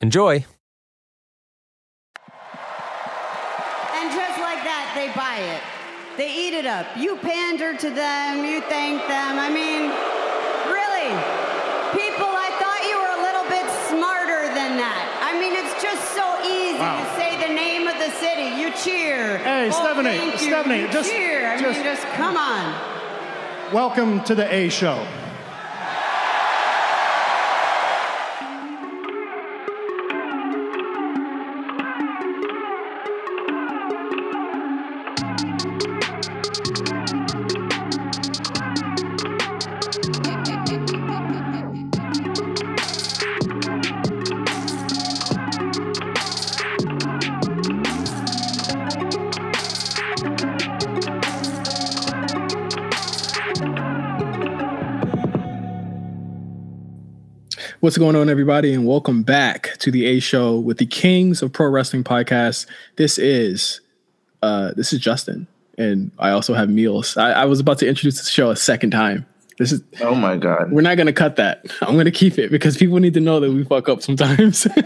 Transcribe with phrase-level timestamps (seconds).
[0.00, 0.44] Enjoy.
[3.92, 5.60] And just like that, they buy it.
[6.16, 6.86] They eat it up.
[6.96, 9.38] You pander to them, you thank them.
[9.38, 9.92] I mean,
[10.72, 11.12] really,
[11.92, 15.04] people, I thought you were a little bit smarter than that.
[15.20, 16.96] I mean, it's just so easy Wow.
[17.04, 18.56] to say the name of the city.
[18.60, 19.36] You cheer.
[19.38, 20.48] Hey, Oh, Stephanie, thank you.
[20.48, 21.46] Stephanie, you just- cheer.
[21.52, 22.74] I just- mean, just come on.
[23.72, 25.06] Welcome to the A Show.
[57.90, 61.52] What's going on, everybody, and welcome back to the A Show with the Kings of
[61.52, 62.66] Pro Wrestling Podcast.
[62.94, 63.80] This is
[64.42, 67.20] uh this is Justin, and I also have Meelz.
[67.20, 69.26] I, I was about to introduce the show a second time.
[69.58, 70.70] This is Oh my god.
[70.70, 71.66] we're not gonna cut that.
[71.82, 74.68] I'm gonna keep it because people need to know that we fuck up sometimes.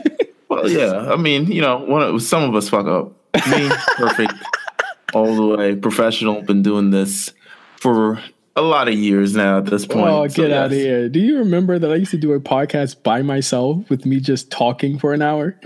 [0.49, 1.13] Well, yeah.
[1.13, 3.13] I mean, you know, one of, some of us fuck up.
[3.51, 4.33] Me, perfect,
[5.13, 6.41] all the way, professional.
[6.41, 7.35] Been doing this
[7.77, 8.23] for
[8.57, 9.59] a lot of years now.
[9.59, 10.07] At this point.
[10.07, 11.09] oh, So, get out of here!
[11.09, 14.51] Do you remember that I used to do a podcast by myself with me just
[14.51, 15.59] talking for an hour?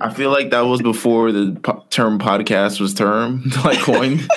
[0.00, 4.28] I feel like that was before the po- term podcast was termed, like coined,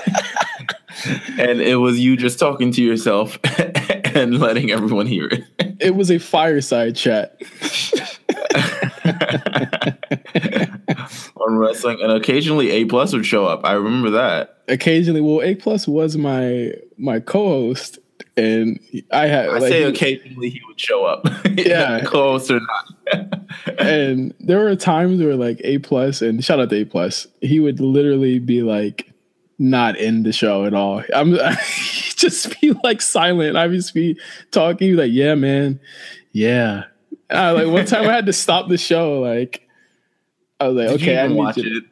[1.40, 3.40] and it was you just talking to yourself
[4.16, 5.44] and letting everyone hear it.
[5.80, 7.41] It was a fireside chat.
[11.42, 13.62] On wrestling, and occasionally A plus would show up.
[13.64, 14.64] I remember that.
[14.68, 18.00] Occasionally, well, A plus was my my co-host,
[18.36, 18.80] and
[19.12, 21.28] I had I like, say occasionally he would show up.
[21.58, 22.02] Yeah.
[22.06, 23.44] close or not.
[23.80, 27.59] and there were times where like A plus and shout out to A plus, he
[27.59, 29.12] would literally be like
[29.58, 31.04] not in the show at all.
[31.16, 31.36] I'm
[32.16, 33.58] just be like silent.
[33.58, 34.19] I just be
[34.52, 35.80] talking like, yeah, man,
[36.31, 36.84] yeah.
[37.31, 39.19] Uh, like one time I had to stop the show.
[39.19, 39.66] Like
[40.59, 41.84] I was like, Did okay, I watch to- it?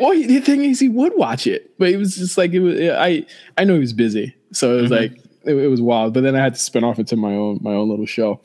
[0.00, 2.78] Well, the thing is, he would watch it, but it was just like it was.
[2.80, 3.24] I
[3.56, 5.00] I know he was busy, so it was Mhm.
[5.00, 5.12] like
[5.46, 6.12] it, it was wild.
[6.12, 8.40] But then I had to spin off into my own my own little show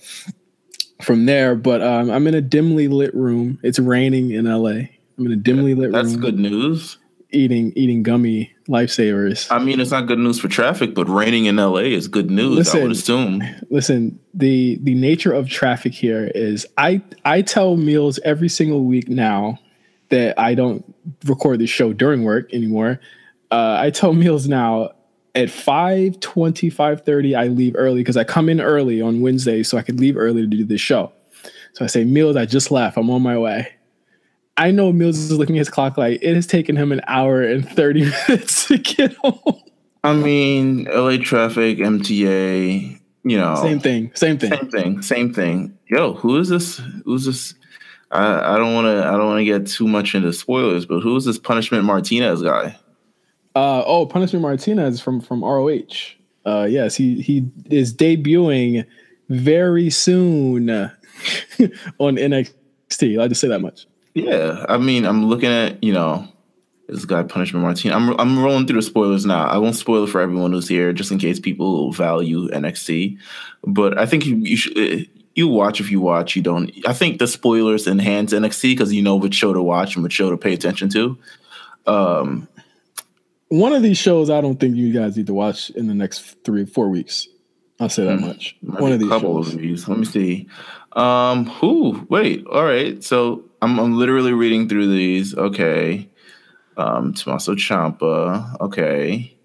[1.02, 1.56] from there.
[1.56, 3.60] But um, I'm in a dimly lit room.
[3.64, 4.70] It's raining in LA.
[5.18, 5.92] I'm in a dimly lit room.
[5.92, 6.98] That's room, good news.
[7.34, 9.52] Eating eating gummy lifesavers.
[9.52, 12.54] I mean, it's not good news for traffic, but raining in LA is good news.
[12.54, 12.82] I Listen.
[12.82, 13.44] would assume.
[13.70, 19.10] Listen, the the nature of traffic here is I I tell Meelz every single week
[19.10, 19.60] now
[20.10, 20.86] that I don't
[21.26, 23.00] record the show during work anymore.
[23.50, 24.92] Uh, I tell Meelz now
[25.36, 29.82] at 5 5.30 I leave early because I come in early on Wednesday so I
[29.82, 31.12] could leave early to do the show.
[31.74, 32.98] So I say, Meelz, I just left.
[32.98, 33.74] I'm on my way.
[34.58, 37.42] I know Meelz is looking at his clock like it has taken him an hour
[37.42, 39.60] and 30 minutes to get home.
[40.04, 44.12] I mean, LA traffic, MTA, you know, Same thing.
[44.16, 44.52] Same thing.
[44.52, 45.78] same thing, same thing.
[45.90, 46.82] Yo, who is this?
[47.06, 47.56] Who's this?
[48.12, 49.08] I, I don't want to.
[49.08, 52.44] I don't want to get too much into spoilers, but who is this Punishment Martinez
[52.44, 52.78] guy?
[53.56, 55.80] Uh, oh, Punishment Martinez from from ROH.
[56.46, 58.86] Uh, yes, he he is debuting
[59.30, 60.92] very soon on
[62.18, 63.20] NXT.
[63.20, 63.88] I'll just say that much.
[64.14, 66.28] Yeah, I mean, I'm looking at you know
[66.88, 67.96] this guy Punishment Martinez.
[67.96, 69.46] I'm I'm rolling through the spoilers now.
[69.48, 73.18] I won't spoil it for everyone who's here, just in case people value NXT.
[73.66, 74.78] But I think you, you should.
[74.78, 75.06] eh,
[75.36, 76.36] You watch if you watch.
[76.36, 76.72] You don't.
[76.86, 80.14] I think the spoilers enhance NXT because you know which show to watch and which
[80.14, 81.18] show to pay attention to.
[81.88, 82.48] Um,
[83.50, 86.20] One of these shows, I don't think you guys need to watch in the next
[86.44, 87.28] three four weeks.
[87.80, 88.28] I'll say that Hmm.
[88.28, 88.56] much.
[88.62, 89.54] One of these couple shows.
[89.56, 89.88] of these.
[89.88, 90.48] Let me see.
[90.94, 92.06] Um, who?
[92.10, 92.46] Wait.
[92.46, 93.04] All right.
[93.04, 95.34] So I'm I'm literally reading through these.
[95.36, 96.10] Okay.
[96.76, 98.60] Um, Tommaso Ciampa.
[98.60, 99.36] Okay.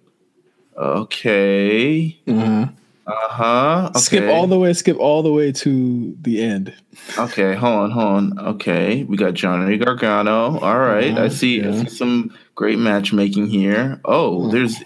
[0.76, 2.18] Okay.
[2.26, 2.66] Uh-huh.
[3.06, 3.86] Uh huh.
[3.90, 4.00] Okay.
[4.00, 4.72] Skip all the way.
[4.72, 6.74] Skip all the way to the end.
[7.18, 8.38] Okay, hold on, hold on.
[8.54, 10.58] Okay, we got Johnny Gargano.
[10.58, 11.62] All right, I Uh-huh, see.
[11.62, 14.00] I see some great matchmaking here.
[14.04, 14.82] Oh, there's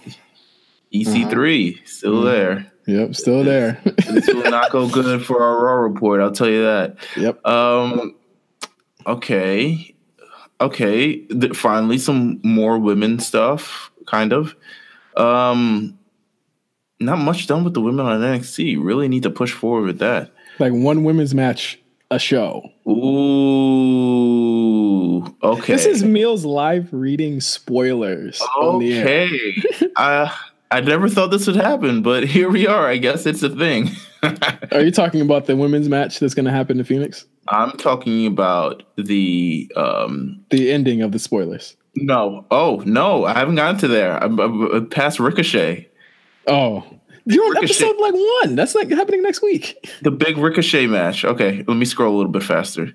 [0.95, 2.25] EC3 still Mhm.
[2.25, 2.73] there.
[2.87, 3.81] Yep, still there.
[4.09, 6.21] This will not go good for our Raw report.
[6.21, 6.97] I'll tell you that.
[7.17, 7.45] yep.
[7.47, 8.15] Um.
[9.07, 9.95] Okay.
[10.61, 11.19] Okay.
[11.27, 13.91] Th- finally, some more women stuff.
[14.07, 14.55] Kind of.
[15.17, 15.99] Um.
[17.01, 18.77] Not much done with the women on NXT.
[18.81, 20.31] Really need to push forward with that.
[20.61, 21.83] Like one women's match
[22.13, 22.71] a show.
[22.87, 22.93] Ooh.
[25.43, 25.73] Okay.
[25.73, 29.25] This is Meelz live reading spoilers on the air.
[29.25, 29.55] okay.
[29.97, 30.37] I
[30.71, 32.87] I never thought this would happen, but here we are.
[32.87, 33.91] I guess it's a thing.
[34.73, 37.27] Are you talking about the women's match that's going to happen in Phoenix?
[37.53, 41.77] I'm talking about the um The ending of the spoilers.
[41.95, 42.47] no.
[42.51, 43.25] Oh, no.
[43.27, 44.17] I haven't gotten to there.
[44.23, 45.89] I'm, I'm past Ricochet.
[46.47, 46.85] Oh,
[47.27, 47.85] you're on Ricochet.
[47.87, 48.57] episode like one.
[48.57, 49.77] That's like happening next week.
[50.03, 51.25] The big Ricochet match.
[51.25, 52.93] Okay, let me scroll a little bit faster.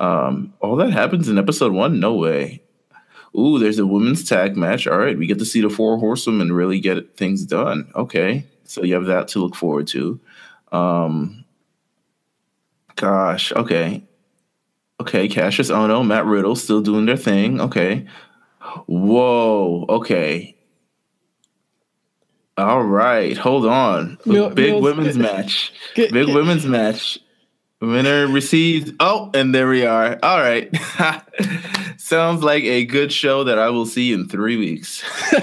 [0.00, 2.00] Um, all that happens in episode one?
[2.00, 2.62] No way.
[3.38, 4.86] Ooh, there's a women's tag match.
[4.86, 7.90] All right, we get to see the four horsewomen really get things done.
[7.94, 10.18] Okay, so you have that to look forward to.
[10.72, 11.44] Um,
[12.96, 14.02] gosh, okay,
[15.00, 15.28] okay.
[15.28, 17.60] Kassius oh Ohno, Matt Riddle, still doing their thing.
[17.60, 18.06] Okay.
[18.86, 19.86] Whoa.
[19.88, 20.56] Okay.
[22.58, 24.18] All right, hold on.
[24.24, 25.72] Mil- big Meelz- women's uh, match.
[25.94, 27.18] Big women's match.
[27.80, 28.92] Winner receives.
[29.00, 30.18] Oh, and there we are.
[30.22, 30.70] All right.
[31.98, 35.02] Sounds like a good show that I will see in three weeks.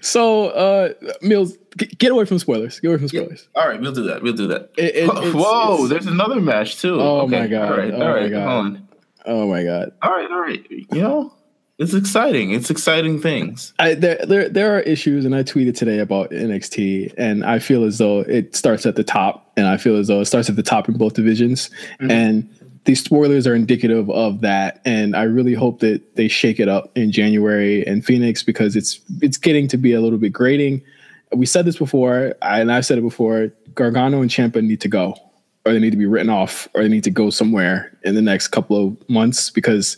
[0.00, 0.92] So, uh,
[1.22, 1.56] Meelz,
[1.98, 2.78] get away from spoilers.
[2.80, 3.48] Get away from spoilers.
[3.54, 4.22] All right, we'll do that.
[4.22, 4.70] We'll do that.
[4.76, 7.00] It- it- it's- Whoa, it's- there's another match too.
[7.00, 7.72] Oh my God.
[7.72, 7.90] All right.
[7.92, 8.30] Oh all my right.
[8.30, 8.48] God.
[8.48, 8.88] Hold on.
[9.26, 9.92] Oh my god.
[10.02, 10.30] All right.
[10.30, 10.64] All right.
[10.70, 11.34] You know,
[11.78, 12.50] it's exciting.
[12.50, 13.72] It's exciting things.
[13.78, 17.84] I, there, there, there are issues, and I tweeted today about NXT, and I feel
[17.84, 20.56] as though it starts at the top, and I feel as though it starts at
[20.56, 21.70] the top in both divisions,
[22.00, 22.10] mm-hmm.
[22.10, 22.50] and
[22.84, 24.80] these spoilers are indicative of that.
[24.84, 29.00] And I really hope that they shake it up in January and Phoenix because it's
[29.20, 30.82] it's getting to be a little bit grating.
[31.32, 33.52] We said this before, I, and I've said it before.
[33.74, 35.14] Gargano and Ciampa need to go,
[35.64, 38.22] or they need to be written off, or they need to go somewhere in the
[38.22, 39.96] next couple of months because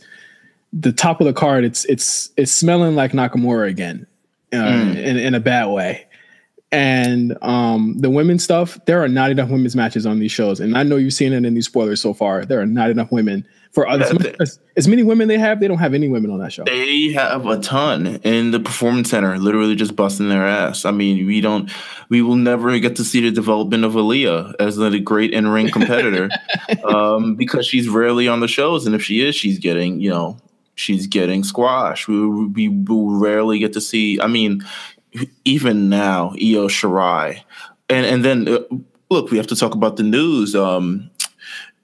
[0.73, 4.07] the top of the card, it's it's it's smelling like Nakamura again,
[4.53, 6.07] uh, in in a bad way.
[6.73, 10.79] And um, the women's stuff, there are not enough women's matches on these shows, and
[10.79, 12.45] I know you've seen it in these spoilers so far.
[12.45, 15.37] There are not enough women for as, Yeah, much, they- as, as many women they
[15.37, 15.59] have.
[15.59, 16.63] They don't have any women on that show.
[16.63, 20.85] They have a ton in the performance center, literally just busting their ass.
[20.85, 21.69] I mean, we don't,
[22.09, 25.71] we will never get to see the development of Aliyah as a great in ring
[25.73, 26.29] competitor
[26.85, 30.37] um, because she's rarely on the shows, and if she is, she's getting, you know,
[30.81, 32.09] she's getting squashed.
[32.09, 34.21] We we will rarely get to see.
[34.21, 34.65] I mean,
[35.45, 37.43] even now, Io Shirai,
[37.89, 38.61] and and then uh,
[39.11, 40.57] look, we have to talk about the news.
[40.57, 41.11] Um,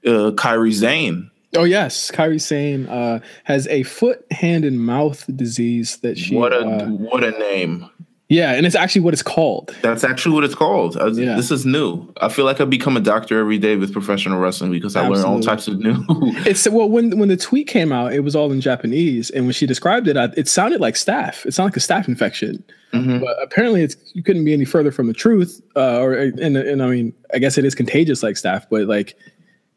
[0.07, 1.31] uh, Kairi Sane.
[1.55, 6.35] Oh yes, Kairi Sane uh, has a foot, hand, and mouth disease that she.
[6.35, 7.89] What a uh, what a name.
[8.29, 9.75] Yeah, and it's actually what it's called.
[9.83, 10.97] That's actually what it's called.
[10.97, 11.37] Uh, Yeah.
[11.37, 12.13] This is new.
[12.21, 15.25] I feel like I become a doctor every day with professional wrestling because I learn
[15.25, 16.05] all types of new.
[16.45, 19.53] It's well when when the tweet came out, it was all in Japanese, and when
[19.53, 21.47] she described it, I, it sounded like staph.
[21.47, 23.21] It sounded like a staph infection, Mhm.
[23.21, 25.61] but apparently, it's you couldn't be any further from the truth.
[25.77, 29.15] Uh, or and and I mean, I guess it is contagious like staph, but like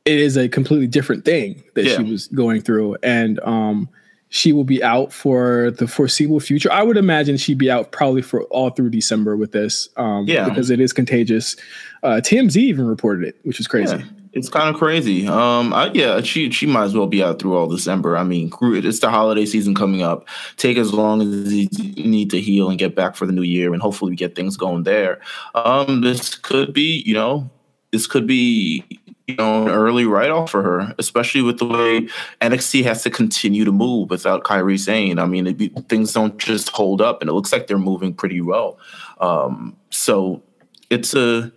[0.05, 3.89] it is a completely different thing that she was going through, and um,
[4.29, 6.71] she will be out for the foreseeable future.
[6.71, 10.48] I would imagine she'd be out probably for all through December with this, um, Yeah.
[10.48, 11.55] because it is contagious.
[12.03, 13.98] Uh, TMZ even reported it, which is crazy.
[13.98, 15.27] Yeah, it's kind of crazy.
[15.27, 18.15] Um, I, yeah, she she might as well be out through all December.
[18.17, 20.27] I mean, it's the holiday season coming up.
[20.57, 21.67] Take as long as you
[22.05, 24.55] need to heal and get back for the new year, and hopefully we get things
[24.57, 25.19] going there.
[25.55, 27.50] Um, this could be, you know,
[27.91, 28.83] this could be.
[29.38, 32.07] Know, an early write off for her, especially with the way
[32.41, 35.19] NXT has to continue to move without Kairi Sane.
[35.19, 38.41] I mean, be, things don't just hold up, and it looks like they're moving pretty
[38.41, 38.77] well.
[39.19, 40.41] Um, so
[40.89, 41.51] it's a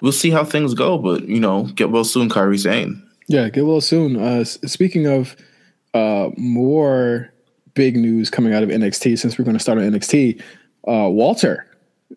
[0.00, 3.02] we'll see how things go, but you know, get well soon, Kairi Sane.
[3.28, 4.16] Yeah, get well soon.
[4.16, 5.36] Uh, speaking of
[5.94, 7.32] uh, more
[7.74, 10.40] big news coming out of NXT, since we're going to start on NXT,
[10.86, 11.65] uh, Walter,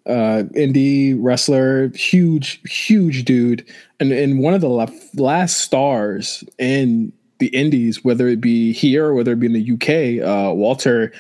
[0.06, 3.66] uh, indie wrestler, huge, huge dude,
[4.00, 9.06] and, and one of the la- last stars in the Indies, whether it be here
[9.06, 10.26] or whether it be in the UK.
[10.28, 11.12] Uh, Walter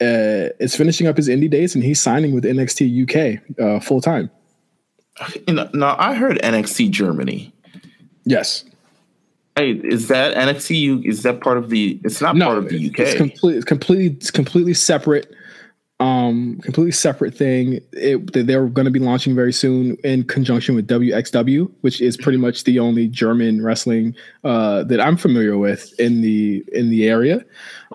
[0.00, 4.00] uh, is finishing up his indie days, and he's signing with NXT UK uh, full
[4.00, 4.30] time.
[5.46, 7.52] Now I heard NXT Germany.
[8.24, 8.64] Yes.
[9.56, 11.04] Hey, is that NXT?
[11.04, 12.00] Is that part of the?
[12.02, 12.98] It's not no, part of the UK.
[13.00, 15.32] It's, complete, it's completely, it's completely separate
[16.00, 17.80] um completely separate thing.
[17.92, 22.36] It, they're going to be launching very soon in conjunction with wxw which is pretty
[22.36, 27.44] much the only german wrestling uh that i'm familiar with in the in the area.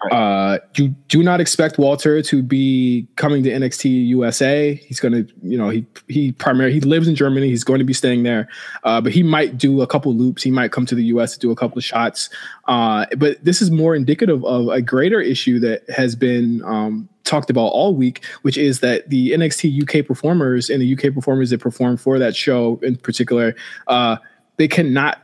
[0.01, 0.13] Right.
[0.13, 5.33] uh you do not expect walter to be coming to nxt usa he's going to
[5.43, 7.49] you know he he primarily he lives in germany.
[7.49, 8.47] He's going to be staying there.
[8.85, 10.41] Uh but he might do a couple loops.
[10.41, 12.29] He might come to the us to do a couple of shots.
[12.69, 17.49] Uh but this is more indicative of a greater issue that has been um talked
[17.49, 21.59] about all week, which is that the NXT UK performers and the UK performers that
[21.59, 23.55] perform for that show in particular,
[23.87, 24.17] uh,
[24.57, 25.21] they cannot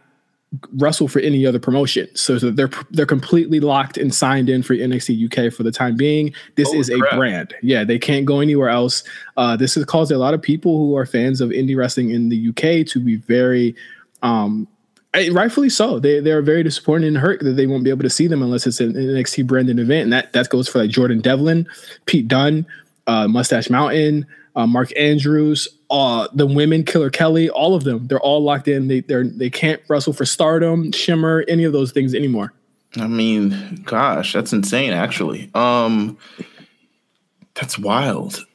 [0.74, 2.08] wrestle for any other promotion.
[2.16, 5.98] So, so, they're they're completely locked and signed in for NXT UK for the time
[5.98, 6.34] being.
[6.56, 7.14] This Holy is crap.
[7.14, 7.54] a brand.
[7.62, 9.04] Yeah, they can't go anywhere else.
[9.38, 12.30] Uh, this has caused a lot of people who are fans of indie wrestling in
[12.30, 13.76] the UK to be very
[14.22, 14.68] um,
[15.32, 16.00] rightfully so.
[16.00, 18.42] They they are very disappointed and hurt that they won't be able to see them
[18.42, 21.68] unless it's an NXT branded event, and that that goes for like Jordan Devlin,
[22.06, 22.66] Pete Dunne,
[23.08, 28.08] uh, Mustache Mountain, uh, Mark Andrews, uh, the women, Killer Kelly, all of them.
[28.08, 28.88] They're all locked in.
[28.88, 32.54] They they're they can't wrestle for Stardom, Shimmer, any of those things anymore.
[32.98, 34.94] I mean, gosh, that's insane.
[34.94, 36.18] Actually, um,
[37.54, 38.46] that's wild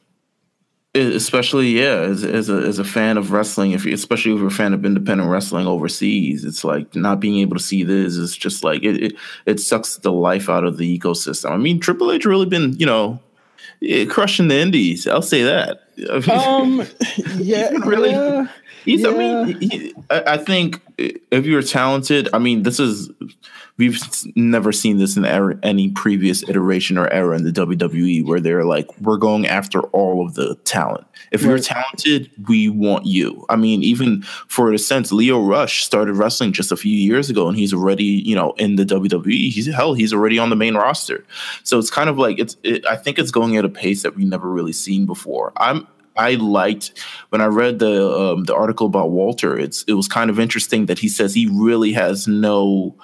[0.93, 4.47] especially yeah as, as a as a fan of wrestling if you especially if you're
[4.47, 8.35] a fan of independent wrestling overseas it's like not being able to see this is
[8.35, 12.11] just like it it, it sucks the life out of the ecosystem i mean triple
[12.11, 13.19] h really been you know
[14.09, 15.83] crushing the indies i'll say that
[16.29, 16.85] um
[17.37, 18.47] yeah really yeah,
[18.83, 19.09] he's yeah.
[19.09, 23.09] i mean he, I, I think if you're talented i mean this is
[23.81, 23.99] we've
[24.35, 28.63] never seen this in era, any previous iteration or era in the WWE where they're
[28.63, 31.07] like, we're going after all of the talent.
[31.31, 31.49] If right.
[31.49, 33.43] you're talented, we want you.
[33.49, 37.47] I mean, even for a sense, Lio Rush started wrestling just a few years ago,
[37.47, 39.51] and he's already, you know, in the WWE.
[39.51, 41.25] He's hell, he's already on the main roster.
[41.63, 42.57] So it's kind of like it's.
[42.61, 45.53] It, I think it's going at a pace that we've never really seen before.
[45.57, 46.91] I'm I liked
[47.29, 49.57] when I read the um, the article about Walter.
[49.57, 52.95] It's it was kind of interesting that he says he really has no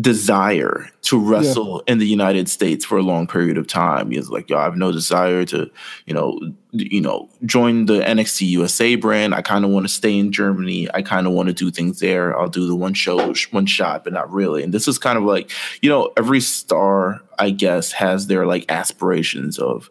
[0.00, 1.92] desire to wrestle yeah.
[1.92, 4.10] in the United States for a long period of time.
[4.10, 5.70] He's like, yo, I have no desire to,
[6.06, 6.40] you know,
[6.72, 9.34] you know, join the NXT USA brand.
[9.34, 10.88] I kind of want to stay in Germany.
[10.92, 12.36] I kind of want to do things there.
[12.36, 14.64] I'll do the one show, one shot, but not really.
[14.64, 18.64] And this is kind of like, you know, every star, I guess, has their like
[18.68, 19.90] aspirations of,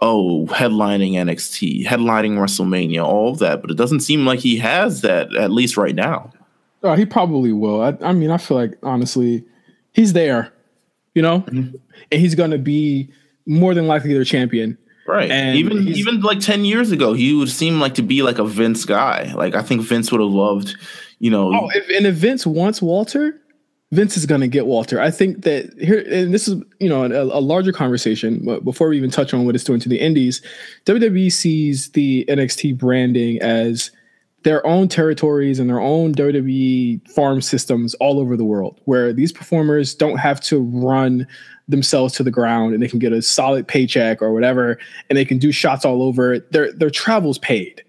[0.00, 3.62] oh, headlining NXT, headlining WrestleMania, all of that.
[3.62, 6.32] But it doesn't seem like he has that, at least right now.
[6.82, 7.82] Oh, he probably will.
[7.82, 9.44] I, I mean, I feel like honestly,
[9.92, 10.52] he's there,
[11.14, 11.76] you know, mm-hmm.
[12.12, 13.10] and he's going to be
[13.46, 14.78] more than likely their champion.
[15.06, 15.30] Right.
[15.30, 18.44] And even even like ten years ago, he would seem like to be like a
[18.44, 19.32] Vince guy.
[19.34, 20.76] Like I think Vince would have loved,
[21.18, 21.50] you know.
[21.54, 23.40] Oh, if, and if Vince wants Walter,
[23.90, 25.00] Vince is going to get Walter.
[25.00, 28.42] I think that here, and this is you know a, a, larger conversation.
[28.44, 30.42] But before we even touch on what it's doing to the Indies,
[30.84, 33.90] WWE sees the NXT branding as
[34.44, 39.32] their own territories and their own WWE farm systems all over the world, where these
[39.32, 41.26] performers don't have to run
[41.68, 44.78] themselves to the ground and they can get a solid paycheck or whatever,
[45.08, 46.38] and they can do shots all over.
[46.38, 47.82] Their their travels paid.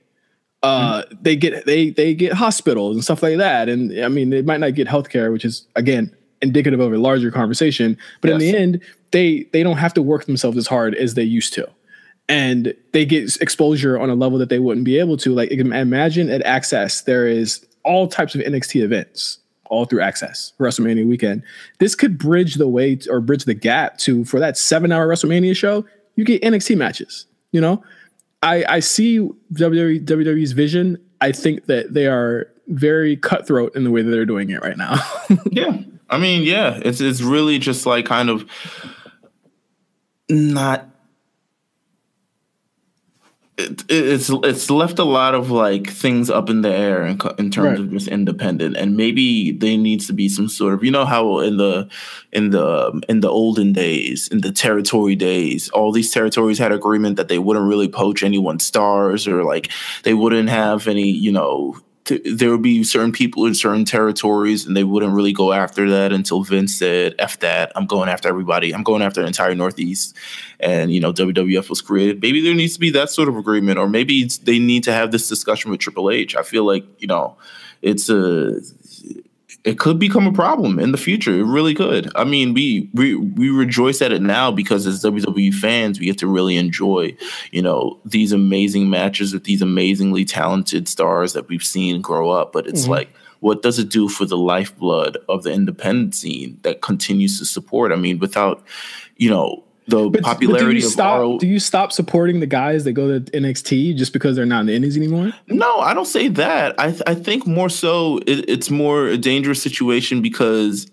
[0.61, 1.15] Uh, mm-hmm.
[1.21, 4.59] they get they they get hospitals and stuff like that, and I mean they might
[4.59, 7.97] not get healthcare, which is again indicative of a larger conversation.
[8.21, 8.33] But yes.
[8.33, 11.53] in the end, they they don't have to work themselves as hard as they used
[11.53, 11.69] to
[12.29, 15.33] and they get exposure on a level that they wouldn't be able to.
[15.33, 21.07] Like imagine at Axxess, there is all types of NXT events all through Axxess WrestleMania
[21.07, 21.43] weekend.
[21.79, 25.07] This could bridge the way to, or bridge the gap to for that seven hour
[25.07, 25.85] WrestleMania show.
[26.15, 27.25] You get NXT matches.
[27.51, 27.83] You know,
[28.43, 29.19] I I see
[29.53, 30.97] WWE, WWE's vision.
[31.21, 34.77] I think that they are very cutthroat in the way that they're doing it right
[34.77, 34.97] now.
[35.51, 38.45] yeah, I mean, yeah, it's it's really just like kind of
[40.29, 40.87] not
[43.59, 47.51] it, it's it's left a lot of like things up in the air in, in
[47.51, 47.79] terms right.
[47.79, 51.39] of just independent and maybe there needs to be some sort of you know how
[51.39, 51.87] in the
[52.31, 57.17] in the in the olden days in the territory days all these territories had agreement
[57.17, 59.69] that they wouldn't really poach anyone's stars or like
[60.03, 61.75] they wouldn't have any you know
[62.25, 66.11] there would be certain people in certain territories and they wouldn't really go after that
[66.11, 68.73] until Vince said, F that, I'm going after everybody.
[68.73, 70.15] I'm going after the entire Northeast.
[70.59, 72.21] And, you know, WWF was created.
[72.21, 75.11] Maybe there needs to be that sort of agreement, or maybe they need to have
[75.11, 76.35] this discussion with Triple H.
[76.35, 77.37] I feel like, you know,
[77.81, 78.59] it's a
[79.63, 81.33] it could become a problem in the future.
[81.33, 82.11] It really could.
[82.15, 86.17] I mean, we we we rejoice at it now because as WWE fans, we get
[86.19, 87.15] to really enjoy,
[87.51, 92.53] you know, these amazing matches with these amazingly talented stars that we've seen grow up.
[92.53, 92.91] But it's mm-hmm.
[92.91, 93.09] like
[93.41, 97.91] what does it do for the lifeblood of the independent scene that continues to support?
[97.91, 98.63] I mean, without
[99.17, 101.19] you know the But, popularity but do you of stop?
[101.19, 104.61] RO Do you stop supporting the guys that go to NXT just because they're not
[104.61, 105.31] in the Indies anymore?
[105.47, 106.79] No, I don't say that.
[106.79, 110.87] I th- I think more so it, it's more a dangerous situation because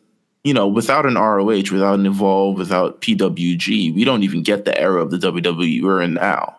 [0.45, 4.79] you know without an ROH, without an Evolve, without PWG, we don't even get the
[4.79, 6.57] era of the WWE we're in now.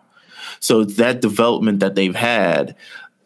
[0.60, 2.74] So it's that development that they've had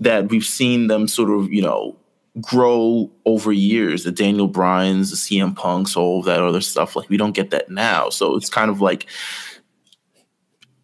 [0.00, 1.96] that we've seen them sort of you know
[2.40, 4.04] grow over years.
[4.04, 6.96] The Daniel Bryan's, the CM Punks, all of that other stuff.
[6.96, 8.08] Like we don't get that now.
[8.08, 9.06] So it's kind of like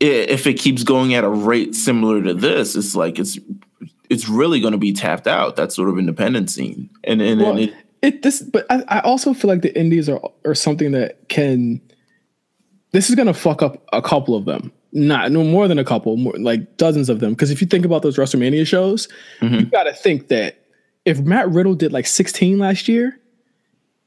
[0.00, 3.38] if it keeps going at a rate similar to this, it's like it's
[4.08, 5.56] it's really going to be tapped out.
[5.56, 9.00] That sort of independent scene, and and, Well, and it, it this, but I, I
[9.00, 11.80] also feel like the Indies are are something that can.
[12.92, 14.72] This is gonna fuck up a couple of them.
[14.92, 17.32] Not no more than a couple, more like dozens of them.
[17.34, 19.08] Because if you think about those WrestleMania shows,
[19.40, 19.56] mm-hmm.
[19.56, 20.64] you got to think that
[21.08, 23.18] if Matt Riddle did like 16 last year,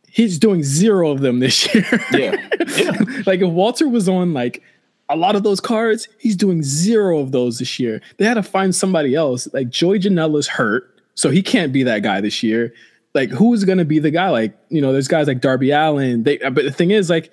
[0.08, 1.86] he's doing zero of them this year.
[2.14, 2.92] yeah, yeah.
[3.26, 4.62] like if Walter was on like
[5.10, 8.02] a lot of those cards, he's doing zero of those this year.
[8.18, 9.52] They had to find somebody else.
[9.52, 12.74] Like Joey Janela's hurt, so he can't be that guy this year.
[13.14, 14.30] Like who's gonna be the guy?
[14.30, 16.24] Like you know, there's guys like Darby Allin.
[16.24, 17.32] They, but the thing is, like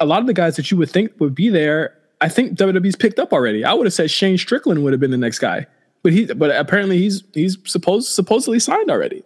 [0.00, 2.96] a lot of the guys that you would think would be there, I think WWE's
[2.96, 3.64] picked up already.
[3.64, 5.66] I would have said Shane Strickland would have been the next guy,
[6.06, 9.24] but he, but apparently he's he's supposed supposedly signed already.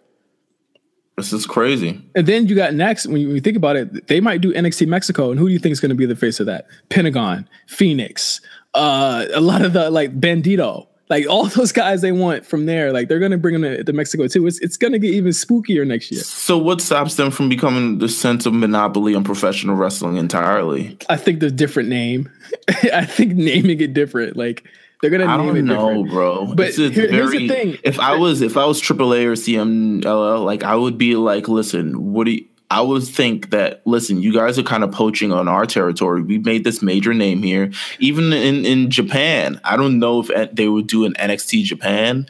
[1.15, 2.01] This is crazy.
[2.15, 4.51] And then you got next, when you, when you think about it, they might do
[4.51, 5.29] NXT Mexico.
[5.29, 6.65] And who do you think is going to be the face of that?
[6.89, 8.41] Pentagon, Fénix,
[8.73, 12.91] uh, a lot of the like Bandito, like all those guys they want from there.
[12.91, 14.47] Like they're going to bring them to, to Mexico too.
[14.47, 16.21] It's, it's going to get even spookier next year.
[16.21, 20.97] So what stops them from becoming the sense of monopoly on professional wrestling entirely?
[21.09, 22.31] I think the different name.
[22.91, 24.35] I think naming it different.
[24.35, 24.63] Like
[25.01, 26.09] they're going to I name don't it know, different.
[26.11, 26.53] bro.
[26.55, 27.77] But here- here's the thing.
[27.83, 32.13] If I was if I was AAA or CMLL, like I would be like, listen,
[32.13, 35.47] what do you, I would think that listen, you guys are kind of poaching on
[35.47, 36.21] our territory.
[36.21, 39.59] We made this major name here, even in in Japan.
[39.63, 42.27] I don't know if they would do an NXT Japan.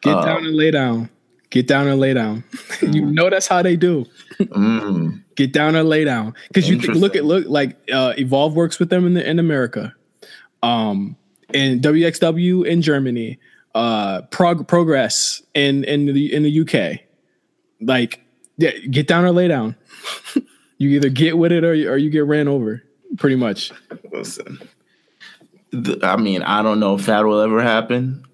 [0.00, 1.10] Get Uh, down and lay down.
[1.50, 2.42] Get down and lay down.
[2.82, 4.06] you know that's how they do.
[4.40, 6.34] Mm, Get down and lay down.
[6.48, 9.38] Because you think, look at look like uh, Evolve works with them in the in
[9.38, 9.94] America,
[10.62, 11.16] um,
[11.54, 13.38] and WXW in Germany,
[13.74, 17.00] uh, Prog- Progress in in the in the UK.
[17.80, 18.20] Like,
[18.56, 19.76] yeah, get down or lay down.
[20.78, 22.82] you either get with it or you, or you get ran over.
[23.18, 23.72] Pretty much.
[24.10, 24.58] listen,
[25.70, 28.24] the, I mean, I don't know if that will ever happen,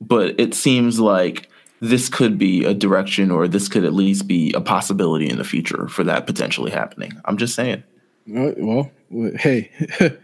[0.00, 1.48] but it seems like
[1.80, 5.44] this could be a direction, or this could at least be a possibility in the
[5.44, 7.12] future for that potentially happening.
[7.24, 7.82] I'm just saying.
[8.34, 9.70] Uh, well, hey,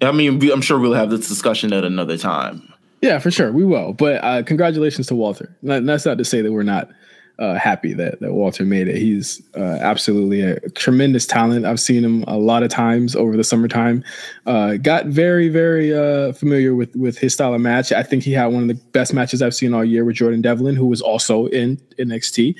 [0.00, 2.72] I mean, I'm sure we'll have this discussion at another time.
[3.02, 3.92] Yeah, for sure, we will.
[3.92, 5.54] But uh, congratulations to Walter.
[5.62, 6.90] Not, that's not to say that we're not
[7.38, 8.96] uh, happy that that Walter made it.
[8.96, 11.66] He's uh, absolutely a tremendous talent.
[11.66, 14.02] I've seen him a lot of times over the summertime.
[14.46, 17.92] Uh, got very, very uh, familiar with with his style of match.
[17.92, 20.40] I think he had one of the best matches I've seen all year with Jordan
[20.40, 22.54] Devlin, who was also in NXT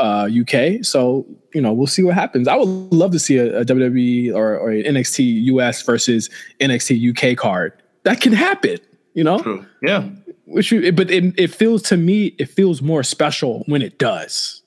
[0.00, 0.84] uh, UK.
[0.84, 2.48] So you know, we'll see what happens.
[2.48, 7.32] I would love to see a, a WWE or, or an NXT US versus NXT
[7.32, 7.72] UK card.
[8.04, 8.78] That can happen.
[9.14, 9.66] You know, True.
[9.82, 10.08] Yeah.
[10.46, 14.62] which but it, it feels to me it feels more special when it does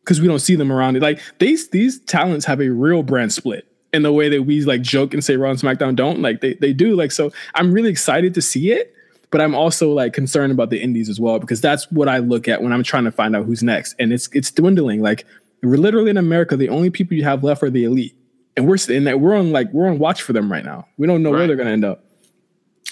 [0.00, 3.32] because we don't see them around it like these these talents have a real brand
[3.32, 6.40] split in the way that we like joke and say Raw and SmackDown don't like
[6.40, 8.94] they they do like so I'm really excited to see it
[9.30, 12.48] but I'm also like concerned about the indies as well because that's what I look
[12.48, 15.26] at when I'm trying to find out who's next and it's it's dwindling like
[15.62, 18.14] we're literally in America the only people you have left are the elite
[18.56, 21.06] and we're in that we're on like we're on watch for them right now we
[21.06, 22.04] don't know where they're gonna end up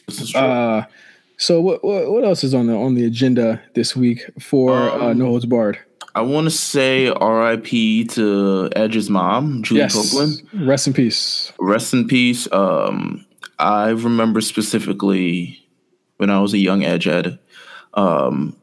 [0.06, 0.40] This is true.
[0.40, 0.84] uh,
[1.38, 5.10] so what, what what else is on the on the agenda this week for uh,
[5.10, 5.78] Um, No Holds Barred?
[6.14, 8.04] I want to say R.I.P.
[8.06, 10.40] to Edge's mom, Judy Yes, Copeland.
[10.66, 11.52] rest in peace.
[11.60, 12.50] rest in peace.
[12.52, 13.26] Um,
[13.58, 15.62] I remember specifically
[16.16, 17.38] when I was a young Edgehead,
[17.94, 18.56] um,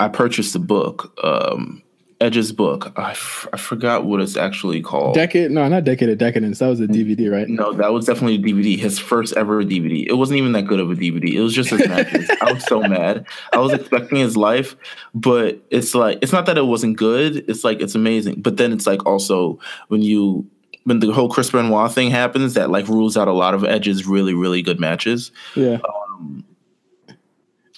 [0.00, 1.82] I purchased the book, um,
[2.20, 2.92] Edge's book.
[2.96, 5.14] I, f- I forgot what it's actually called.
[5.14, 5.52] Decade?
[5.52, 6.58] No, not Decade of Decadence.
[6.58, 7.48] That was a DVD, right?
[7.48, 8.76] no, that was definitely a DVD.
[8.76, 10.04] His first ever DVD.
[10.06, 11.34] It wasn't even that good of a DVD.
[11.34, 12.28] It was just his matches.
[12.40, 13.24] I was so mad.
[13.52, 14.74] I was expecting his life,
[15.14, 17.44] but it's like it's not that it wasn't good.
[17.48, 18.40] It's like it's amazing.
[18.40, 20.44] But then it's like also when you
[20.84, 24.06] when the whole Chris Benoit thing happens, that like rules out a lot of Edge's
[24.08, 25.30] really really good matches.
[25.54, 25.76] Yeah.
[25.76, 26.42] Hey,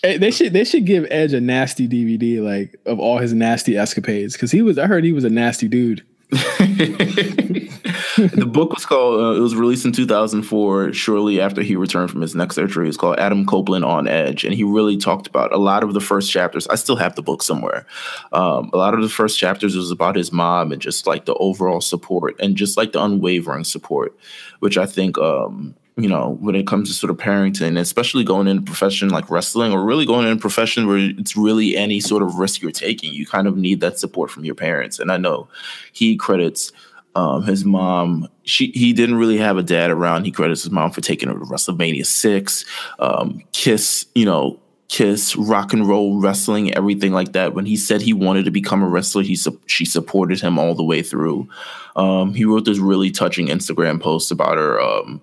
[0.03, 4.35] they should they should give Edge a nasty DVD like of all his nasty escapades
[4.35, 6.05] because he was I heard he was a nasty dude.
[8.17, 9.21] the book was called.
[9.21, 12.89] Uh, it was released in 2004, shortly after he returned from his neck surgery.
[12.89, 16.01] It's called Adam Copeland on Edge, and he really talked about a lot of the
[16.01, 16.67] first chapters.
[16.69, 17.87] I still have the book somewhere.
[18.33, 21.35] Um, a lot of the first chapters was about his mom and just like the
[21.35, 24.17] overall support and just like the unwavering support,
[24.59, 28.49] which I think um, you know, when it comes to sort of parenting, especially going
[28.49, 32.23] into profession like wrestling or really going in a profession where it's really any sort
[32.23, 34.99] of risk you're taking, you kind of need that support from your parents.
[34.99, 35.49] And I know
[35.93, 36.73] he credits
[37.15, 38.29] um, his mom.
[38.45, 40.25] She he didn't really have a dad around.
[40.25, 42.65] He credits his mom for taking him to WrestleMania six,
[42.99, 47.55] um, Kiss, you know, Kiss, rock and roll wrestling, everything like that.
[47.55, 50.75] When he said he wanted to become a wrestler, he su- she supported him all
[50.75, 51.49] the way through.
[51.97, 55.21] Um, he wrote this really touching Instagram post about her um,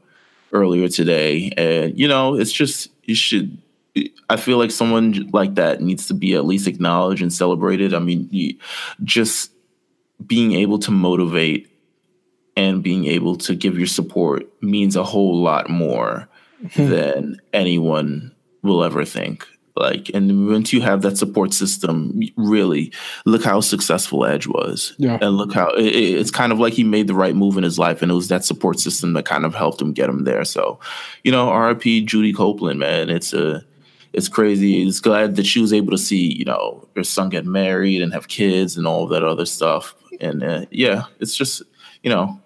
[0.52, 1.52] earlier today.
[1.58, 3.58] And, you know, it's just, you should,
[4.30, 7.94] I feel like someone like that needs to be at least acknowledged and celebrated.
[7.94, 8.58] I mean, you,
[9.04, 9.52] just
[10.26, 11.70] being able to motivate
[12.56, 16.28] and being able to give your support means a whole lot more
[16.74, 16.90] hmm.
[16.90, 19.48] than anyone will ever think.
[19.80, 22.92] Like, and once you have that support system, really
[23.26, 24.94] look how successful Edge was.
[24.98, 25.18] Yeah.
[25.22, 27.80] And look how it, it's kind of like he made the right move in his
[27.80, 28.02] life.
[28.02, 30.44] And it was that support system that kind of helped him get him there.
[30.46, 30.80] So,
[31.24, 33.10] you know, RIP Judy Copeland, man.
[33.10, 33.64] It's a,
[34.14, 34.84] it's crazy.
[34.86, 38.14] It's glad that she was able to see, you know, her son get married and
[38.14, 39.96] have kids and all that other stuff.
[40.20, 41.62] And uh, yeah, it's just,
[42.04, 42.42] you know.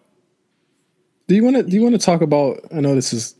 [1.27, 3.35] Do you want to, do you want to talk about, I know this is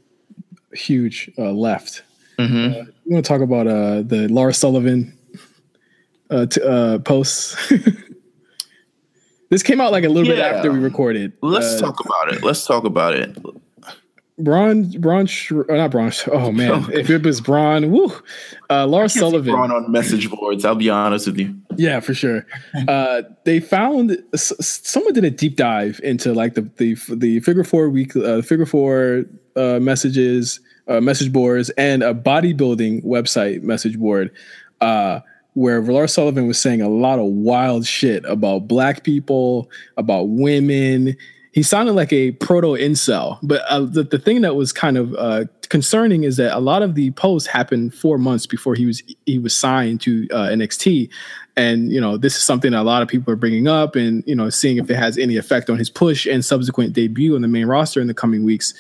[0.74, 2.04] huge uh, left
[2.42, 2.82] Mm-hmm.
[2.82, 5.18] Uh, you want to talk about uh, the Lars Sullivan
[6.30, 7.56] uh, t- uh, posts?
[9.50, 10.52] this came out like a little yeah.
[10.52, 11.34] bit after we recorded.
[11.42, 12.44] Let's uh, talk about it.
[12.44, 13.38] Let's talk about it.
[14.38, 16.12] Braun, Braun, uh, not Braun.
[16.32, 18.12] Oh man, if it was Braun, woo,
[18.70, 19.54] uh, Lars Sullivan.
[19.54, 20.66] Braun on message boards.
[20.66, 21.56] I'll be honest with you.
[21.78, 22.46] Yeah, for sure.
[22.88, 27.90] Uh, they found someone did a deep dive into like the the the figure four
[27.90, 34.32] week, uh, figure four uh, messages uh, message boards and a bodybuilding website message board
[34.82, 35.22] uh,
[35.54, 41.16] where Lars Sullivan was saying a lot of wild shit about black people, about women.
[41.52, 43.38] He sounded like a proto incel.
[43.44, 46.82] But uh, the, the thing that was kind of uh, concerning is that a lot
[46.82, 51.10] of the posts happened four months before he was he was signed to uh, NXT.
[51.58, 54.24] And you know this is something that a lot of people are bringing up, and
[54.26, 57.42] you know seeing if it has any effect on his push and subsequent debut on
[57.42, 58.74] the main roster in the coming weeks.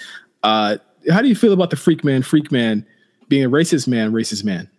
[0.43, 0.77] Uh,
[1.09, 2.85] how do you feel about the freak man, freak man
[3.27, 4.69] being a racist man, racist man?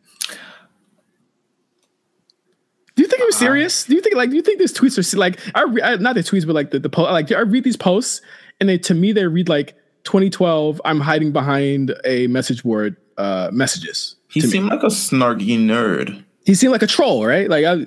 [2.94, 3.44] Do you think it was uh-huh.
[3.44, 3.84] serious?
[3.84, 6.20] Do you think like do you think these tweets are like I, I not the
[6.20, 8.20] tweets but like the the post like I read these posts
[8.60, 13.50] and they to me they read like 2012 I'm hiding behind a message board uh
[13.52, 14.16] messages.
[14.28, 14.70] He seemed me.
[14.72, 16.24] like a snarky nerd.
[16.44, 17.48] He seemed like a troll, right?
[17.48, 17.86] Like I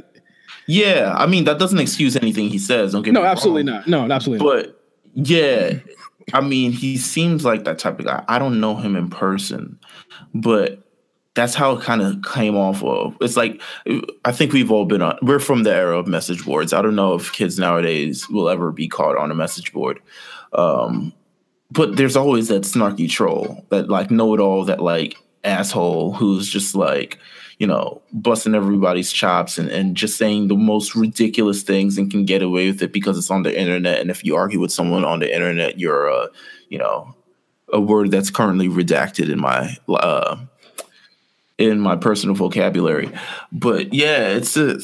[0.66, 2.94] Yeah, I mean that doesn't excuse anything he says.
[2.94, 3.84] Don't get no, absolutely wrong.
[3.88, 3.88] not.
[3.88, 4.46] No, absolutely.
[4.46, 4.82] But
[5.16, 5.28] not.
[5.28, 5.80] yeah,
[6.34, 8.24] I mean, he seems like that type of guy.
[8.28, 9.80] I don't know him in person,
[10.34, 10.82] but
[11.36, 13.18] that's how it kind of came off of.
[13.22, 13.62] It's like
[14.24, 15.20] I think we've all been on.
[15.22, 16.74] We're from the era of message boards.
[16.74, 20.02] I don't know if kids nowadays will ever be caught on a message board.
[20.54, 21.14] Um,
[21.72, 26.50] but there's always that snarky troll, that like know it all, that like asshole who's
[26.50, 27.20] just like
[27.58, 32.26] you know, busting everybody's chops and, and just saying the most ridiculous things and can
[32.26, 34.00] get away with it because it's on the internet.
[34.00, 36.30] And if you argue with someone on the internet, you're a,
[36.70, 37.16] you know,
[37.72, 40.38] a word that's currently redacted in my uh,
[41.58, 43.10] in my personal vocabulary.
[43.52, 44.80] But yeah, it's a,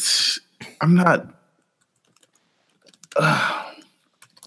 [0.80, 1.28] I'm not.
[3.16, 3.58] Uh.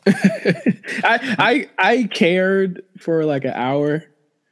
[0.07, 4.05] I I I cared for like an hour.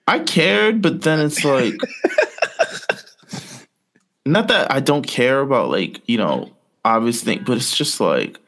[0.07, 1.75] I cared, but then it's like
[4.25, 6.51] not that I don't care about like you know
[6.85, 8.39] obvious thing, but it's just like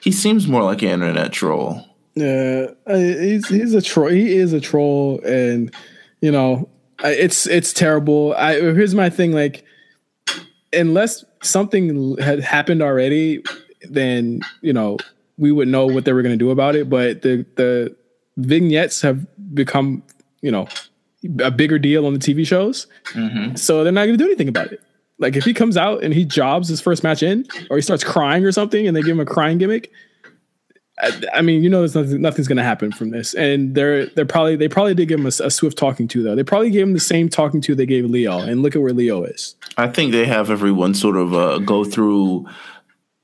[0.00, 1.84] he seems more like an internet troll.
[2.14, 4.08] Yeah, he's he's a troll.
[4.08, 5.74] He is a troll, and
[6.20, 6.68] you know
[7.04, 8.34] it's it's terrible.
[8.34, 9.64] I here's my thing: like
[10.72, 13.42] unless something had happened already,
[13.88, 14.98] then you know
[15.38, 16.90] we would know what they were going to do about it.
[16.90, 17.96] But the the
[18.36, 20.02] vignettes have become
[20.42, 20.66] you know
[21.40, 22.86] a bigger deal on the TV shows.
[23.12, 23.56] Mm-hmm.
[23.56, 24.82] So they're not going to do anything about it.
[25.18, 28.04] Like if he comes out and he jobs his first match in, or he starts
[28.04, 29.90] crying or something, and they give him a crying gimmick.
[31.00, 33.34] I, I mean, you know, there's nothing, nothing's going to happen from this.
[33.34, 36.34] And they're they're probably they probably did give him a, a, swift talking to though.
[36.34, 38.92] They probably gave him the same talking to they gave Lio, and look at where
[38.92, 39.56] Lio is.
[39.76, 42.46] I think they have everyone sort of uh, go through.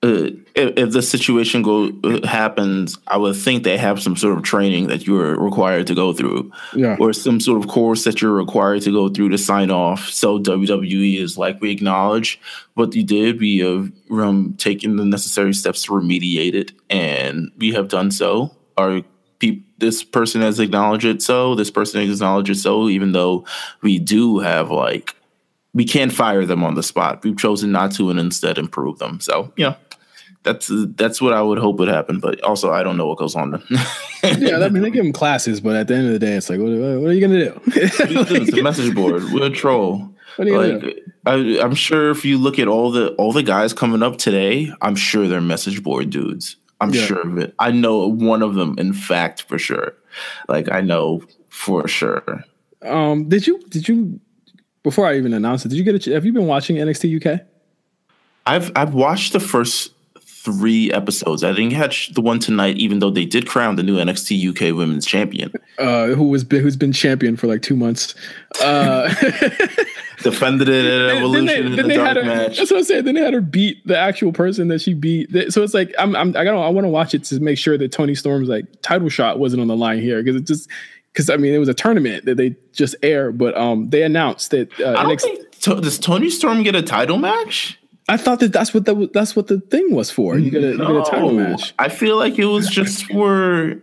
[0.03, 1.91] Uh, if, if the situation go
[2.25, 6.13] happens, I would think they have some sort of training that you're required to go
[6.13, 6.97] through, Yeah.
[7.01, 10.09] or some sort of course that you're required to go through to sign off.
[10.11, 12.41] So WWE is like, we acknowledge
[12.75, 13.41] what you did.
[13.41, 18.55] We have um, taken the necessary steps to remediate it, and we have done so.
[18.77, 19.03] Our
[19.41, 21.55] peop- this person has acknowledged it so.
[21.57, 22.89] This person has acknowledged it so.
[22.89, 23.45] Even though
[23.83, 25.17] we do have like
[25.75, 27.25] we can't fire them on the spot.
[27.25, 29.19] We've chosen not to and instead improve them.
[29.19, 29.75] So, know,
[30.45, 32.21] that's that's what I would hope would happen.
[32.21, 33.51] But also, I don't know what goes on.
[33.53, 33.61] There.
[34.39, 36.49] Yeah, I mean they give them classes, but at the end of the day, it's
[36.49, 37.61] like, what, what are you gonna do?
[37.67, 39.23] it's a message board.
[39.33, 40.09] We're a troll.
[40.37, 43.33] What are you gonna Like I, I'm sure if you look at all the all
[43.33, 46.57] the guys coming up today, I'm sure they're message board dudes.
[46.81, 47.03] I'm Yeah.
[47.05, 47.55] sure of it.
[47.59, 49.93] I know one of them, in fact, for sure.
[50.49, 52.45] Like I know for sure.
[52.83, 54.21] Um, did you did you
[54.83, 55.69] before I even announced it?
[55.69, 56.15] Did you get a?
[56.15, 57.41] Have you been watching NXT UK?
[58.47, 59.93] I've I've watched the first
[60.45, 61.43] three episodes.
[61.43, 64.77] I didn't catch the one tonight, even though they did crown the new NXT UK
[64.77, 65.53] Women's Champion.
[65.79, 68.15] Uh, who was who's been champion for like two months?
[68.63, 69.09] Uh,
[70.23, 72.59] Defended it at then Evolution they, in then the dark her, match.
[72.59, 73.05] That's what I'm saying.
[73.05, 75.31] Then they had her beat the actual person that she beat.
[75.53, 77.79] So it's like I'm, I'm I gotta I want to watch it to make sure
[77.79, 80.69] that Toni Storm's like title shot wasn't on the line here because it just
[81.13, 84.51] because I mean it was a tournament that they just aired, but um they announced
[84.51, 87.79] that uh, NXT think does Toni Storm get a title match?
[88.09, 90.39] I thought that that's what that was, that's what the thing was for.
[90.39, 91.73] You get a, you get a title match.
[91.79, 93.81] I feel like it was just for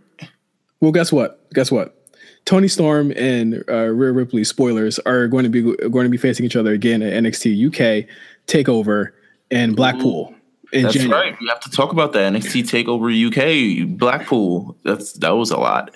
[0.80, 1.40] Well, guess what?
[1.54, 1.98] Guess what?
[2.44, 6.44] Toni Storm and uh, Rhea Ripley, spoilers, are going to be going to be facing
[6.46, 8.08] each other again at NXT UK
[8.46, 9.10] Takeover
[9.50, 10.34] in Blackpool
[10.72, 11.30] in That's January.
[11.30, 11.40] right.
[11.40, 14.76] We have to talk about the NXT Takeover UK Blackpool.
[14.84, 15.90] That's that was a lot.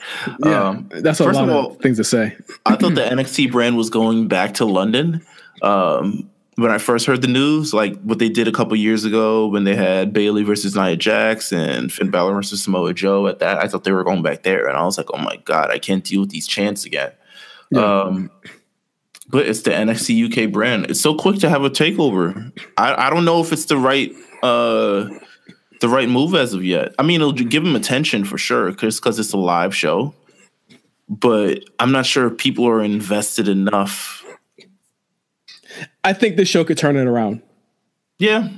[0.45, 2.37] Yeah, Um, that's a first lot of of, all- things to say.
[2.65, 5.25] I thought the NXT brand was going back to London.
[5.63, 9.47] Um, when I first heard the news, like what they did a couple years ago
[9.47, 13.59] when they had Bayley versus Nia Jax and Finn Balor versus Samoa Joe at that,
[13.59, 15.79] I thought they were going back there, and I was like, oh my god, I
[15.79, 17.13] can't deal with these chants again.
[17.71, 18.03] Yeah.
[18.03, 18.31] Um,
[19.29, 20.87] but it's the NXT UK brand.
[20.87, 22.53] It's so quick to have a takeover.
[22.77, 25.09] I, I don't know if it's the right uh
[25.81, 26.95] the right move as of yet.
[26.99, 30.15] I mean, it'll give them attention for sure, because because it's a live show.
[31.09, 34.25] But I'm not sure if people are invested enough.
[36.05, 37.43] I think this show could turn it around.
[38.19, 38.49] Yeah,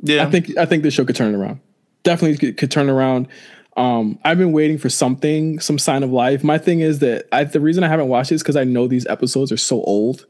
[0.00, 0.26] yeah.
[0.26, 1.60] I think I think this show could turn it around.
[2.02, 3.28] Definitely could, could turn around.
[3.76, 6.42] Um, I've been waiting for something, some sign of life.
[6.42, 8.86] My thing is that I, the reason I haven't watched it is because I know
[8.86, 10.26] these episodes are so old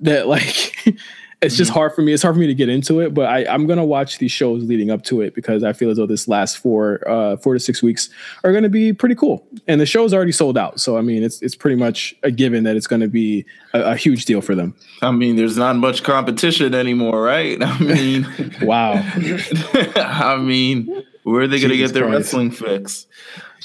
[0.00, 0.74] that like
[1.42, 2.12] it's just hard for me.
[2.12, 3.12] It's hard for me to get into it.
[3.12, 5.96] But I, I'm gonna watch these shows leading up to it because I feel as
[5.98, 8.08] though this last four, uh, four to six weeks
[8.44, 9.46] are gonna be pretty cool.
[9.66, 12.64] And the show's already sold out, so I mean, it's it's pretty much a given
[12.64, 14.74] that it's gonna be a, a huge deal for them.
[15.02, 17.62] I mean, there's not much competition anymore, right?
[17.62, 18.26] I mean,
[18.62, 18.92] Wow.
[19.96, 22.32] I mean, where are they going to Jesus get their Christ.
[22.32, 23.06] wrestling fix?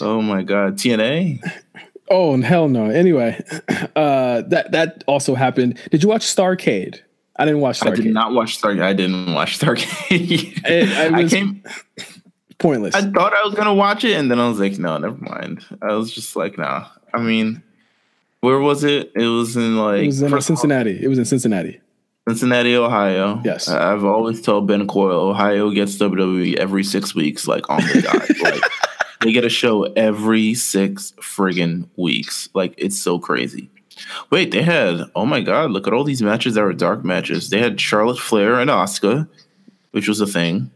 [0.01, 1.39] Oh my God, TNA.
[2.09, 2.85] Oh and hell no.
[2.85, 3.43] Anyway,
[3.95, 5.79] uh, that that also happened.
[5.91, 7.01] Did you watch Starcade?
[7.39, 8.81] I didn't watch I did not watch Stargate.
[8.81, 10.61] I didn't watch Stargate.
[10.65, 11.63] It- I was- came.
[12.59, 12.95] Pointless.
[12.95, 15.63] I thought I was gonna watch it, and then I was like, no, never mind.
[15.79, 16.87] I was just like, nah.
[17.13, 17.61] I mean,
[18.39, 19.11] where was it?
[19.15, 20.99] It was in like it was in Cincinnati.
[21.03, 21.79] It was in Cincinnati.
[22.27, 23.39] Cincinnati, Ohio.
[23.45, 23.67] Yes.
[23.69, 28.01] I- I've always told Ben Coyle, Ohio gets WWE every six weeks, like on the
[28.01, 28.27] dot.
[28.41, 28.63] like
[29.21, 32.49] they get a show every six friggin' weeks.
[32.55, 33.69] Like it's so crazy.
[34.29, 37.49] Wait, they had oh my god, look at all these matches that were dark matches.
[37.49, 39.27] They had Charlotte Flair and Asuka,
[39.91, 40.71] which was a thing.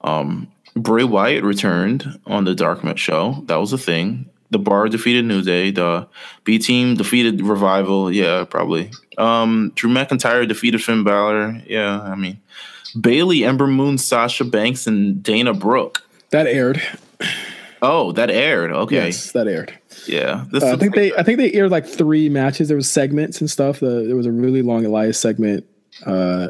[0.00, 3.44] Um Bray Wyatt returned on the Dark Match show.
[3.46, 4.28] That was a thing.
[4.50, 5.70] The Bar defeated New Day.
[5.70, 6.08] The
[6.42, 8.10] B Team defeated Revival.
[8.12, 8.90] Yeah, probably.
[9.16, 11.62] Um, Drew McIntyre defeated Finn Balor.
[11.66, 12.40] Yeah, I mean,
[13.00, 16.02] Bayley, Ember Moon, Sasha Banks, and Dana Brooke.
[16.30, 16.82] That aired.
[17.82, 18.72] Oh, that aired.
[18.72, 19.78] Okay, Yes, that aired.
[20.06, 20.44] Yeah.
[20.52, 22.68] Uh, I think they I think they aired like three matches.
[22.68, 23.80] There was segments and stuff.
[23.80, 25.66] The, there was a really long Elias segment.
[26.04, 26.48] Uh,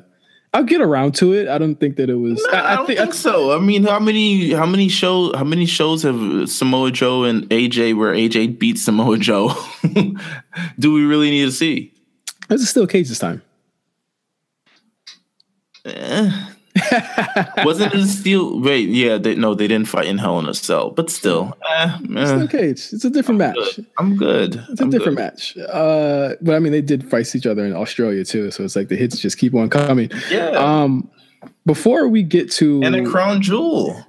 [0.52, 1.48] I'll get around to it.
[1.48, 2.44] I don't think that it was.
[2.52, 3.56] I, I, I don't think, think, so.
[3.56, 7.96] I mean, how many how many shows how many shows have Samoa Joe and AJ
[7.96, 9.52] where AJ beats Samoa Joe?
[10.78, 11.92] Do we really need to see?
[12.48, 13.42] this is still cage this time.
[15.84, 16.53] Eh.
[17.64, 18.60] Wasn't it a steel?
[18.60, 21.98] Wait, yeah, they, no, they didn't fight in Hell in a Cell, but still, eh,
[22.16, 22.88] eh, Still cage.
[22.92, 23.76] It's a different match.
[23.76, 23.86] good.
[23.98, 24.64] I'm good.
[24.70, 25.56] It's a different match.
[25.56, 28.88] Uh, but I mean, they did fight each other in Australia too, so it's like
[28.88, 30.10] the hits just keep on coming.
[30.30, 31.08] Yeah, Um,
[31.64, 34.04] before we get to and a crown jewel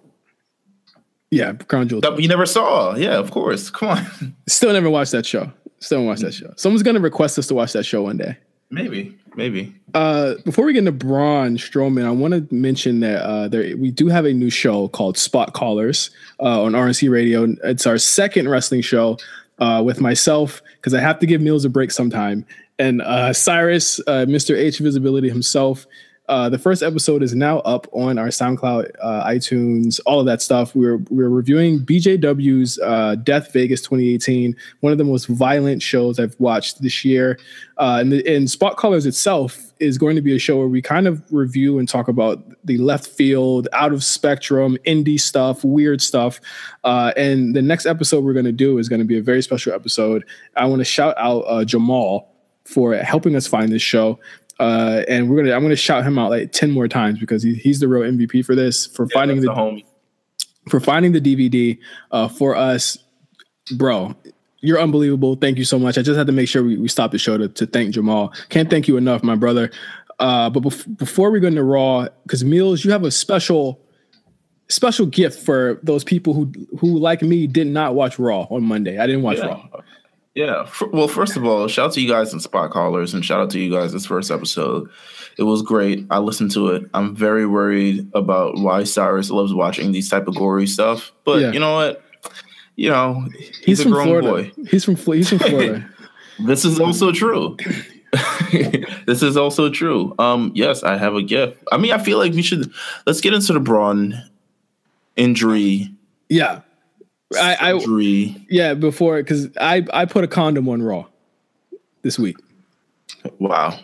[1.32, 2.95] yeah, Crown Jewel, that we never saw.
[2.95, 3.69] Yeah, of course.
[3.69, 4.36] Come on.
[4.47, 5.51] still never watched that show.
[5.80, 6.54] Still haven't watched that show.
[6.56, 8.38] Someone's gonna request us to watch that show one day.
[8.71, 9.75] Maybe, maybe.
[9.93, 13.91] Uh, before we get into Braun Strowman, I want to mention that uh, there we
[13.91, 17.56] do have a new show called Spot Callers uh, on RNC Radio.
[17.63, 19.17] It's our second wrestling show
[19.60, 22.45] uh, with myself because I have to give Meelz a break sometime,
[22.80, 24.58] and uh, Cyrus, uh, Mr.
[24.58, 25.86] H Visibility himself.
[26.28, 30.42] Uh, the first episode is now up on our SoundCloud, uh, iTunes, all of that
[30.42, 30.76] stuff.
[30.76, 36.36] We're we're reviewing BJW's uh, Death Vegas 2018, one of the most violent shows I've
[36.40, 37.38] watched this year.
[37.78, 40.82] Uh, and, the, and Spot Callers itself is going to be a show where we
[40.82, 46.02] kind of review and talk about the left field, out of spectrum, indie stuff, weird
[46.02, 46.40] stuff.
[46.84, 49.44] Uh, and the next episode we're going to do is going to be a very
[49.44, 50.24] special episode.
[50.56, 52.32] I want to shout out Jamal
[52.64, 54.20] for helping us find this show
[54.60, 57.56] uh, and we're gonna I'm gonna shout him out like ten more times because he,
[57.56, 59.84] he's the real MVP for this for yeah, finding the, the
[60.70, 61.78] for finding the DVD
[62.12, 62.98] uh, for us,
[63.76, 64.15] bro.
[64.62, 65.36] You're unbelievable.
[65.36, 65.98] Thank you so much.
[65.98, 68.34] I just had to make sure we, we stop the show to, to thank Jamal.
[68.50, 69.70] Can't thank you enough, my brother.
[70.18, 73.82] Uh, but bef- before we go into Raw, because Meelz, you have a special
[74.68, 78.98] special gift for those people who who like me did not watch Raw on Monday.
[78.98, 79.48] I didn't watch yeah.
[79.48, 79.68] Raw.
[80.36, 80.67] Yeah.
[80.91, 83.50] Well, first of all, shout out to you guys and Spot Callers, and shout out
[83.52, 84.89] to you guys this first episode.
[85.38, 86.06] It was great.
[86.12, 86.89] I listened to it.
[86.93, 91.52] I'm very worried about why Cyrus loves watching these type of gory stuff, but yeah.
[91.54, 92.04] you know what?
[92.76, 94.28] You know, he's, he's a grown Florida.
[94.28, 94.52] boy.
[94.69, 95.89] He's from he's from Florida.
[96.45, 97.56] this is also true.
[99.06, 100.13] this is also true.
[100.19, 101.63] Um, yes, I have a gift.
[101.71, 102.71] I mean, I feel like we should
[103.06, 104.21] let's get into the Braun
[105.15, 105.91] injury.
[106.28, 106.62] Yeah.
[107.36, 111.06] I, I yeah before because I I put a condom on Raw
[112.02, 112.38] this week.
[113.39, 113.80] Wow.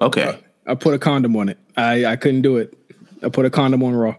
[0.00, 0.40] Okay.
[0.66, 1.58] I, I put a condom on it.
[1.76, 2.76] I I couldn't do it.
[3.22, 4.16] I put a condom on Raw.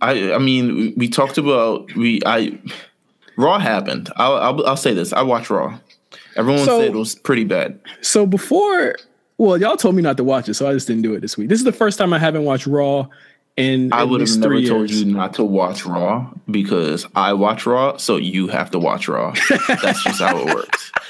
[0.00, 2.58] I I mean we talked about we I
[3.36, 4.10] Raw happened.
[4.16, 5.12] I'll I'll, I'll say this.
[5.12, 5.78] I watched Raw.
[6.36, 7.78] Everyone so, said it was pretty bad.
[8.00, 8.96] So before,
[9.38, 11.36] well, y'all told me not to watch it, so I just didn't do it this
[11.36, 11.48] week.
[11.48, 13.06] This is the first time I haven't watched Raw
[13.56, 14.68] in I would have never years.
[14.68, 19.08] told you not to watch Raw because I watch Raw, so you have to watch
[19.08, 19.34] Raw.
[19.68, 20.92] That's just how it works.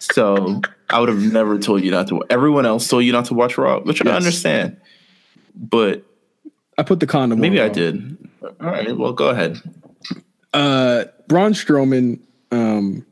[0.00, 2.22] So I would have never told you not to.
[2.28, 4.12] Everyone else told you not to watch Raw, which yes.
[4.12, 4.78] I understand.
[5.54, 6.04] But
[6.76, 7.40] I put the condom.
[7.40, 8.18] Maybe I did.
[8.42, 8.94] All right.
[8.94, 9.58] Well, go ahead.
[10.52, 13.06] Uh, Braun Strowman um,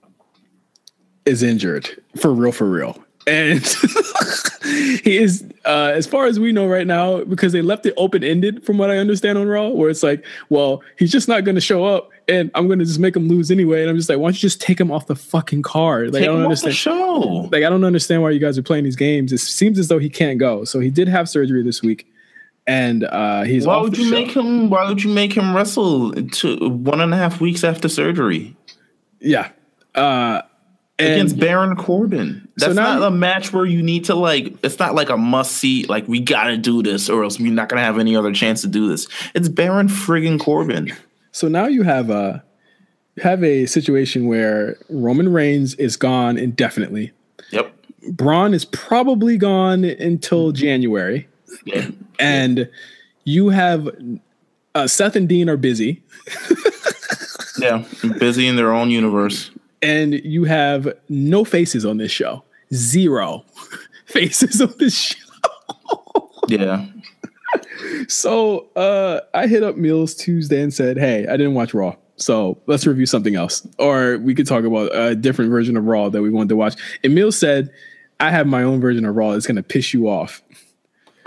[1.25, 2.53] is injured for real.
[2.53, 3.67] For real and
[5.05, 8.25] he is uh, as far as we know right now because they left it open
[8.25, 11.55] ended from what i understand on raw where it's like well he's just not going
[11.55, 14.09] to show up and i'm going to just make him lose anyway and i'm just
[14.09, 16.13] like why don't you just take him off the fucking card?
[16.13, 17.49] Like take i don't understand show.
[17.53, 19.33] like i don't understand why you guys are playing these games.
[19.33, 20.65] It seems as though he can't go.
[20.65, 22.07] So he did have surgery this week
[22.67, 24.11] and uh he's why would you show.
[24.11, 27.89] make him why would you make him wrestle to one and a half weeks after
[27.89, 28.57] surgery?
[29.21, 29.51] Yeah.
[29.95, 30.43] Uh
[31.01, 32.49] and against Baron Corbin.
[32.57, 34.55] That's so not a match where you need to like.
[34.63, 35.85] It's not like a must see.
[35.85, 38.63] Like we got to do this, or else we're not gonna have any other chance
[38.63, 39.07] to do this.
[39.35, 40.93] It's Baron friggin' Corbin.
[41.33, 42.45] So now you have a
[43.23, 47.13] have a situation where Roman Reigns is gone indefinitely.
[47.51, 47.75] Yep.
[48.13, 50.53] Braun is probably gone until.
[50.53, 51.29] January.
[51.65, 51.91] Yeah.
[52.19, 52.71] And
[53.25, 53.89] you have
[54.75, 56.03] uh, Seth and Dean are busy.
[57.59, 57.85] yeah,
[58.19, 59.51] busy in their own universe
[59.83, 62.45] and you have no faces on this show.
[62.73, 63.45] Zero
[64.07, 66.31] faces on this show.
[66.49, 66.87] yeah.
[68.09, 72.59] So uh, I hit up Meelz Tuesday and said, "Hey, I didn't watch Raw, so
[72.67, 76.23] let's review something else, or we could talk about a different version of Raw that
[76.23, 77.71] we wanted to watch." And Meelz said,
[78.21, 80.43] "I have my own version of Raw that's going to piss you off."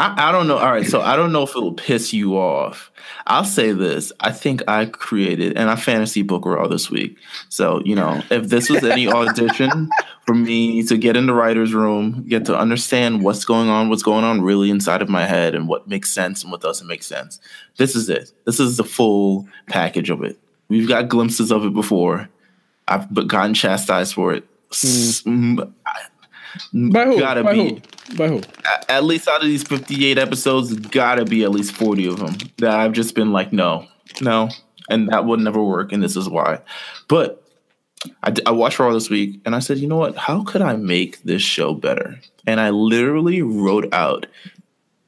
[0.03, 0.57] I, I, don't know.
[0.57, 2.91] All right, so I don't know if it'll piss you off.
[3.25, 7.17] I'll say this: I think I created and I fantasy book Raw this week.
[7.47, 9.89] So you know, if this was any audition
[10.25, 14.03] for me to get in the writers' room, get to understand what's going on, what's
[14.03, 17.03] going on really inside of my head, and what makes sense and what doesn't make
[17.03, 17.39] sense,
[17.77, 18.33] this is it.
[18.43, 20.37] This is the full package of it.
[20.67, 22.27] We've got glimpses of it before.
[22.89, 24.45] I've gotten chastised for it.
[24.71, 25.71] Mm.
[26.73, 27.19] By who?
[27.19, 27.81] Gotta By be.
[28.09, 28.15] Who?
[28.15, 28.41] By who?
[28.89, 32.79] At least out of these 58 episodes, gotta be at least 40 of them that
[32.79, 33.87] I've just been like, no,
[34.21, 34.49] no.
[34.89, 35.91] And that would never work.
[35.91, 36.59] And this is why.
[37.07, 37.43] But
[38.23, 40.15] I, I watched Raw this week and I said, you know what?
[40.17, 42.19] How could I make this show better?
[42.45, 44.25] And I literally wrote out,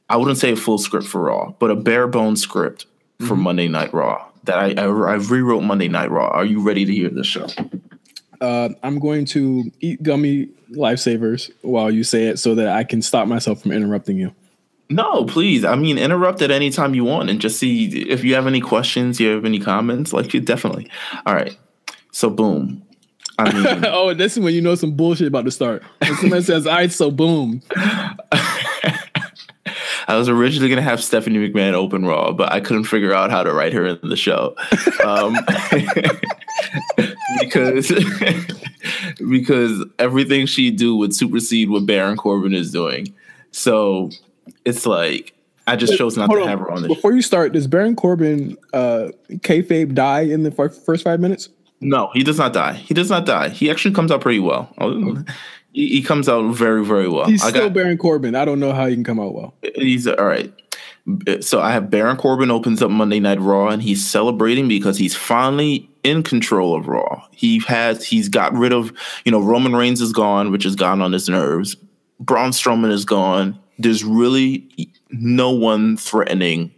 [0.08, 2.86] I wouldn't say a full script for Raw, but a bare bones script
[3.18, 3.42] for mm-hmm.
[3.42, 6.28] Monday Night Raw that I, I, I rewrote Monday Night Raw.
[6.28, 7.48] Are you ready to hear this show?
[8.40, 13.02] Uh, I'm going to eat gummy lifesavers while you say it so that I can
[13.02, 14.34] stop myself from interrupting you.
[14.88, 15.64] No, please.
[15.64, 18.60] I mean, interrupt at any time you want and just see if you have any
[18.60, 20.88] questions, you have any comments, like you definitely.
[21.24, 21.56] All right.
[22.12, 22.82] So, boom.
[23.38, 25.82] I mean, oh, this is when you know some bullshit about to start.
[25.98, 27.62] When somebody says, "All right, so boom."
[30.08, 33.30] I was originally going to have Stephanie McMahon open Raw, but I couldn't figure out
[33.30, 34.54] how to write her in the show
[35.04, 35.36] um,
[37.40, 37.92] because
[39.30, 43.12] because everything she do would supersede what Baron Corbin is doing.
[43.50, 44.10] So
[44.64, 45.34] it's like
[45.66, 46.48] I just chose not Hold to on.
[46.48, 46.88] have her on the.
[46.88, 51.48] Before you start, does Baron Corbin uh, kayfabe die in the fir- first five minutes?
[51.80, 52.74] No, he does not die.
[52.74, 53.48] He does not die.
[53.50, 54.72] He actually comes out pretty well.
[55.72, 57.26] He, he comes out very very well.
[57.26, 58.34] He's I still got Baron Corbin.
[58.34, 59.54] I don't know how he can come out well.
[59.74, 60.52] he's all right.
[61.40, 65.14] So I have Baron Corbin opens up Monday Night Raw and he's celebrating because he's
[65.14, 67.24] finally in control of Raw.
[67.30, 68.92] He has he's got rid of
[69.24, 71.76] you know Roman Reigns is gone, which has gotten on his nerves.
[72.18, 73.58] Braun Strowman is gone.
[73.78, 74.68] There's really
[75.10, 76.72] no one threatening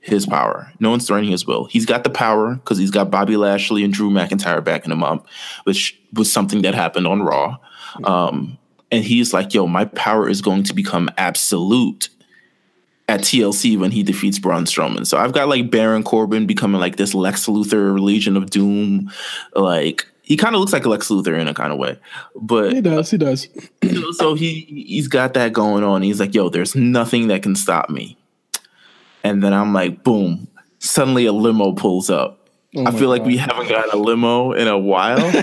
[0.00, 0.72] his power.
[0.80, 1.64] No one's threatening his will.
[1.64, 5.26] He's got the power because he's got Bobby Lashley and Drew McIntyre backing him up,
[5.64, 7.56] which was something that happened on Raw.
[8.04, 8.58] Um,
[8.90, 12.08] and he's like, yo, my power is going to become absolute
[13.08, 15.06] at TLC when he defeats Braun Strowman.
[15.06, 19.10] So I've got like Baron Corbin becoming like this Lex Luthor Legion of Doom.
[19.56, 21.98] Like he kind of looks like Lex Luthor in a kind of way.
[22.36, 23.10] But He does.
[23.10, 23.48] He does.
[23.82, 26.02] so- so he he's got that going on.
[26.02, 28.16] He's like, yo, there's nothing that can stop me.
[29.24, 30.46] And then I'm like, boom.
[30.80, 32.48] Suddenly a limo pulls up.
[32.76, 35.18] Oh I feel like we haven't gotten a limo in a while.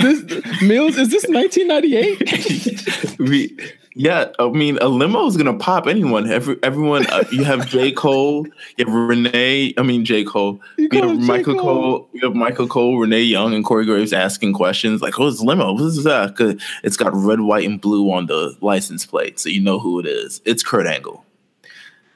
[0.00, 0.22] This,
[0.62, 3.18] Meelz, is this 1998?
[3.18, 3.56] we,
[3.94, 6.30] yeah, I mean, a limo is gonna pop anyone.
[6.30, 7.90] Every, everyone, uh, you have J.
[7.92, 9.74] Cole, you have Renee.
[9.76, 10.22] I mean, J.
[10.24, 10.60] Cole.
[10.76, 11.18] You You, have.
[11.20, 11.62] Michael Cole?
[11.64, 12.08] Cole.
[12.12, 15.72] You have Michael Cole, Renee Young, and Corey Graves asking questions like, "What's limo?
[15.72, 19.48] What is that?" 'Cause it's got red, white, and blue on the license plate, so
[19.48, 20.40] you know who it is.
[20.44, 21.24] It's Kurt Angle.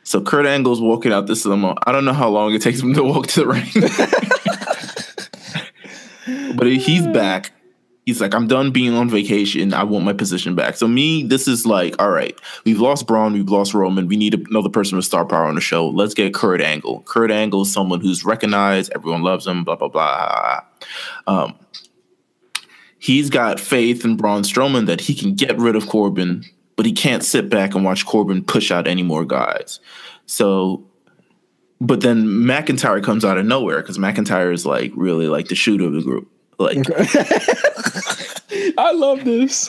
[0.05, 1.75] So Kurt Angle's walking out this limo.
[1.87, 3.65] I don't know how long it takes him to walk to the ring,
[6.57, 7.53] but he's back.
[8.05, 9.73] He's like, I'm done being on vacation.
[9.73, 10.77] I want my position back.
[10.77, 14.09] So me, this is like, all right, we've lost Braun, we've lost Roman.
[14.09, 15.89] We need another person with star power on the show.
[15.89, 17.03] Let's get Kurt Angle.
[17.07, 18.93] Kurt Angle is someone who's recognized.
[18.95, 19.65] Everyone loves him.
[19.65, 20.61] Blah blah blah.
[21.27, 21.55] Um,
[22.99, 26.45] he's got faith in Braun Strowman that he can get rid of Corbin,
[26.77, 29.81] but he can't sit back and watch Corbin push out any more guys.
[30.27, 30.87] So,
[31.81, 35.87] but then McIntyre comes out of nowhere because McIntyre is like really like the shooter
[35.87, 36.31] of the group.
[36.59, 36.79] Like
[38.79, 39.69] I love this.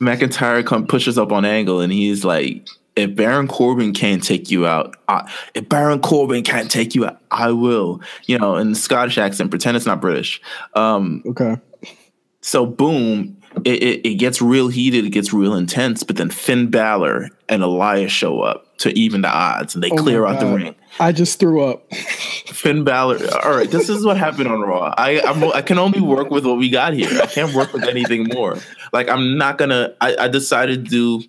[0.00, 2.66] McIntyre come pushes up on Angle and he's like,
[2.96, 7.20] if Baron Corbin can't take you out, I, if Baron Corbin can't take you out,
[7.30, 8.00] I will.
[8.26, 10.40] You know, in Scottish accent, pretend it's not British.
[10.74, 11.56] Um, Okay.
[12.40, 16.70] so boom, it, it, it gets real heated, it gets real intense, but then Finn
[16.70, 20.46] Balor and Elias show up to even the odds and they Oh clear out the
[20.46, 20.74] ring.
[20.98, 21.92] I just threw up.
[21.94, 23.18] Finn Balor.
[23.44, 24.94] All right, this is what happened on Raw.
[24.96, 27.08] I I'm, I can only work with what we got here.
[27.22, 28.58] I can't work with anything more.
[28.92, 29.94] Like I'm not gonna.
[30.00, 31.22] I, I decided to do.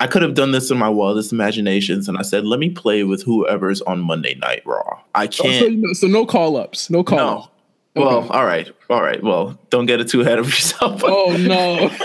[0.00, 3.04] I could have done this in my wildest imaginations, and I said, let me play
[3.04, 4.98] with whoever's on Monday Night Raw.
[5.14, 5.70] I Oh, so, can't.
[5.72, 6.90] you know- so no call ups.
[6.90, 7.36] No call no.
[7.38, 7.48] ups.
[7.94, 9.22] Well, all right, all right.
[9.22, 11.02] Well, don't get it too ahead of yourself.
[11.04, 11.90] Oh no.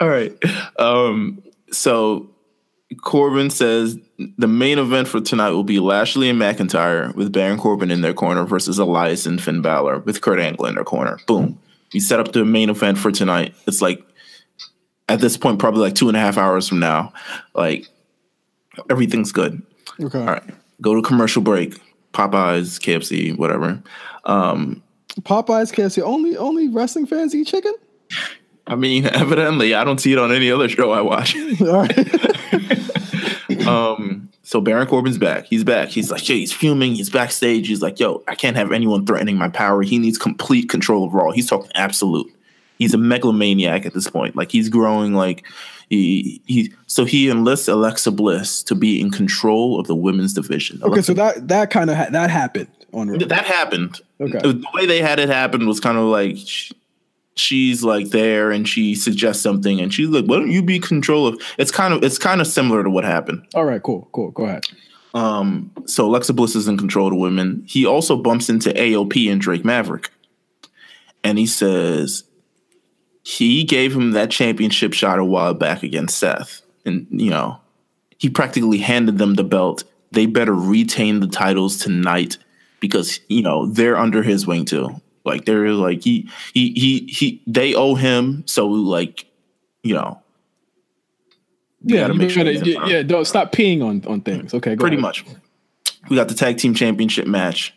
[0.00, 0.32] All right.
[0.78, 1.42] Um,
[1.72, 2.28] so
[3.02, 3.98] Corbin says
[4.38, 8.14] the main event for tonight will be Lashley and McIntyre with Baron Corbin in their
[8.14, 11.18] corner versus Elias and Finn Balor with Kurt Angle in their corner.
[11.26, 11.58] Boom.
[11.92, 13.54] We set up the main event for tonight.
[13.66, 14.04] It's like
[15.08, 17.12] at this point, probably like two and a half hours from now.
[17.54, 17.86] Like
[18.90, 19.62] everything's good.
[20.00, 20.18] okay.
[20.18, 20.42] All right.
[20.80, 21.80] Go to commercial break.
[22.12, 23.82] Popeyes, KFC, whatever.
[24.24, 24.82] Um,
[25.20, 26.02] Popeyes KFC.
[26.02, 27.74] Only only wrestling fans eat chicken?
[28.66, 31.36] I mean, evidently, I don't see it on any other show I watch.
[31.60, 31.96] All right.
[33.68, 35.46] Um, so Baron Corbin's back.
[35.46, 35.88] He's back.
[35.88, 36.94] He's like, yeah, he's fuming.
[36.94, 37.66] He's backstage.
[37.66, 39.82] He's like, yo, I can't have anyone threatening my power.
[39.82, 41.30] He needs complete control of Raw.
[41.32, 42.32] He's talking absolute.
[42.78, 44.36] He's a megalomaniac at this point.
[44.36, 45.14] Like he's growing.
[45.14, 45.46] Like
[45.88, 46.72] he he.
[46.86, 50.82] So he enlists Alexa Bliss to be in control of the women's division.
[50.82, 53.18] Okay, Alexa so that that kind of ha- that happened on Raw.
[53.18, 54.00] that happened.
[54.20, 54.38] Okay.
[54.38, 56.38] The way they had it happen was kind of like
[57.36, 61.28] she's like there and she suggests something and she's like, "Why don't you be control
[61.28, 63.46] of?" It's kind of it's kind of similar to what happened.
[63.54, 64.30] All right, cool, cool.
[64.30, 64.64] Go ahead.
[65.14, 67.64] Um, so Alexa Bliss is in control of the women.
[67.66, 70.10] He also bumps into AOP and Drake Maverick,
[71.22, 72.24] and he says
[73.22, 77.60] he gave him that championship shot a while back against Seth, and you know
[78.18, 79.84] he practically handed them the belt.
[80.12, 82.38] They better retain the titles tonight
[82.80, 85.00] because you know they're under his wing too.
[85.26, 88.44] Like they're like he he he he they owe him.
[88.46, 89.26] So like
[89.82, 90.22] you know.
[91.82, 94.54] Yeah, you make sure gotta- yeah, yeah, don't stop peeing on on things.
[94.54, 95.02] Okay, go pretty ahead.
[95.02, 95.24] much.
[96.08, 97.74] We got the tag team championship match.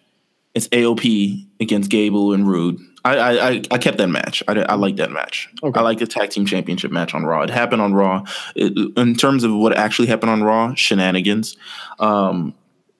[0.56, 2.80] It's AOP against Gable and Roode.
[3.06, 4.42] I I, I kept that match.
[4.48, 5.48] I, I like that match.
[5.64, 5.80] Okay.
[5.80, 7.42] I like the tag team championship match on Raw.
[7.44, 8.24] It happened on Raw.
[8.56, 11.56] It, in terms of what actually happened on Raw, shenanigans.
[12.00, 12.56] Um,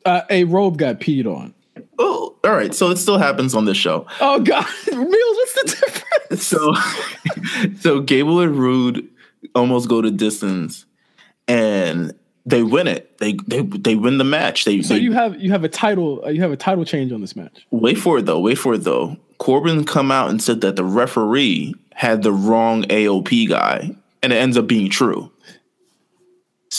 [0.06, 1.54] uh, a robe got peed on.
[2.00, 2.74] Oh, all right.
[2.74, 4.08] So it still happens on this show.
[4.22, 6.48] Oh God, Meelz, what's the difference?
[6.48, 6.74] So,
[7.82, 9.08] so Gable and Roode
[9.54, 10.86] almost go to distance,
[11.48, 12.14] and
[12.46, 13.18] they win it.
[13.18, 14.64] They they they win the match.
[14.64, 17.12] They so they, you have you have a title uh, you have a title change
[17.12, 17.66] on this match.
[17.72, 18.40] Wait for it though.
[18.40, 19.18] Wait for it though.
[19.38, 23.94] Corbin come out and said that the referee had the wrong AOP guy,
[24.24, 25.32] and it ends up being true.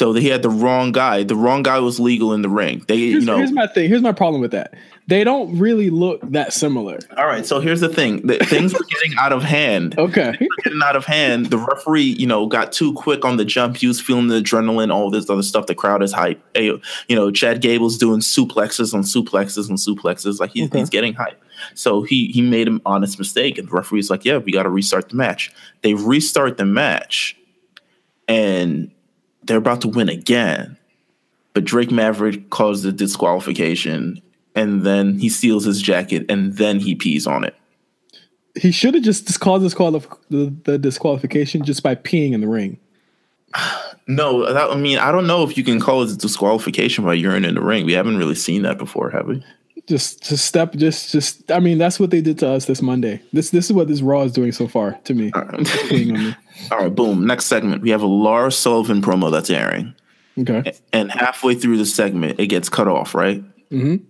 [0.00, 1.24] So he had the wrong guy.
[1.24, 2.82] The wrong guy was legal in the ring.
[2.88, 3.86] They, here's, you know, here's my thing.
[3.86, 4.72] Here's my problem with that.
[5.08, 7.00] They don't really look that similar.
[7.18, 7.44] All right.
[7.44, 9.94] So here's the thing: the, things were getting out of hand.
[9.98, 10.32] Okay,
[10.64, 11.50] getting out of hand.
[11.50, 13.76] The referee, you know, got too quick on the jump.
[13.76, 15.66] He was feeling the adrenaline, all this other stuff.
[15.66, 16.42] The crowd is hype.
[16.56, 16.80] You
[17.10, 20.40] know, Chad Gable's doing suplexes on suplexes and suplexes.
[20.40, 20.78] Like he's, okay.
[20.78, 21.38] he's getting hype.
[21.74, 24.70] So he he made an honest mistake, and the referee's like, "Yeah, we got to
[24.70, 27.36] restart the match." They restart the match,
[28.26, 28.90] and
[29.50, 30.76] they're about to win again.
[31.54, 34.22] But Drake Maverick calls the disqualification,
[34.54, 37.56] and then he steals his jacket, and then he pees on it.
[38.54, 42.78] He should have just caused disqualif- the, the disqualification just by peeing in the ring.
[44.06, 47.14] No, that, I mean I don't know if you can call it a disqualification by
[47.14, 47.86] urine in the ring.
[47.86, 49.44] We haven't really seen that before, have we?
[49.86, 51.52] Just, just step, just, just.
[51.52, 53.22] I mean, that's what they did to us this Monday.
[53.32, 55.30] This, this is what this Raw is doing so far to me.
[55.32, 56.34] Right,
[56.70, 57.26] All right boom.
[57.26, 59.94] Next segment, we have a Lars Sullivan promo that's airing.
[60.38, 60.72] Okay.
[60.92, 63.42] And halfway through the segment, it gets cut off, right?
[63.70, 64.04] Mm-hmm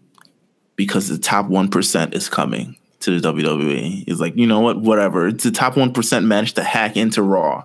[0.81, 4.03] because the top 1% is coming to the WWE.
[4.07, 4.81] He's like, you know what?
[4.81, 5.29] Whatever.
[5.29, 7.65] It's the top 1% managed to hack into Raw,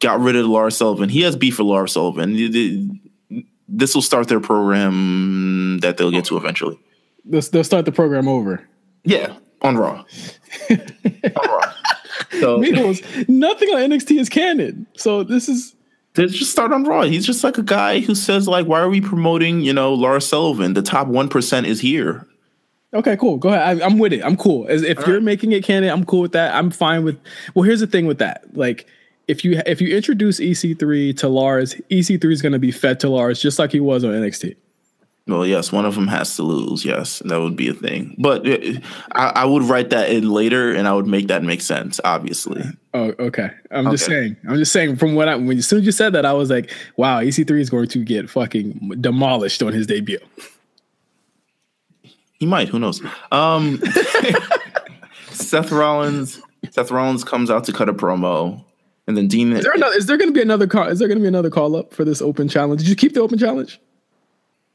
[0.00, 1.08] got rid of Lars Sullivan.
[1.08, 3.00] He has beef for Lars Sullivan.
[3.68, 6.80] This will start their program that they'll get to eventually.
[7.24, 8.68] They'll, they'll start the program over.
[9.04, 10.04] Yeah, on Raw.
[10.70, 10.78] on
[11.46, 11.72] Raw.
[12.30, 12.56] So,
[13.28, 14.86] nothing on NXT is canon.
[14.94, 15.74] So this is
[16.14, 17.02] they just start on Raw.
[17.02, 20.26] He's just like a guy who says, like, why are we promoting, you know, Lars
[20.26, 20.74] Sullivan?
[20.74, 22.26] The top one percent is here.
[22.94, 23.38] Okay, cool.
[23.38, 23.80] Go ahead.
[23.80, 24.22] I, am with it.
[24.22, 24.66] I'm cool.
[24.68, 25.24] As if All you're right.
[25.24, 26.54] making it canon, I'm cool with that.
[26.54, 27.18] I'm fine with.
[27.54, 28.44] Well, here's the thing with that.
[28.54, 28.86] Like,
[29.28, 33.08] if you if you introduce EC3 to Lars, EC3 is going to be fed to
[33.08, 34.56] Lars just like he was on NXT.
[35.28, 36.84] Well, yes, one of them has to lose.
[36.84, 38.16] Yes, that would be a thing.
[38.18, 38.80] But uh,
[39.12, 42.00] I, I, would write that in later, and I would make that make sense.
[42.04, 42.64] Obviously.
[42.92, 43.50] Oh, okay.
[43.70, 43.94] I'm okay.
[43.94, 44.36] just saying.
[44.48, 44.96] I'm just saying.
[44.96, 47.60] From what I when as soon as you said that, I was like, "Wow, EC3
[47.60, 50.18] is going to get fucking demolished on his debut."
[52.32, 52.68] He might.
[52.68, 53.00] Who knows?
[53.30, 53.80] Um,
[55.30, 56.42] Seth Rollins.
[56.70, 58.64] Seth Rollins comes out to cut a promo,
[59.06, 59.52] and then Dean.
[59.52, 60.88] Is there, another, is there going to be another call?
[60.88, 62.80] Is there going to be another call up for this open challenge?
[62.80, 63.78] Did you keep the open challenge?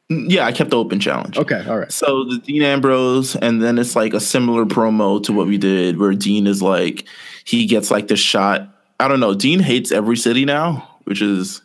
[0.10, 1.38] Yeah, I kept the open challenge.
[1.38, 1.92] Okay, all right.
[1.92, 6.00] So the Dean Ambrose, and then it's like a similar promo to what we did,
[6.00, 7.06] where Dean is like,
[7.44, 8.70] he gets like the shot.
[9.00, 9.34] I don't know.
[9.34, 11.62] Dean hates every city now, which is,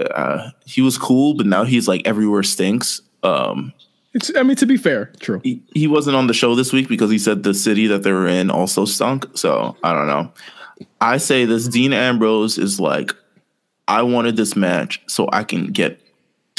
[0.00, 3.00] uh, he was cool, but now he's like everywhere stinks.
[3.24, 3.72] Um,
[4.14, 5.40] it's, I mean, to be fair, true.
[5.42, 8.12] He, he wasn't on the show this week because he said the city that they
[8.12, 9.26] were in also stunk.
[9.36, 10.32] So I don't know.
[11.00, 13.12] I say this Dean Ambrose is like,
[13.88, 16.00] I wanted this match so I can get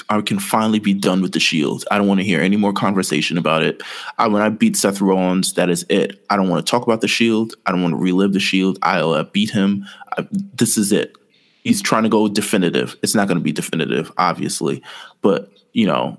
[0.10, 1.86] I can finally be done with the Shield.
[1.90, 3.82] I don't want to hear any more conversation about it.
[4.18, 6.24] I, when I beat Seth Rollins, that is it.
[6.30, 7.56] I don't want to talk about the Shield.
[7.66, 8.80] I don't want to relive the Shield.
[8.82, 9.86] I'll uh, beat him.
[10.18, 11.16] I, this is it.
[11.64, 12.98] He's trying to go definitive.
[13.02, 14.84] It's not going to be definitive, obviously,
[15.22, 16.18] but you know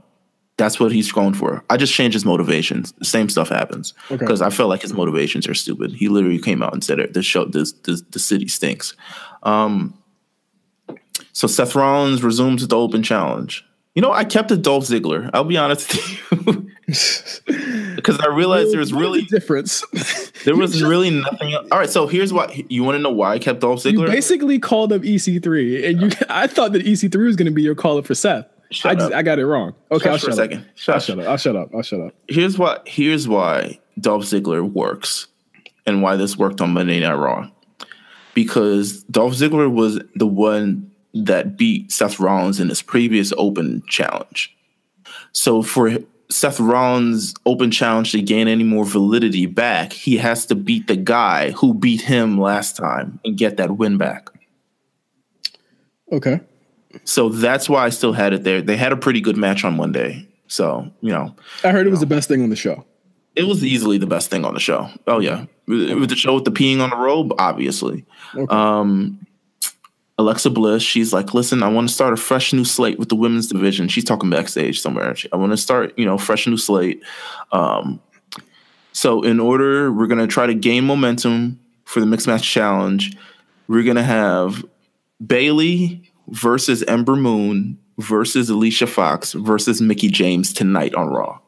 [0.57, 1.65] that's what he's going for.
[1.69, 2.93] I just changed his motivations.
[2.93, 4.47] The same stuff happens because okay.
[4.47, 5.93] I felt like his motivations are stupid.
[5.93, 7.13] He literally came out and said it.
[7.13, 8.95] This show, this, this the city stinks.
[9.43, 9.99] Um,
[11.35, 13.67] so Seth Rollins resumes the open challenge.
[13.95, 15.31] You know, I kept a Dolph Ziggler.
[15.35, 16.71] I'll be honest with you.
[17.97, 19.83] Because I realized there was really the difference.
[20.45, 21.55] there was really nothing.
[21.55, 21.67] Else.
[21.73, 24.01] All right, so here's why you want to know why I kept Dolph Ziggler.
[24.01, 26.11] You basically called up EC3, and you.
[26.29, 28.47] I thought that EC3 was going to be your caller for Seth.
[28.71, 29.15] Shut I just up.
[29.15, 29.75] I got it wrong.
[29.91, 30.67] Okay, I'll shut, a second.
[30.75, 31.27] Shut I'll shut up.
[31.27, 31.75] I'll shut up.
[31.75, 32.15] I'll shut up.
[32.29, 32.87] Here's what.
[32.87, 35.29] Here's why Dolph Ziggler works,
[35.87, 37.49] and why this worked on Monday Night Raw.
[38.35, 44.55] Because Dolph Ziggler was the one that beat Seth Rollins in his previous open challenge.
[45.33, 45.99] So for
[46.29, 50.97] Seth Rollins' open challenge to gain any more validity back, he has to beat the
[50.97, 54.29] guy who beat him last time and get that win back.
[56.11, 56.41] Okay.
[57.05, 58.63] So that's why I still had it there.
[58.63, 60.29] They had a pretty good match on Monday.
[60.47, 61.35] So, you know.
[61.63, 62.07] I heard it was know.
[62.07, 62.85] the best thing on the show.
[63.35, 64.89] It was easily the best thing on the show.
[65.07, 65.47] Oh, yeah.
[65.67, 68.05] With the show with the peeing on the robe, obviously.
[68.35, 68.55] Okay.
[68.55, 69.27] Um,
[70.25, 73.15] Alexa Bliss, she's like, listen, I want to start a fresh new slate with the
[73.15, 73.89] women's division.
[73.89, 75.15] She's talking backstage somewhere.
[75.33, 77.03] I want to start, you know, fresh new slate.
[77.53, 78.01] Um,
[78.93, 83.15] so in order, we're gonna try to gain momentum for the mixed match challenge.
[83.69, 84.65] We're gonna have
[85.25, 91.39] Bayley versus Ember Moon versus Alicia Fox versus Mickie James tonight on Raw.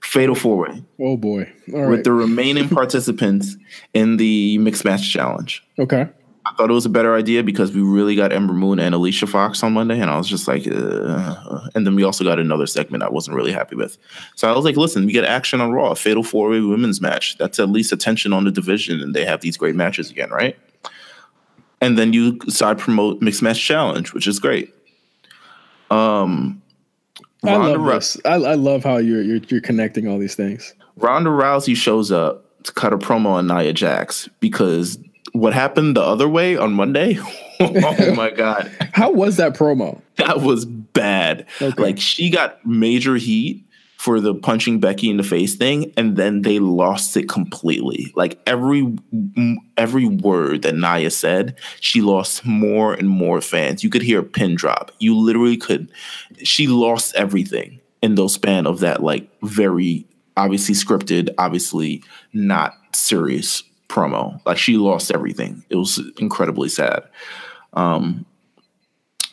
[0.00, 0.82] Fatal four way.
[0.98, 1.52] Oh boy!
[1.74, 2.04] All with right.
[2.04, 3.56] the remaining participants
[3.92, 5.62] in the mixed match challenge.
[5.78, 6.08] Okay.
[6.46, 9.26] I thought it was a better idea because we really got Ember Moon and Alicia
[9.26, 12.66] Fox on Monday, and I was just like, uh, and then we also got another
[12.66, 13.96] segment I wasn't really happy with.
[14.34, 17.38] So I was like, listen, we get action on Raw, Fatal Four Way Women's match.
[17.38, 20.58] That's at least attention on the division, and they have these great matches again, right?
[21.80, 24.74] And then you side promote Mixed Match Challenge, which is great.
[25.90, 26.62] Um,
[27.42, 28.20] I love Rousey, this.
[28.26, 30.74] I, I love how you're, you're you're connecting all these things.
[30.96, 34.98] Ronda Rousey shows up to cut a promo on Nia Jax because
[35.34, 37.18] what happened the other way on Monday?
[37.60, 38.70] oh my god.
[38.92, 40.00] How was that promo?
[40.16, 41.46] That was bad.
[41.60, 41.82] Okay.
[41.82, 43.66] Like she got major heat
[43.96, 48.12] for the punching Becky in the face thing and then they lost it completely.
[48.14, 48.96] Like every
[49.76, 53.82] every word that Nia said, she lost more and more fans.
[53.82, 54.92] You could hear a pin drop.
[55.00, 55.90] You literally could
[56.44, 60.06] she lost everything in those span of that like very
[60.36, 64.40] obviously scripted, obviously not serious promo.
[64.44, 65.64] Like she lost everything.
[65.70, 67.04] It was incredibly sad.
[67.72, 68.24] Um,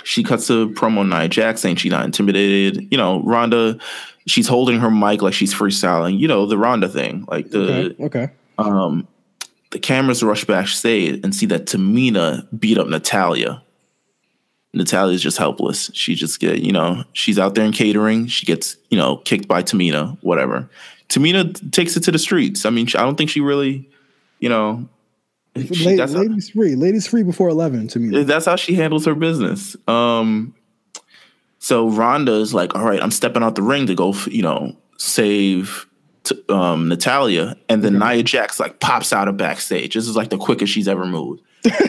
[0.03, 2.87] she cuts a promo Nia Jax saying she's not intimidated.
[2.91, 3.77] You know, Ronda,
[4.27, 6.19] she's holding her mic like she's freestyling.
[6.19, 7.25] You know, the Ronda thing.
[7.27, 8.03] Like the okay.
[8.03, 8.29] okay.
[8.57, 9.07] Um,
[9.71, 13.63] the cameras rush back, backstage and see that Tamina beat up Natalya.
[14.73, 15.91] Natalya's just helpless.
[15.93, 18.27] She just get, you know, she's out there in catering.
[18.27, 20.69] She gets, you know, kicked by Tamina, whatever.
[21.09, 22.65] Tamina takes it to the streets.
[22.65, 23.89] I mean, I don't think she really
[24.41, 24.89] you know,
[25.55, 27.87] she, ladies how, free, ladies free before eleven.
[27.89, 29.77] To me, that's how she handles her business.
[29.87, 30.53] Um,
[31.59, 34.75] so Ronda is like, all right, I'm stepping out the ring to go, you know,
[34.97, 35.85] save
[36.23, 38.15] t- um, Natalya, and then okay.
[38.15, 39.93] Nia Jax like pops out of backstage.
[39.93, 41.41] This is like the quickest she's ever moved.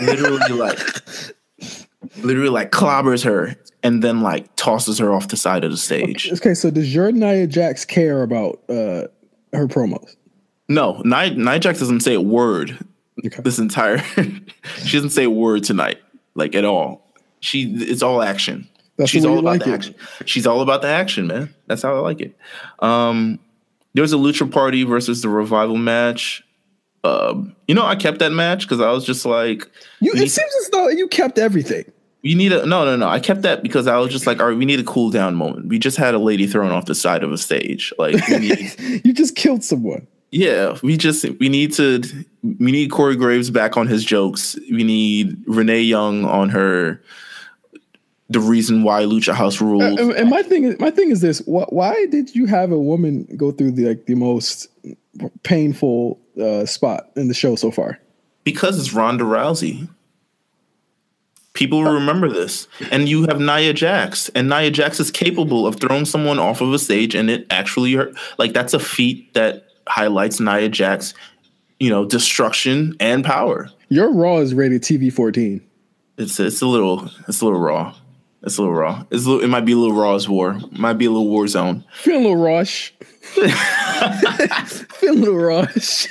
[0.02, 0.78] literally, like,
[2.18, 6.26] literally, like clobbers her, and then like tosses her off the side of the stage.
[6.26, 9.06] Okay, okay so does your Nia Jax care about uh,
[9.52, 10.16] her promos?
[10.72, 12.78] No, Nia, Nia Jax doesn't say a word.
[13.24, 13.42] Okay.
[13.42, 13.98] This entire,
[14.84, 15.98] she doesn't say a word tonight,
[16.34, 17.06] like at all.
[17.40, 18.68] She, it's all action.
[18.96, 19.74] That's She's all about like the it.
[19.74, 19.94] action.
[20.26, 21.54] She's all about the action, man.
[21.66, 22.36] That's how I like it.
[22.78, 23.38] Um,
[23.94, 26.44] there was a Lucha Party versus the Revival match.
[27.04, 29.68] Um, you know, I kept that match because I was just like,
[30.00, 30.12] you.
[30.12, 31.90] It seems as though you kept everything.
[32.22, 33.08] We need a no, no, no.
[33.08, 35.34] I kept that because I was just like, all right, we need a cool down
[35.34, 35.66] moment.
[35.66, 37.92] We just had a lady thrown off the side of a stage.
[37.98, 40.06] Like, need, you just killed someone.
[40.32, 42.02] Yeah, we just we need to
[42.42, 44.58] we need Corey Graves back on his jokes.
[44.70, 47.02] We need Renee Young on her
[48.30, 50.00] the reason why Lucha House rules.
[50.00, 53.28] And, and my thing is my thing is this: why did you have a woman
[53.36, 54.68] go through the like the most
[55.42, 57.98] painful uh, spot in the show so far?
[58.42, 59.86] Because it's Ronda Rousey.
[61.52, 62.66] People will remember this.
[62.90, 66.72] And you have Nia Jax, and Nia Jax is capable of throwing someone off of
[66.72, 68.16] a stage and it actually hurt.
[68.38, 71.14] Like that's a feat that highlights Nia Jax,
[71.78, 73.70] you know, destruction and power.
[73.88, 75.60] Your Raw is rated TV 14.
[76.18, 77.94] It's it's a little it's a little raw.
[78.42, 79.04] It's a little raw.
[79.10, 80.56] It's a little, it might be a little raw as war.
[80.56, 81.84] It might be a little war zone.
[81.92, 82.92] Feel a little rush.
[83.20, 86.08] Feel a little rush.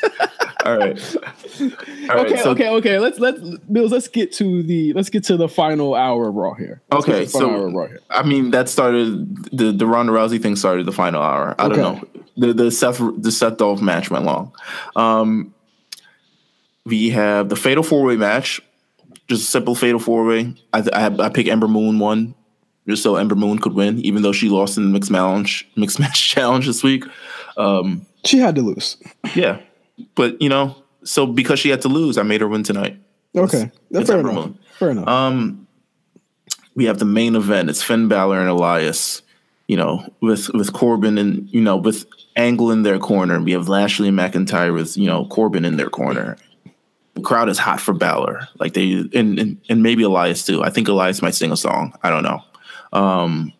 [0.65, 1.15] All right.
[1.15, 1.67] All
[2.07, 2.25] right.
[2.25, 2.41] Okay.
[2.41, 2.69] So, okay.
[2.69, 2.99] Okay.
[2.99, 3.39] Let's let's
[3.71, 3.91] Bills.
[3.91, 6.81] Let's get to the let's get to the final hour of Raw here.
[6.91, 7.25] Let's okay.
[7.25, 7.99] So Raw here.
[8.09, 11.55] I mean, that started the the Ronda Rousey thing started the final hour.
[11.59, 11.75] I okay.
[11.75, 12.07] don't know.
[12.37, 14.53] The the Seth the Seth Dolph match went long.
[14.95, 15.53] Um,
[16.85, 18.61] we have the Fatal Four Way match.
[19.27, 20.55] Just a simple Fatal Four Way.
[20.73, 22.35] I I, I pick Ember Moon one
[22.87, 25.99] just so Ember Moon could win, even though she lost in the mixed match mixed
[25.99, 27.05] match challenge this week.
[27.57, 28.97] Um, she had to lose.
[29.35, 29.59] Yeah,
[30.15, 32.99] but you know, so because she had to lose, I made her win tonight.
[33.35, 34.33] Okay, that's fair enough.
[34.33, 34.59] Moon.
[34.77, 35.07] Fair enough.
[35.07, 35.67] Um,
[36.75, 37.69] we have the main event.
[37.69, 39.21] It's Finn Balor and Elias.
[39.71, 42.05] You know, with with Corbin and you know with
[42.35, 43.41] Angle in their corner.
[43.41, 46.35] We have Lashley and McIntyre with you know Corbin in their corner.
[47.13, 48.49] The crowd is hot for Balor.
[48.59, 50.61] Like they and, and and maybe Elias too.
[50.61, 51.93] I think Elias might sing a song.
[52.03, 52.41] I don't know.
[52.91, 53.53] Um,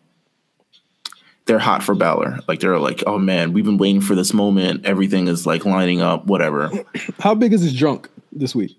[1.46, 2.40] they're hot for Balor.
[2.46, 4.84] Like they're like, oh man, we've been waiting for this moment.
[4.84, 6.26] Everything is like lining up.
[6.26, 6.70] Whatever.
[7.20, 8.76] How big is this drunk this week?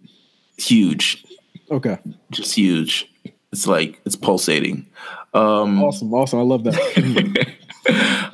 [0.57, 1.25] Huge.
[1.71, 1.97] Okay.
[2.29, 3.11] Just huge.
[3.51, 4.85] It's like it's pulsating.
[5.33, 6.39] Um, awesome, awesome.
[6.39, 7.47] I love that.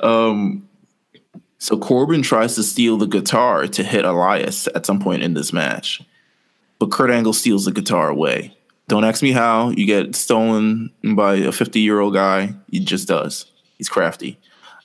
[0.00, 0.68] um,
[1.58, 5.52] so Corbin tries to steal the guitar to hit Elias at some point in this
[5.52, 6.02] match,
[6.78, 8.56] but Kurt Angle steals the guitar away.
[8.88, 9.70] Don't ask me how.
[9.70, 12.54] You get stolen by a 50 year old guy.
[12.70, 13.46] He just does.
[13.78, 14.38] He's crafty.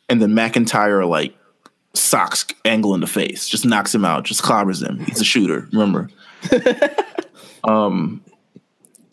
[0.08, 1.36] And then McIntyre like
[1.94, 5.00] socks Angle in the face, just knocks him out, just clobbers him.
[5.00, 5.68] He's a shooter.
[5.72, 6.10] Remember.
[7.64, 8.24] um.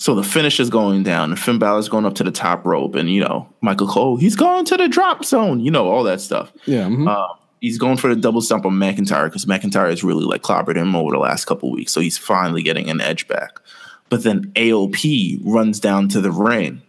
[0.02, 2.96] So the finish is going down, and Finn Balor's going up to the top rope,
[2.96, 6.20] and you know Michael Cole, he's going to the drop zone, you know all that
[6.20, 6.52] stuff.
[6.66, 6.86] Yeah.
[6.88, 7.08] mhm.
[7.08, 10.74] Uh, he's going for the double stomp on McIntyre because McIntyre has really like clobbered
[10.74, 13.60] him over the last couple weeks, so he's finally getting an edge back.
[14.08, 16.82] But then AOP runs down to the ring.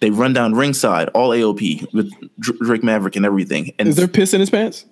[0.00, 2.10] They run down ringside, all AOP with
[2.40, 4.86] Drake Maverick and everything, and Is there piss in his pants?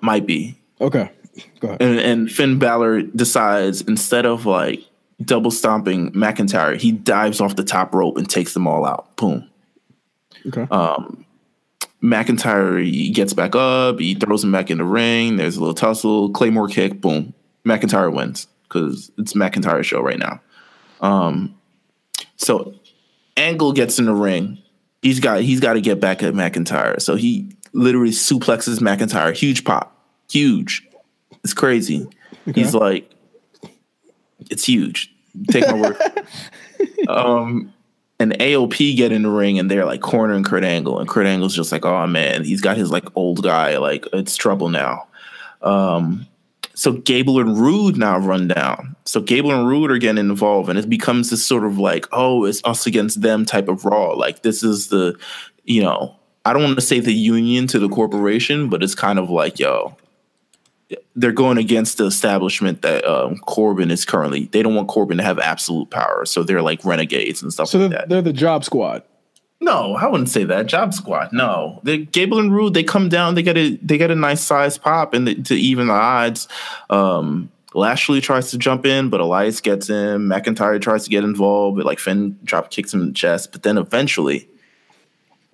[0.00, 0.58] might be.
[0.80, 1.12] Okay.
[1.60, 1.80] Go ahead.
[1.80, 4.80] And, and Finn Balor decides instead of like
[5.22, 9.16] double stomping McIntyre, he dives off the top rope and takes them all out.
[9.16, 9.48] Boom.
[10.46, 10.66] Okay.
[10.70, 11.24] Um,
[12.02, 15.36] McIntyre he gets back up, he throws him back in the ring.
[15.36, 17.34] There's a little tussle, Claymore kick, boom.
[17.64, 20.40] McIntyre wins because it's McIntyre's show right now.
[21.00, 21.58] Um,
[22.36, 22.74] so
[23.36, 24.58] Angle gets in the ring.
[25.02, 27.00] He's got he's got to get back at McIntyre.
[27.00, 29.34] So he literally suplexes McIntyre.
[29.34, 29.98] Huge pop,
[30.30, 30.86] huge.
[31.42, 32.08] It's crazy.
[32.54, 33.10] He's like,
[34.50, 35.12] it's huge.
[35.50, 35.96] Take my word.
[37.08, 37.72] um,
[38.18, 41.54] and AOP get in the ring and they're like cornering Kurt Angle, and Kurt Angle's
[41.54, 45.06] just like, oh man, he's got his like old guy, like it's trouble now.
[45.62, 46.26] Um,
[46.74, 48.96] so Gable and Roode now run down.
[49.04, 52.44] So Gable and Roode are getting involved, and it becomes this sort of like, oh,
[52.44, 54.12] it's us against them type of Raw.
[54.12, 55.18] Like this is the,
[55.64, 56.14] you know,
[56.44, 59.58] I don't want to say the union to the corporation, but it's kind of like,
[59.58, 59.96] yo,
[61.16, 64.46] they're going against the establishment that um, Corbin is currently.
[64.46, 67.78] They don't want Corbin to have absolute power, so they're like renegades and stuff So
[67.78, 68.08] like they're, that.
[68.08, 69.02] they're the job squad.
[69.60, 70.66] No, I wouldn't say that.
[70.66, 71.32] Job Squad.
[71.32, 72.74] No, the Gable and Roode.
[72.74, 73.34] They come down.
[73.36, 76.46] They get a they get a nice size pop, and the, to even the odds.
[76.90, 80.28] Um, Lashley tries to jump in, but Elias gets him.
[80.28, 83.50] McIntyre tries to get involved, but like Finn drop kicks him in the chest.
[83.50, 84.46] But then eventually,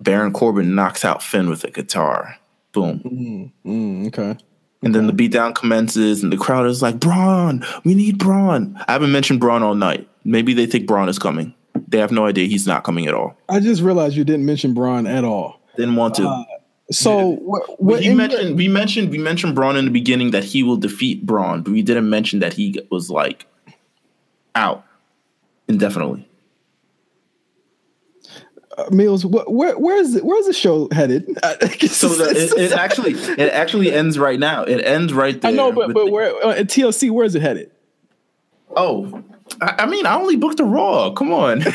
[0.01, 2.37] Baron Corbin knocks out Finn with a guitar.
[2.73, 3.51] Boom.
[3.65, 4.37] Mm, okay.
[4.83, 8.77] And then the beatdown commences, and the crowd is like, Braun, we need Braun.
[8.87, 10.07] I haven't mentioned Braun all night.
[10.25, 11.53] Maybe they think Braun is coming.
[11.87, 13.35] They have no idea he's not coming at all.
[13.49, 15.59] I just realized you didn't mention Braun at all.
[15.77, 16.27] Didn't want to.
[16.27, 16.43] Uh,
[16.91, 17.81] So what?
[17.81, 21.25] what your- mentioned we mentioned we mentioned Braun in the beginning that he will defeat
[21.25, 23.47] Braun, but we didn't mention that he was like
[24.53, 24.83] out
[25.67, 26.27] indefinitely.
[28.77, 29.21] Uh, Meelz.
[29.23, 31.27] Wh- where where's the, where's the show headed?
[31.89, 34.63] So the, it, it actually it actually ends right now.
[34.63, 35.51] It ends right there.
[35.51, 37.11] I know, but but the- where uh, TLC?
[37.11, 37.69] Where is it headed?
[38.75, 39.23] Oh,
[39.61, 41.11] I, I mean, I only booked a Raw.
[41.11, 41.63] Come on.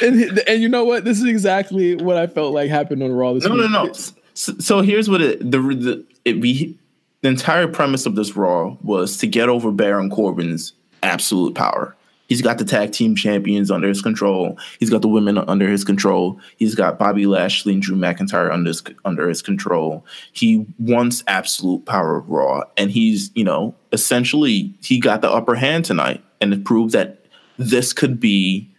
[0.00, 1.04] And and you know what?
[1.04, 3.70] This is exactly what I felt like happened on Raw this No, week.
[3.70, 3.92] no, no.
[4.34, 6.78] So, so here's what it the the it we
[7.22, 11.96] the entire premise of this Raw was to get over Baron Corbin's absolute power.
[12.28, 14.58] He's got the tag team champions under his control.
[14.78, 16.38] He's got the women under his control.
[16.56, 20.04] He's got Bobby Lashley and Drew McIntyre under his under his control.
[20.32, 25.54] He wants absolute power of Raw, and he's you know essentially he got the upper
[25.54, 27.24] hand tonight, and it proved that
[27.56, 28.70] this could be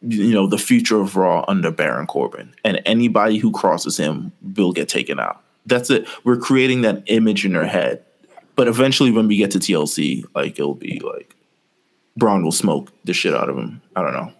[0.00, 4.72] you know the future of Raw under Baron Corbin, and anybody who crosses him will
[4.72, 5.42] get taken out.
[5.66, 6.08] That's it.
[6.24, 8.02] We're creating that image in their head,
[8.56, 11.36] but eventually, when we get to TLC, like it'll be like
[12.16, 13.80] Braun will smoke the shit out of him.
[13.96, 14.32] I don't know.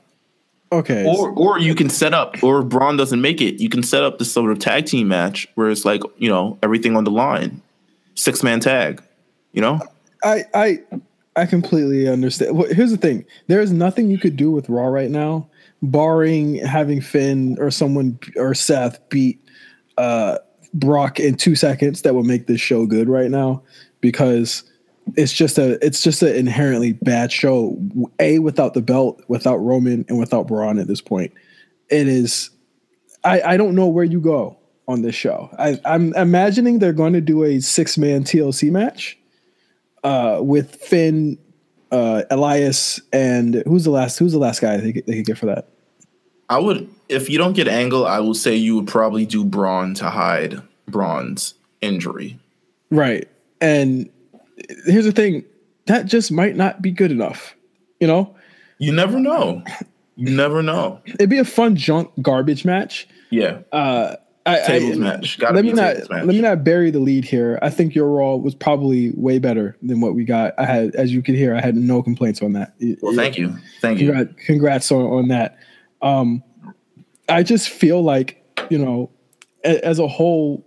[0.72, 1.04] Okay.
[1.04, 4.04] Or or you can set up, or if Braun doesn't make it, you can set
[4.04, 7.10] up this sort of tag team match where it's like you know everything on the
[7.10, 7.60] line,
[8.14, 9.02] six man tag.
[9.52, 9.80] You know,
[10.22, 10.78] I I
[11.34, 12.56] I completely understand.
[12.56, 15.48] Well, here's the thing: there is nothing you could do with Raw right now,
[15.82, 19.44] barring having Finn or someone or Seth beat
[19.98, 20.38] uh,
[20.72, 22.02] Brock in two seconds.
[22.02, 23.62] That would make this show good right now
[24.00, 24.69] because
[25.16, 27.76] it's just a it's just an inherently bad show.
[28.18, 31.32] A without the belt, without Roman, and without Braun at this point,
[31.88, 32.50] it is.
[33.24, 34.56] I I don't know where you go
[34.88, 35.48] on this show.
[35.58, 39.18] I, I'm imagining they're going to do a six man TLC match
[40.02, 41.38] uh, with Finn,
[41.92, 44.18] uh, Elias, and who's the last?
[44.18, 45.68] Who's the last guy they could, they could get for that?
[46.48, 49.94] I would if you don't get Angle, I will say you would probably do Braun
[49.94, 52.38] to hide Braun's injury.
[52.90, 53.28] Right.
[53.60, 54.10] And
[54.86, 55.44] here's the thing:
[55.86, 57.54] that just might not be good enough.
[58.00, 58.34] You know,
[58.78, 59.62] You never know.
[60.16, 61.00] You never know.
[61.06, 63.08] it'd be a fun junk garbage match.
[63.30, 63.60] Yeah.
[63.72, 65.38] Uh, I, Tables I, match.
[65.38, 67.58] Gotta let me not let me not bury the lead here.
[67.62, 70.54] I think your Raw was probably way better than what we got.
[70.58, 72.74] I had, as you could hear, I had no complaints on that.
[73.00, 73.56] Well, thank you.
[73.80, 74.08] Thank you.
[74.12, 75.58] Congrats, congrats on, on that.
[76.02, 76.42] Um,
[77.28, 79.10] I just feel like, you know,
[79.62, 80.66] as a whole,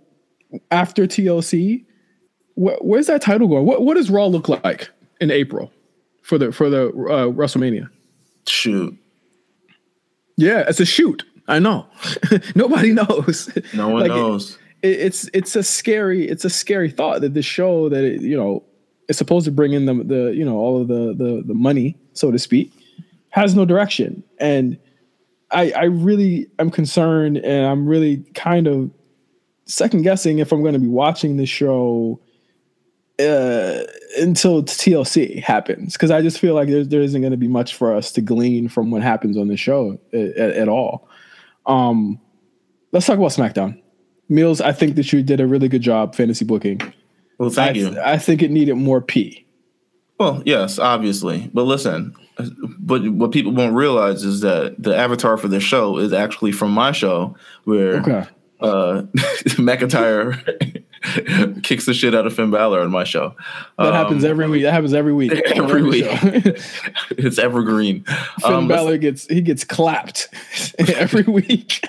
[0.70, 1.84] after TLC,
[2.54, 3.64] wh- where's that title going?
[3.66, 4.88] What, what does Raw look like
[5.20, 5.70] in April?
[6.22, 7.88] for the for the uh, WrestleMania.
[8.48, 8.96] Shoot.
[10.36, 11.22] Yeah, it's a shoot.
[11.46, 11.86] I know.
[12.54, 13.50] Nobody knows.
[13.74, 14.58] No one Like, knows.
[14.82, 18.36] It, it's it's a scary it's a scary thought that this show that it, you
[18.36, 18.64] know
[19.08, 21.94] is supposed to bring in the the you know all of the the the money
[22.14, 22.72] so to speak
[23.28, 24.78] has no direction and
[25.50, 28.90] I I really am concerned and I'm really kind of
[29.66, 32.18] second guessing if I'm going to be watching this show
[33.20, 33.82] uh,
[34.18, 37.74] until TLC happens because I just feel like there there isn't going to be much
[37.74, 41.08] for us to glean from what happens on the show at, at, at all.
[41.66, 42.20] Um,
[42.92, 43.80] let's talk about SmackDown.
[44.30, 46.80] Meelz, I think that you did a really good job fantasy booking.
[47.38, 48.00] Well, thank I, you.
[48.00, 49.46] I think it needed more P.
[50.18, 51.50] Well, yes, obviously.
[51.52, 52.14] But listen,
[52.78, 56.70] but what people won't realize is that the avatar for this show is actually from
[56.72, 58.24] my show where Okay.
[58.60, 59.02] uh
[59.58, 60.83] McIntyre
[61.62, 63.34] kicks the shit out of Finn Balor on my show.
[63.78, 64.62] That Um, happens every week.
[64.62, 65.32] That happens every week.
[65.54, 66.04] every week.
[67.10, 68.04] it's evergreen.
[68.40, 70.28] Finn Um, Balor gets he gets clapped
[70.78, 71.84] every week.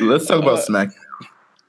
[0.00, 0.90] let's talk Uh, about Smack.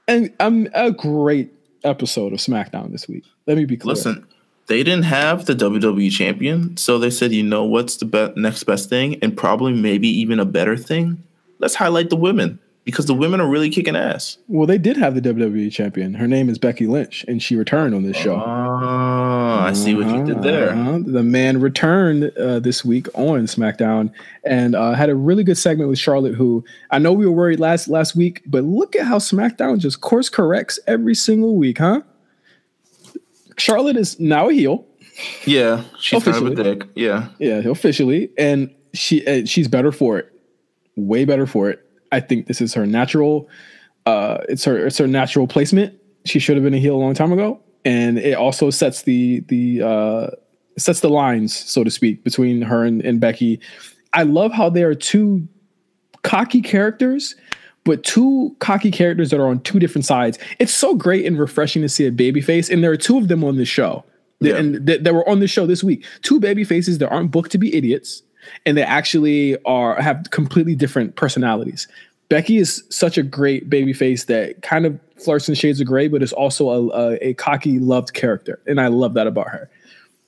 [0.08, 1.52] and I'm a great
[1.84, 3.24] episode of SmackDown this week.
[3.46, 3.94] Let me be clear.
[3.94, 4.26] Listen,
[4.66, 8.64] they didn't have the WWE champion, so they said, you know what's the be- next
[8.64, 11.22] best thing, and probably maybe even a better thing.
[11.58, 14.38] Let's highlight the women because the women are really kicking ass.
[14.48, 16.14] Well, they did have the WWE champion.
[16.14, 18.36] Her name is Becky Lynch, and she returned on this show.
[18.44, 20.70] Ah, I see what you did there.
[20.70, 21.00] Uh-huh.
[21.04, 24.10] The man returned uh, this week on SmackDown
[24.44, 26.34] and uh, had a really good segment with Charlotte.
[26.34, 30.00] Who I know we were worried last last week, but look at how SmackDown just
[30.00, 32.00] course corrects every single week, huh?
[33.58, 34.86] Charlotte is now a heel.
[35.44, 36.74] Yeah, she's kind of a Officially.
[36.76, 36.88] dick.
[36.94, 40.32] Yeah, Yeah, officially, and she uh, she's better for it.
[40.96, 41.84] Way better for it.
[42.12, 43.48] I think this is her natural.
[44.06, 45.94] Uh, it's her it's her natural placement.
[46.24, 49.40] She should have been a heel a long time ago, and it also sets the
[49.48, 50.30] the uh,
[50.78, 53.60] sets the lines, so to speak, between her and, and Becky.
[54.12, 55.46] I love how they are two
[56.22, 57.36] cocky characters,
[57.84, 60.38] but two cocky characters that are on two different sides.
[60.58, 63.28] It's so great and refreshing to see a baby face, and there are two of
[63.28, 64.04] them on this show.
[64.40, 64.56] Yeah.
[64.56, 66.04] And that, that were on the show this week.
[66.22, 68.22] Two baby faces that aren't booked to be idiots,
[68.66, 71.88] and they actually are have completely different personalities.
[72.28, 76.06] Becky is such a great baby face that kind of flirts in shades of gray,
[76.06, 79.68] but is also a, a, a cocky, loved character, and I love that about her.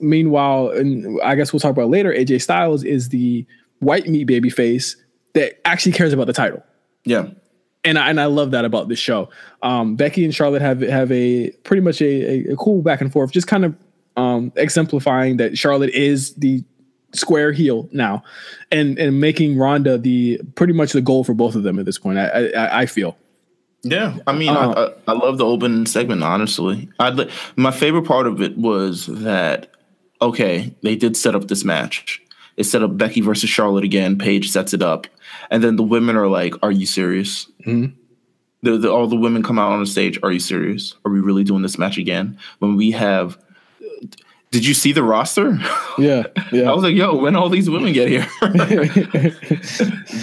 [0.00, 2.12] Meanwhile, and I guess we'll talk about later.
[2.12, 3.46] AJ Styles is the
[3.78, 4.96] white meat baby face
[5.34, 6.62] that actually cares about the title
[7.04, 7.28] yeah.
[7.84, 9.28] and I, and I love that about this show.
[9.62, 13.12] Um, Becky and Charlotte have have a pretty much a, a, a cool back and
[13.12, 13.76] forth, just kind of
[14.16, 16.62] um, exemplifying that Charlotte is the
[17.14, 18.22] square heel now,
[18.70, 21.98] and and making Ronda the pretty much the goal for both of them at this
[21.98, 22.18] point.
[22.18, 23.16] I I, I feel.
[23.84, 26.22] Yeah, I mean, Uh, I, I, I love the open segment.
[26.22, 29.70] Honestly, I my favorite part of it was that
[30.20, 32.22] okay, they did set up this match.
[32.56, 34.18] They set up Becky versus Charlotte again.
[34.18, 35.06] Paige sets it up,
[35.50, 37.94] and then the women are like, "Are you serious?" Mhm.
[38.64, 40.20] The, the, all the women come out on the stage.
[40.22, 40.94] Are you serious?
[41.04, 42.38] Are we really doing this match again?
[42.60, 43.36] When we have,
[44.52, 45.58] did you see the roster?
[45.98, 46.70] Yeah, yeah.
[46.70, 48.28] I was like, "Yo, when all these women get here?"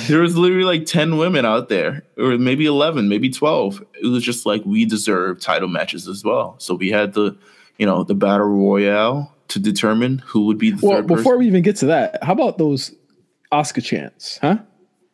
[0.08, 4.24] there was literally like 10 women out there or maybe 11 maybe 12 it was
[4.24, 7.36] just like we deserve title matches as well so we had the
[7.78, 11.40] you know the battle royale to determine who would be the well, before person.
[11.40, 12.94] we even get to that, how about those
[13.52, 14.60] Asuka chants, huh?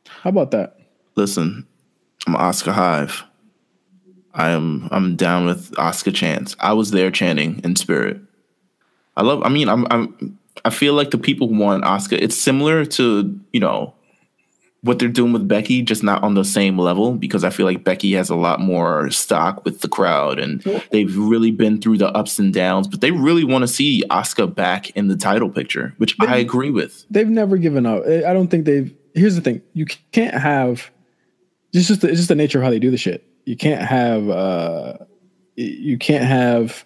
[0.07, 0.78] How about that?
[1.16, 1.66] listen
[2.28, 3.24] i'm Asuka hive
[4.34, 8.20] i am i'm down with Asuka chants i was there chanting in spirit
[9.18, 12.36] i love i mean i'm i'm i feel like the people who want Asuka it's
[12.38, 13.93] similar to you know
[14.82, 17.84] what they're doing with Becky, just not on the same level, because I feel like
[17.84, 20.61] Becky has a lot more stock with the crowd and
[20.91, 24.53] they've really been through the ups and downs, but they really want to see Asuka
[24.53, 27.03] back in the title picture, which I agree with.
[27.09, 28.03] they've never given up.
[28.05, 28.95] I don't think they've.
[29.16, 30.91] Here's the thing: you can't have.
[31.74, 33.26] It's just the, it's just the nature of how they do the shit.
[33.45, 34.30] You can't have.
[34.30, 34.97] uh
[35.55, 36.86] You can't have.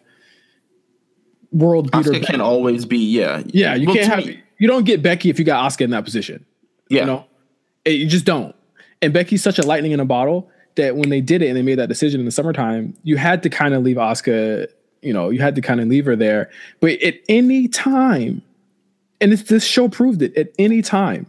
[1.51, 2.11] World beater.
[2.11, 3.41] Asuka can always be, yeah.
[3.47, 4.25] yeah, you Well, can't have.
[4.25, 6.45] me- You don't get Becky if you got Asuka in that position.
[6.89, 7.01] yeah.
[7.01, 7.25] You know,
[7.85, 8.55] It- you just don't.
[9.01, 11.61] And Becky's such a lightning in a bottle that when they did it and they
[11.61, 14.67] made that decision in the summertime, you had to kind of leave Asuka.
[15.01, 16.49] You know, you had to kind of leave her there.
[16.81, 18.41] But at any time,
[19.21, 20.35] and it's, this show proved it.
[20.37, 21.27] At any time,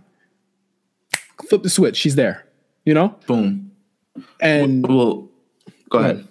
[1.49, 1.97] flip the switch.
[1.97, 2.45] She's there.
[2.85, 3.71] You know, Boom.
[4.41, 5.29] and Well,
[5.91, 6.27] go ahead.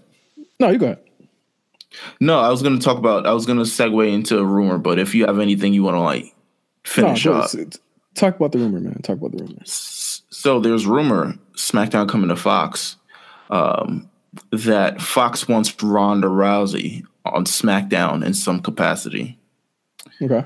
[0.59, 0.99] no, you go ahead.
[2.19, 4.77] No, I was going to talk about, I was going to segue into a rumor,
[4.77, 6.33] but if you have anything you want to like
[6.83, 7.51] finish go- up.
[8.15, 9.01] talk about the rumor, man.
[9.01, 9.61] Talk about the rumor.
[9.65, 12.95] So there's rumor SmackDown coming to Fox
[13.49, 14.09] um,
[14.51, 19.37] that Fox wants Ronda Rousey on SmackDown in some capacity.
[20.21, 20.45] Okay.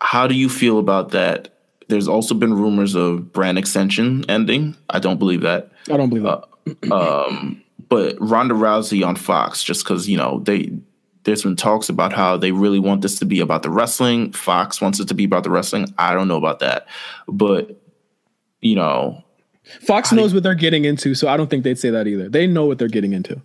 [0.00, 1.50] how do you feel about that?
[1.88, 4.76] There's also been rumors of brand extension ending.
[4.88, 5.70] I don't believe that.
[5.90, 6.44] I don't believe that.
[6.92, 10.72] Um, but Ronda Rousey on Fox, just because you know they
[11.24, 14.32] there's been talks about how they really want this to be about the wrestling.
[14.32, 15.92] Fox wants it to be about the wrestling.
[15.98, 16.86] I don't know about that,
[17.26, 17.80] but
[18.60, 19.22] you know,
[19.80, 22.28] Fox knows what they're getting into, so I don't think they'd say that either.
[22.28, 23.40] They know what they're getting into.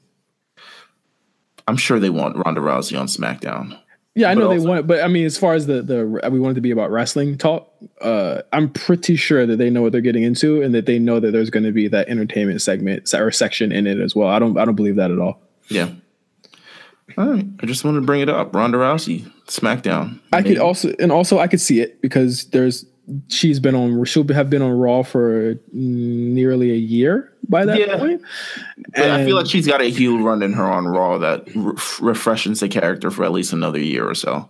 [1.67, 3.77] I'm sure they want Ronda Rousey on SmackDown.
[4.15, 6.05] Yeah, I But know they also- want, but I mean, as far as the the
[6.31, 9.81] we want it to be about wrestling talk, uh, I'm pretty sure that they know
[9.81, 12.61] what they're getting into, and that they know that there's going to be that entertainment
[12.61, 14.27] segment or section in it as well.
[14.27, 15.39] I don't, I don't believe that at all.
[15.69, 15.89] Yeah.
[17.17, 17.45] All right.
[17.61, 18.53] I just wanted to bring it up.
[18.53, 20.19] Ronda Rousey, SmackDown.
[20.33, 22.85] I could also, and also I could see it because there's
[23.29, 27.97] she's been on, she'll have been on Raw for nearly a year by that Yeah.
[27.97, 28.21] point.
[28.95, 31.73] But I feel like she's got a heel run in her on Raw that re-
[31.99, 34.49] refreshes the character for at least another year or so.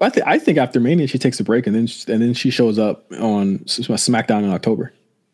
[0.00, 2.34] I think I think after Mania she takes a break and then she, and then
[2.34, 4.92] she shows up on SmackDown in October.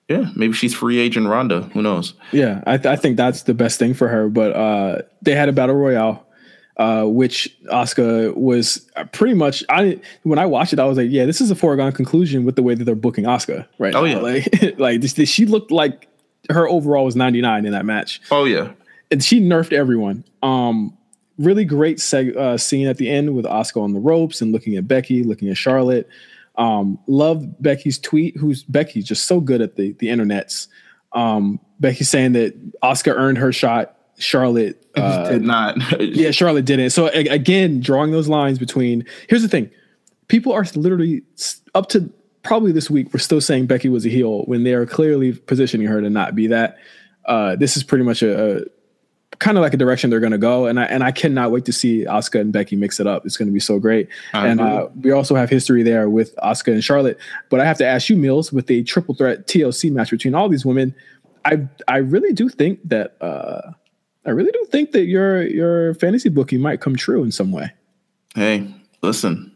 [0.09, 1.63] Yeah, maybe she's free agent Ronda.
[1.75, 2.15] Who knows?
[2.33, 4.29] Yeah, I, th- I think that's the best thing for her.
[4.29, 6.27] But uh, they had a battle royale,
[6.77, 9.65] uh, which Asuka was pretty much.
[9.69, 12.57] I when I watched it, I was like, yeah, this is a foregone conclusion with
[12.57, 14.11] the way that they're booking Asuka right Oh, now.
[14.13, 14.19] yeah.
[14.63, 16.09] like like this, she looked like
[16.51, 18.73] her overall was ninety nine in that match, Oh yeah,
[19.11, 20.25] and she nerfed everyone.
[20.43, 20.97] Um,
[21.39, 24.77] really great seg- uh, scene at the end with Asuka on the ropes and looking
[24.77, 26.09] at Becky, looking at Charlotte.
[26.57, 28.37] Um, love Becky's tweet.
[28.37, 30.69] Who's Becky's just so good at the the internets.
[31.13, 33.97] Um, Becky saying that Asuka earned her shot.
[34.19, 35.77] Charlotte, uh, did not.
[36.01, 36.91] yeah, Charlotte didn't.
[36.91, 39.05] So a- again, drawing those lines between.
[39.29, 39.71] Here's the thing:
[40.29, 41.23] people are literally
[41.75, 42.11] up to
[42.43, 43.13] probably this week.
[43.13, 46.35] We're still saying Becky was a heel when they are clearly positioning her to not
[46.35, 46.79] be that.
[47.25, 48.65] Uh, this is pretty much a, a
[49.39, 51.65] kind of like a direction they're going to go, and I and I cannot wait
[51.67, 53.25] to see Asuka and Becky mix it up.
[53.25, 54.09] It's going to be so great.
[54.33, 57.19] I and uh, we also have history there with Asuka and Charlotte.
[57.49, 60.49] But I have to ask you, Meelz, with a triple threat TLC match between all
[60.49, 60.95] these women,
[61.45, 63.17] I I really do think that.
[63.21, 63.73] Uh,
[64.25, 67.73] I really do think that your your fantasy booking might come true in some way.
[68.37, 68.73] hey,
[69.03, 69.52] listen.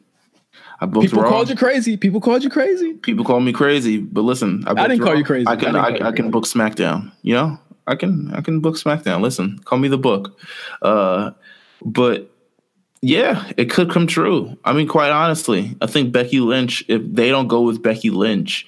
[0.80, 1.28] I booked People Raw.
[1.28, 1.96] called you crazy.
[1.96, 2.94] People called you crazy.
[2.94, 5.46] People call me crazy, but listen, I, booked didn't call you crazy.
[5.46, 7.12] I I can didn't I, I, can book SmackDown.
[7.22, 9.22] You know, I can I can book SmackDown.
[9.22, 10.38] Listen, call me the book.
[10.82, 11.30] Uh,
[11.82, 12.30] but
[13.00, 14.56] yeah, it could come true.
[14.64, 16.84] I mean, quite honestly, I think Becky Lynch.
[16.88, 18.66] If they don't go with Becky Lynch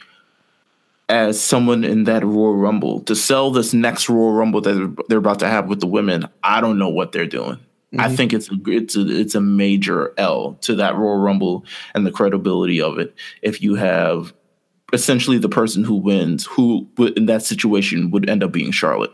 [1.10, 5.40] as someone in that Royal Rumble to sell this next Royal Rumble that they're about
[5.40, 7.58] to have with the women, I don't know what they're doing.
[7.96, 11.64] I think it's a, it's a it's a major L to that Royal Rumble
[11.94, 13.14] and the credibility of it.
[13.40, 14.34] If you have
[14.92, 16.86] essentially the person who wins, who
[17.16, 19.12] in that situation would end up being Charlotte.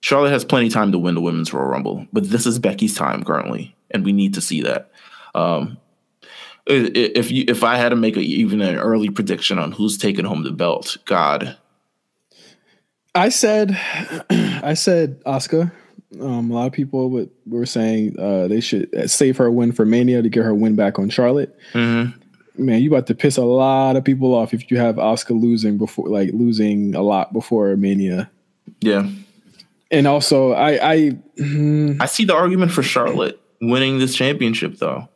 [0.00, 2.94] Charlotte has plenty of time to win the women's Royal Rumble, but this is Becky's
[2.94, 4.90] time currently, and we need to see that.
[5.34, 5.78] Um,
[6.66, 10.24] if you if I had to make a, even an early prediction on who's taking
[10.24, 11.56] home the belt, God,
[13.14, 13.70] I said,
[14.30, 15.72] I said Asuka.
[16.20, 19.86] Um, a lot of people would, were saying uh, they should save her win for
[19.86, 21.56] Mania to get her win back on Charlotte.
[21.74, 25.78] Man, you about to piss a lot of people off if you have Asuka losing
[25.78, 28.30] before, like losing a lot before Mania.
[28.80, 29.08] yeah,
[29.90, 30.94] And also, I, I,
[32.00, 35.08] I see the argument for Charlotte winning this championship though.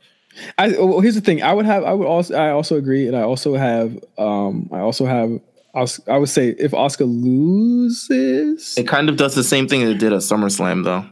[0.59, 1.43] I well, here's the thing.
[1.43, 1.85] I would have.
[1.85, 2.35] I would also.
[2.35, 3.99] I also agree, and I also have.
[4.19, 4.69] Um.
[4.73, 5.41] I also have.
[5.77, 9.99] Os- I would say if Asuka loses, It kind of does the same thing it
[9.99, 11.05] did at SummerSlam though.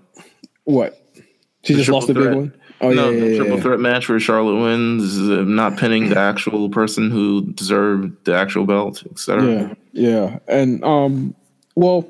[0.64, 1.00] what?
[1.62, 2.54] She The just lost the big one.
[2.80, 6.18] Oh no, yeah, yeah, yeah, triple threat match where Charlotte wins, uh, not pinning the
[6.18, 9.44] actual person who deserved the actual belt, etc.
[9.46, 11.34] Yeah, yeah, and um,
[11.76, 12.06] well,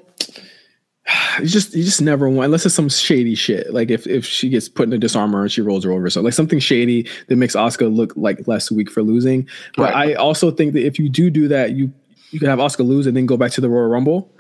[1.39, 3.73] you just you just never want unless it's some shady shit.
[3.73, 6.23] Like if if she gets put in a Dis-arm-her and she rolls her over, so
[6.23, 9.47] like something shady that makes Asuka look like less weak for losing.
[9.77, 10.11] But Right.
[10.11, 11.93] I also think that if you do do that, you
[12.35, 14.31] you can have Asuka lose and then go back to the Royal Rumble,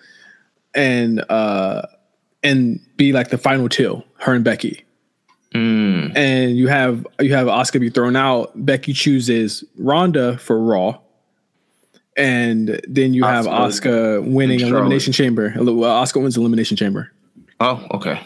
[0.74, 1.82] and uh
[2.42, 4.84] and be like the final two, her and Becky.
[5.54, 6.16] Mm.
[6.16, 8.52] And you have you have Asuka be thrown out.
[8.56, 10.98] Becky chooses Ronda for Raw,
[12.16, 14.60] and then you have Asuka winning.
[14.60, 15.50] Elimination Chamber.
[15.50, 17.10] Asuka wins Elimination Chamber,
[17.60, 18.20] Oh, okay.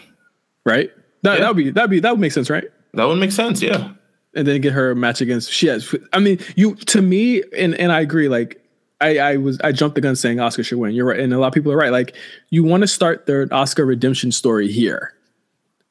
[0.65, 0.91] right?
[1.23, 1.39] That Yeah.
[1.41, 2.65] that would be that be that would make sense, right?
[2.93, 3.61] That would make sense.
[3.61, 3.91] Yeah.
[4.35, 5.93] And then get her match against she has.
[6.13, 8.27] I mean, you to me, and and I agree.
[8.29, 8.63] Like
[9.01, 10.93] I I was I jumped the gun saying Asuka should win.
[10.93, 11.91] You're right, and a lot of people are right.
[11.91, 12.15] Like
[12.49, 15.13] you want to start their Asuka redemption story here,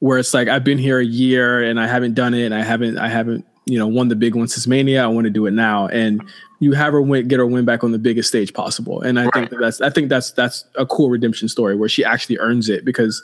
[0.01, 2.63] where it's like I've been here a year and I haven't done it, and I
[2.63, 5.05] haven't I haven't you know won the big one since Mania.
[5.05, 6.23] I want to do it now, and
[6.61, 9.01] you have her win, get her win back on the biggest stage possible.
[9.01, 12.05] And I think that that's I think that's that's a cool redemption story where she
[12.05, 13.23] actually earns it because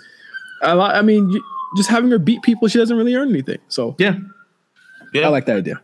[0.63, 0.95] a lot.
[0.95, 1.45] I mean, you,
[1.77, 3.59] just having her beat people, she doesn't really earn anything.
[3.69, 4.17] So Yeah.
[5.13, 5.27] Yeah.
[5.27, 5.81] I like that idea.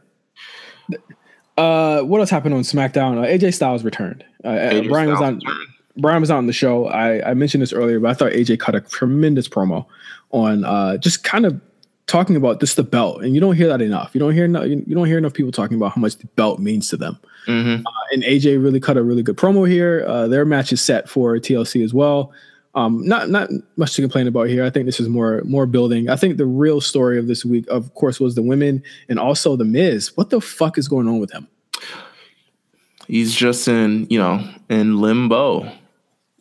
[1.60, 3.18] Uh, what else happened on SmackDown?
[3.18, 4.24] Uh, AJ Styles returned.
[4.44, 5.34] Uh, AJ Bryan Styles was on.
[5.34, 5.66] Returned.
[5.96, 6.86] Bryan was on the show.
[6.86, 9.84] I, I mentioned this earlier, but I thought AJ cut a tremendous promo
[10.30, 11.60] on uh, just kind of
[12.06, 14.10] talking about this the belt, and you don't hear that enough.
[14.14, 16.60] You don't hear no, you don't hear enough people talking about how much the belt
[16.60, 17.18] means to them.
[17.46, 17.86] Mm-hmm.
[17.86, 20.04] Uh, and AJ really cut a really good promo here.
[20.06, 22.32] Uh, their match is set for TLC as well.
[22.74, 24.64] Um, not not much to complain about here.
[24.64, 26.08] I think this is more more building.
[26.08, 29.56] I think the real story of this week, of course, was the women and also
[29.56, 30.16] the Miz.
[30.16, 31.48] What the fuck is going on with him?
[33.10, 35.64] He's just in you know in limbo.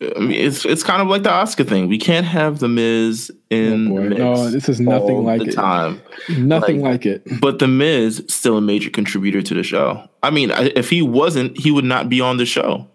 [0.01, 1.87] I mean, it's it's kind of like the Asuka thing.
[1.87, 4.49] We can't have the Miz in oh no.
[4.51, 5.53] This is nothing like it.
[5.53, 5.99] Time,
[6.37, 7.23] nothing like, like, it.
[7.41, 10.07] But the Miz still a major contributor to the show.
[10.21, 12.87] I mean, if he wasn't, he would not be on the show.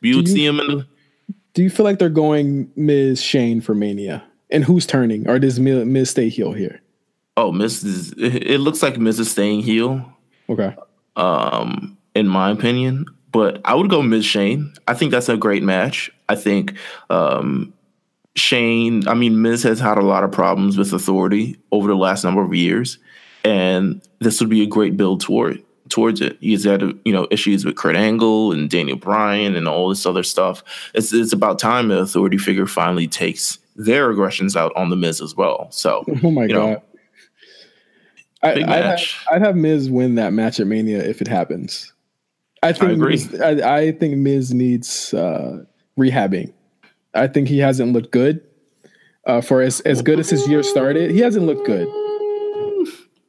[0.00, 0.66] You would see him in.
[0.66, 0.86] The,
[1.52, 4.24] do you feel like they're going Miz Shane for Mania?
[4.50, 6.80] And who's turning, or does Miz stay heel here?
[7.36, 8.14] Oh, Miz is.
[8.16, 10.10] It looks like Miz is staying heel.
[10.48, 10.74] Okay.
[11.14, 14.72] Um, in my opinion, but I would go Miz Shane.
[14.86, 16.10] I think that's a great match.
[16.28, 16.74] I think
[17.10, 17.72] um,
[18.36, 22.24] Shane, I mean, Miz has had a lot of problems with authority over the last
[22.24, 22.98] number of years,
[23.44, 26.36] and this would be a great build toward towards it.
[26.40, 30.22] He's had you know issues with Kurt Angle and Daniel Bryan and all this other
[30.22, 30.62] stuff.
[30.94, 35.20] It's it's about time the authority figure finally takes their aggressions out on the Miz
[35.20, 35.68] as well.
[35.70, 36.54] So, oh my god.
[36.54, 36.82] Know,
[38.40, 39.00] I, would have,
[39.32, 41.92] I'd have Miz win that match at Mania if it happens.
[42.62, 42.94] I think I.
[42.96, 45.64] Miz, I, I, think Miz needs uh,
[45.98, 46.52] rehabbing.
[47.14, 48.42] I think he hasn't looked good.
[49.26, 51.86] Uh, for as, as good as his year started, he hasn't looked good.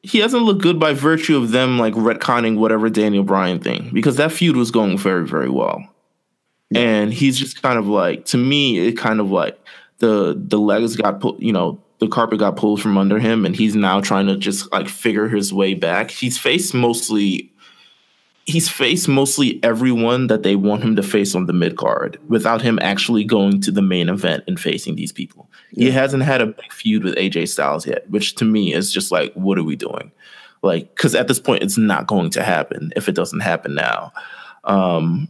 [0.02, 4.16] He hasn't looked good by virtue of them like retconning whatever Daniel Bryan thing because
[4.16, 5.84] that feud was going very very well,
[6.70, 6.80] yeah.
[6.80, 9.60] and he's just kind of like to me it kind of like
[9.98, 13.56] the the legs got put you know the carpet got pulled from under him and
[13.56, 16.12] he's now trying to just like figure his way back.
[16.12, 17.52] He's faced mostly
[18.50, 22.62] he's faced mostly everyone that they want him to face on the mid card without
[22.62, 25.50] him actually going to the main event and facing these people.
[25.72, 25.86] Yeah.
[25.86, 29.12] He hasn't had a big feud with AJ Styles yet, which to me is just
[29.12, 30.12] like, what are we doing?
[30.64, 34.12] Like, because at this point, it's not going to happen if it doesn't happen now.
[34.64, 35.30] Um,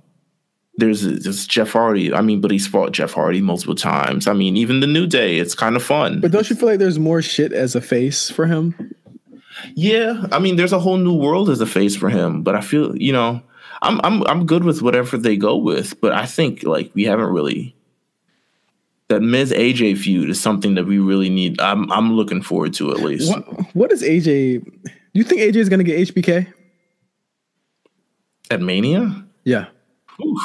[0.77, 2.13] there's this Jeff Hardy.
[2.13, 4.27] I mean, but he's fought Jeff Hardy multiple times.
[4.27, 6.21] I mean, even the New Day, it's kind of fun.
[6.21, 8.95] But don't you feel like there's more shit as a face for him?
[9.75, 12.61] Yeah, I mean, there's a whole new world as a face for him, but I
[12.61, 13.41] feel you know,
[13.81, 17.29] I'm I'm I'm good with whatever they go with, but I think like we haven't
[17.29, 17.75] really
[19.09, 21.59] that Miz AJ feud is something that we really need.
[21.59, 23.29] I'm I'm looking forward to at least.
[23.29, 24.63] What, what is AJ?
[24.63, 26.53] Do you think AJ is going to get HBK
[28.51, 29.25] at Mania?
[29.43, 29.65] Yeah.
[30.23, 30.41] Oof.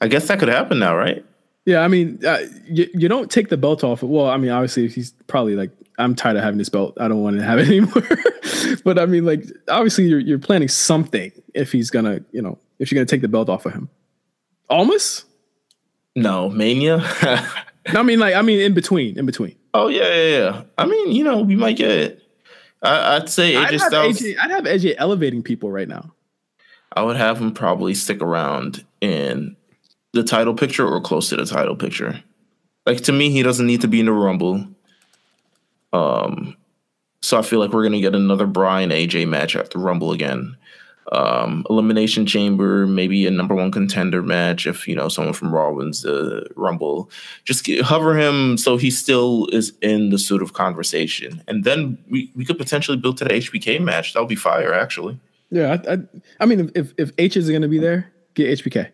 [0.00, 1.24] I guess that could happen now, right?
[1.64, 4.02] Yeah, I mean, uh, you, you don't take the belt off.
[4.02, 6.96] Well, I mean, obviously, he's probably like I'm tired of having this belt.
[7.00, 8.08] I don't want to have it anymore.
[8.84, 12.90] but I mean, like, obviously, you're you're planning something if he's gonna, you know, if
[12.90, 13.88] you're gonna take the belt off of him.
[14.70, 15.24] Almost.
[16.14, 17.00] No mania.
[17.86, 19.56] I mean, like, I mean, in between, in between.
[19.74, 20.62] Oh yeah, yeah, yeah.
[20.76, 22.22] I mean, you know, we might get.
[22.82, 24.18] I, would say AJ I'd Styles.
[24.20, 26.14] AJ, I'd have AJ elevating people right now.
[26.92, 29.56] I would have him probably stick around in
[30.12, 32.22] the title picture or close to the title picture.
[32.86, 34.66] Like to me, he doesn't need to be in the Rumble.
[35.92, 36.56] Um,
[37.20, 40.56] so I feel like we're gonna get another Bryan AJ match at the Rumble again.
[41.10, 45.72] Um, Elimination Chamber, maybe a number one contender match if you know someone from Raw
[45.72, 47.10] wins the Rumble.
[47.44, 51.98] Just get, hover him so he still is in the sort of conversation, and then
[52.10, 54.12] we, we could potentially build to the HBK match.
[54.12, 55.18] That would be fire, actually.
[55.50, 55.98] Yeah, I, I,
[56.40, 58.90] I mean, if if H is going to be there, get HBK.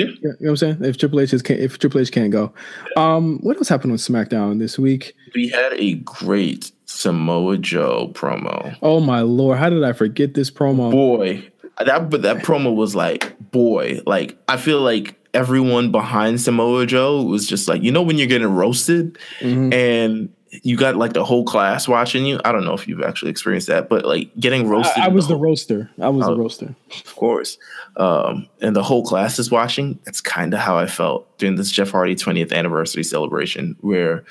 [0.00, 0.14] Yeah.
[0.22, 0.84] You know what I'm saying?
[0.84, 2.52] If Triple H is can't, if Triple H can't go.
[2.96, 5.14] Um, what else happened on SmackDown this week?
[5.34, 8.76] We had a great Samoa Joe promo.
[8.82, 10.90] Oh my lord, how did I forget this promo?
[10.90, 11.48] Boy,
[11.84, 17.22] that but that promo was like, boy, like I feel like everyone behind Samoa Joe
[17.22, 19.72] was just like, you know, when you're getting roasted mm-hmm.
[19.72, 22.40] and you got like the whole class watching you.
[22.44, 25.02] I don't know if you've actually experienced that, but like getting roasted.
[25.02, 25.90] I, I was the, the roaster.
[26.00, 26.74] I was uh, the roaster.
[27.04, 27.56] Of course.
[27.96, 29.98] Um, and the whole class is watching.
[30.04, 34.24] That's kind of how I felt during this Jeff Hardy 20th anniversary celebration, where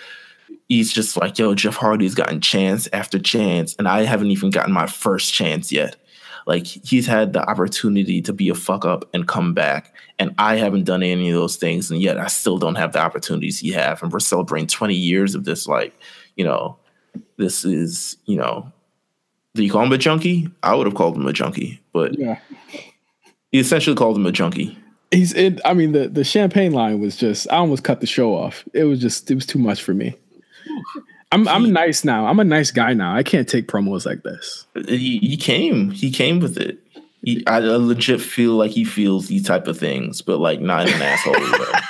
[0.68, 4.74] he's just like, yo, Jeff Hardy's gotten chance after chance, and I haven't even gotten
[4.74, 5.96] my first chance yet.
[6.50, 10.56] Like he's had the opportunity to be a fuck up and come back, and I
[10.56, 13.70] haven't done any of those things, and yet I still don't have the opportunities he
[13.74, 14.02] have.
[14.02, 15.96] And we're celebrating 20 years of this, like,
[16.38, 16.80] you know,
[17.38, 18.74] this is, you know,
[19.54, 20.50] do you call him a junkie?
[20.64, 22.40] I would have called him a junkie, but yeah.
[23.52, 24.76] he essentially called him a junkie.
[25.12, 25.60] He's in.
[25.66, 27.48] I mean, the the champagne line was just.
[27.52, 28.64] I almost cut the show off.
[28.74, 29.30] It was just.
[29.30, 30.16] It was too much for me.
[31.32, 32.26] I'm I'm nice now.
[32.26, 33.16] I'm a nice guy now.
[33.16, 34.66] I can't take promos like this.
[34.88, 35.92] He, he came.
[35.92, 36.80] He came with it.
[37.22, 41.02] He, I legit feel like he feels these type of things, but like not an
[41.02, 41.80] asshole way.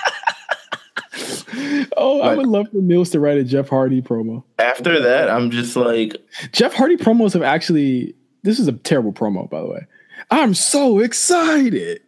[1.98, 4.44] Oh, I would love for Meelz to write a Jeff Hardy promo.
[4.58, 6.16] After that, I'm just like,
[6.54, 8.16] Jeff Hardy promos have actually.
[8.44, 9.86] This is a terrible promo, by the way.
[10.32, 12.02] I'm so excited.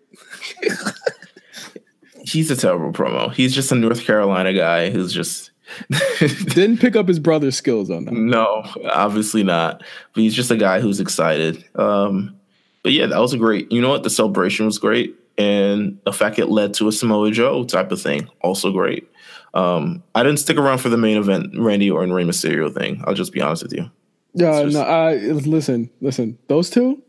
[2.23, 3.33] he's a terrible promo.
[3.33, 5.50] He's just a North Carolina guy who's just
[6.19, 8.13] Didn't pick up his brother's skills on that.
[8.13, 9.83] no, obviously not.
[10.13, 11.63] But he's just a guy who's excited.
[11.75, 12.35] Um,
[12.83, 13.71] but yeah, that was a great.
[13.71, 14.03] You know what?
[14.03, 18.01] The celebration was great, and the fact it led to a Samoa Joe type of
[18.01, 19.07] thing also great.
[19.53, 23.03] Um, I didn't stick around for the main event, Randy Orton, Rey Mysterio thing.
[23.05, 23.91] I'll just be honest with you.
[24.33, 24.81] Yeah, It's no.
[24.81, 26.37] I listen, listen.
[26.47, 27.01] Those two,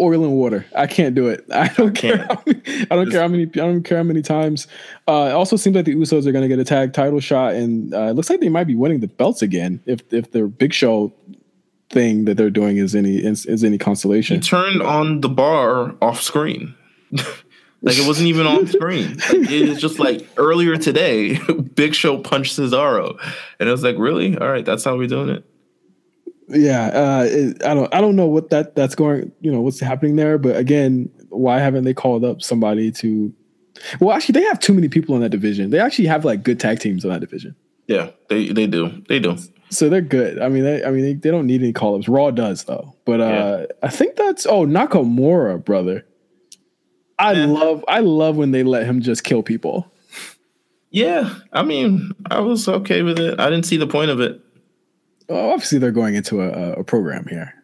[0.00, 0.64] oil and water.
[0.74, 1.44] I can't do it.
[1.52, 2.26] I don't care.
[2.46, 3.44] many, I don't care how many.
[3.44, 4.66] I don't care how many times.
[5.06, 7.54] Uh, it also seems like the Usos are going to get a tag title shot,
[7.54, 10.46] and uh, it looks like they might be winning the belts again if if their
[10.46, 11.12] Big Show
[11.90, 14.40] thing that they're doing is any is, is any He consolation.
[14.40, 16.74] turned on the bar off screen.
[17.12, 19.16] like it wasn't even on screen.
[19.16, 21.38] Like, it was just like earlier today,
[21.74, 23.18] Big Show punched Cesaro,
[23.58, 24.38] and I was like, really?
[24.38, 25.44] All right, that's how we're doing it.
[26.50, 29.32] Yeah, uh, it, I don't I don't know what that that's going.
[29.40, 33.32] You know what's happening there, but again, why haven't they called up somebody to?
[34.00, 35.70] Well, actually, they have too many people in that division.
[35.70, 37.54] They actually have like good tag teams in that division.
[37.86, 39.02] Yeah, they they do.
[39.08, 39.36] They do.
[39.70, 40.40] So they're good.
[40.40, 42.08] I mean, they, I mean, they, they don't need any call ups.
[42.08, 42.96] Raw does though.
[43.04, 46.04] But uh, I think that's oh Nakamura, brother.
[47.18, 47.46] I Yeah.
[47.46, 49.90] love I love when they let him just kill people.
[50.90, 53.38] Yeah, I mean, I was okay with it.
[53.38, 54.40] I didn't see the point of it.
[55.30, 57.54] Well, obviously, they're going into a, a program here.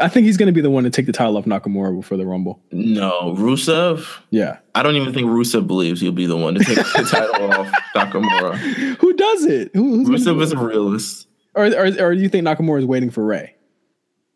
[0.00, 2.16] I think he's going to be the one to take the title off Nakamura before
[2.16, 2.62] the Rumble.
[2.72, 4.06] No, Rusev.
[4.30, 7.52] Yeah, I don't even think Rusev believes he'll be the one to take the title
[7.60, 8.56] off Nakamura.
[8.96, 9.70] who does it?
[9.74, 11.26] Who, who's Rusev is a realist.
[11.54, 13.54] or, or or do you think Nakamura is waiting for Rey?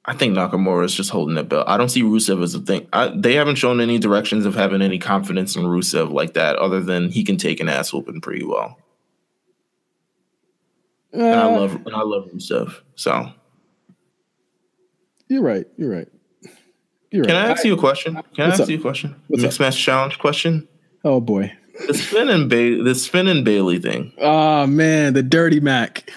[0.05, 1.69] I think Nakamura is just holding that belt.
[1.69, 2.87] I don't see Rusev as a thing.
[2.93, 6.83] I, they haven't shown any directions of having any confidence in Rusev like that, other
[6.83, 8.77] than he can take an ass whooping pretty well.
[11.13, 12.75] And I Uh, love and I love Rusev.
[12.95, 13.31] So
[15.29, 15.67] You're right.
[15.77, 16.09] You're right.
[17.11, 17.47] You're can right.
[17.47, 18.15] I ask you a question?
[18.35, 18.69] Can I ask up?
[18.69, 19.15] you a question?
[19.29, 20.69] What's Mixed match challenge question.
[21.05, 21.53] oh boy.
[21.87, 24.13] The spin and ba- the spin and Bayley thing.
[24.19, 26.11] Oh man, the dirty Mac.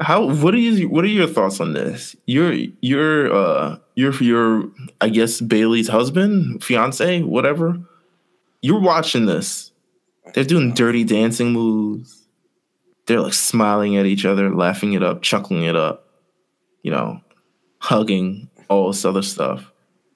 [0.00, 2.16] How what are you what are your thoughts on this?
[2.26, 4.64] You're you're uh you're your
[5.00, 7.78] I guess Bayley's husband, fiance, whatever.
[8.62, 9.70] You're watching this.
[10.34, 12.21] They're doing dirty dancing moves.
[13.06, 16.06] They're like smiling at each other, laughing it up, chuckling it up,
[16.82, 17.20] you know,
[17.78, 19.70] hugging, all this other stuff.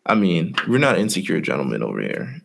[0.05, 2.41] I mean, we're not insecure gentlemen over here.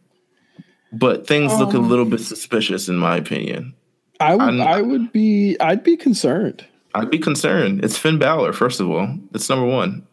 [0.92, 3.76] But things look a Um, little bit suspicious in my opinion.
[4.20, 6.66] I would I'm- I would be I'd be concerned.
[6.94, 7.86] I'd be concerned.
[7.86, 9.18] It's Finn Balor, first of all.
[9.32, 10.04] That's number one.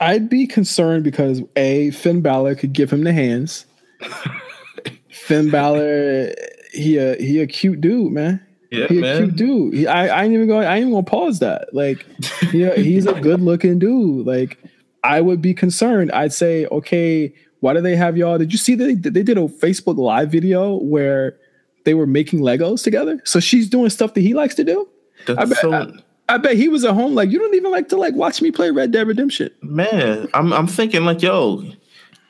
[0.00, 3.64] I'd be concerned because a Finn Balor could give him the hands.
[5.10, 6.32] Finn Balor,
[6.72, 8.40] he a he a cute dude, man.
[8.74, 9.74] Yeah, He a cute dude.
[9.74, 10.66] He, I, I ain't even going.
[10.66, 11.72] I ain't even gonna pause that.
[11.74, 12.06] Like,
[12.52, 14.26] yeah, he's a good looking dude.
[14.26, 14.58] Like,
[15.02, 16.10] I would be concerned.
[16.12, 18.38] I'd say, okay, why do they have y'all?
[18.38, 21.36] Did you see that they, they did a Facebook Live video where
[21.84, 23.20] they were making Legos together?
[23.24, 24.88] So she's doing stuff that he likes to do.
[25.26, 25.92] That's I bet- so
[26.28, 28.50] I bet he was at home like, you don't even like to like watch me
[28.50, 29.50] play Red Dead Redemption.
[29.62, 30.28] man.
[30.34, 31.62] I'm I'm thinking like, yo,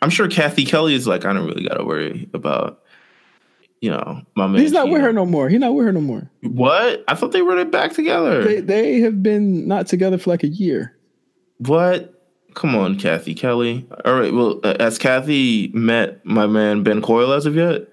[0.02, 2.80] I'm sure Cathy Kelley is like, I don't really gotta worry about,
[3.85, 4.62] you know, my man.
[4.62, 5.51] He's not with her no more.
[5.51, 6.31] He's not with her no more.
[6.40, 7.05] What?
[7.06, 8.43] I thought they were back together.
[8.43, 10.97] They they have been not together for like a year.
[11.59, 12.11] what?
[12.55, 13.86] Come on, Cathy Kelley.
[14.05, 14.32] All right.
[14.32, 17.89] Well, uh, has Cathy met my man Ben Coyle as of yet?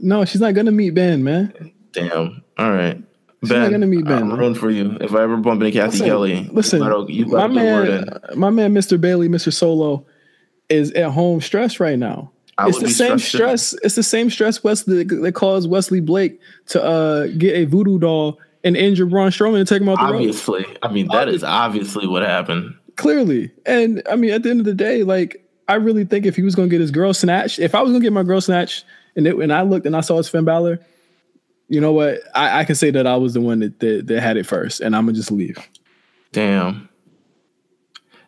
[0.00, 1.72] No, she's not gonna meet Ben, man.
[1.92, 2.42] Damn.
[2.56, 2.96] All right.
[3.42, 4.96] She's Ben, not gonna meet Ben, I'm rooting for you.
[5.00, 8.50] If I ever bump into Cathy Listen, Kelley, listen, you better, you my man, my
[8.50, 9.00] man, Mr.
[9.00, 9.52] Bayley, Mr.
[9.52, 10.04] Solow,
[10.68, 12.32] is at home stressed right now.
[12.58, 13.72] I it's the same stress.
[13.84, 18.38] It's the same stress Wesley that caused Wesley Blake to uh, get a voodoo doll
[18.64, 20.16] and injure Braun Strowman and take him out the road.
[20.16, 22.74] Obviously, I mean that is obviously what happened.
[22.96, 26.34] Clearly, and I mean, at the end of the day, like I really think if
[26.34, 28.24] he was going to get his girl snatched, if I was going to get my
[28.24, 30.80] girl snatched, and it, and I looked and I saw it's Finn Balor,
[31.68, 32.18] you know what?
[32.34, 34.80] I, I can say that I was the one that, that that had it first,
[34.80, 35.58] and I'm gonna just leave.
[36.32, 36.88] Damn.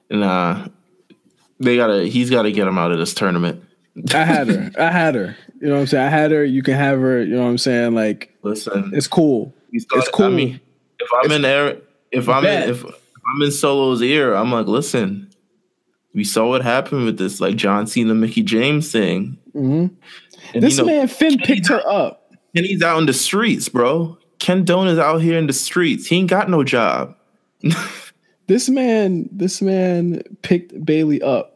[0.08, 0.68] Nah,
[1.58, 2.04] they gotta.
[2.04, 3.64] He's got to get him out of this tournament.
[4.14, 4.70] I had her.
[4.78, 5.36] I had her.
[5.60, 6.06] You know what I'm saying?
[6.06, 6.44] I had her.
[6.44, 7.22] You can have her.
[7.22, 7.94] You know what I'm saying?
[7.94, 9.54] Like Listen, it's cool.
[9.70, 10.26] he's it's cool.
[10.26, 10.60] I mean,
[10.98, 11.78] if I'm in there,
[12.10, 15.26] if I'm in, if I'm in Solow's ear, I'm like, listen.
[16.12, 19.38] We saw what happened with this, like John Cena, Mickie James thing.
[19.54, 19.90] Mhm.
[20.54, 22.32] And This you know, man Finn picked her up.
[22.56, 24.18] Kenny's out in the streets, bro.
[24.40, 26.06] Ken Doane is out here in the streets.
[26.06, 27.14] He ain't got no job.
[28.46, 31.49] This man, this man picked Bayley up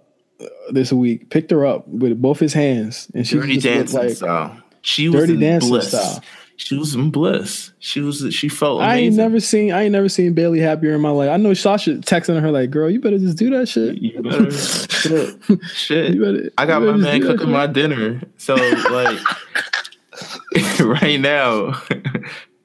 [0.71, 4.57] this week, picked her up with both his hands, and she Dirty dancing like style.
[4.83, 5.89] She was Dirty in Dancing bliss.
[5.89, 6.23] style.
[6.57, 7.73] She was in bliss.
[7.81, 8.25] She was.
[8.33, 11.29] She felt I ain't never seen I ain't never seen Bayley happier in my life.
[11.31, 14.51] I know Sasha texting her like, "Girl, you better just do that shit." You better-
[14.53, 15.37] shit.
[15.75, 16.15] Shit.
[16.15, 18.23] You better- I got my man cooking my dinner.
[18.37, 19.19] So like
[20.81, 21.73] right now.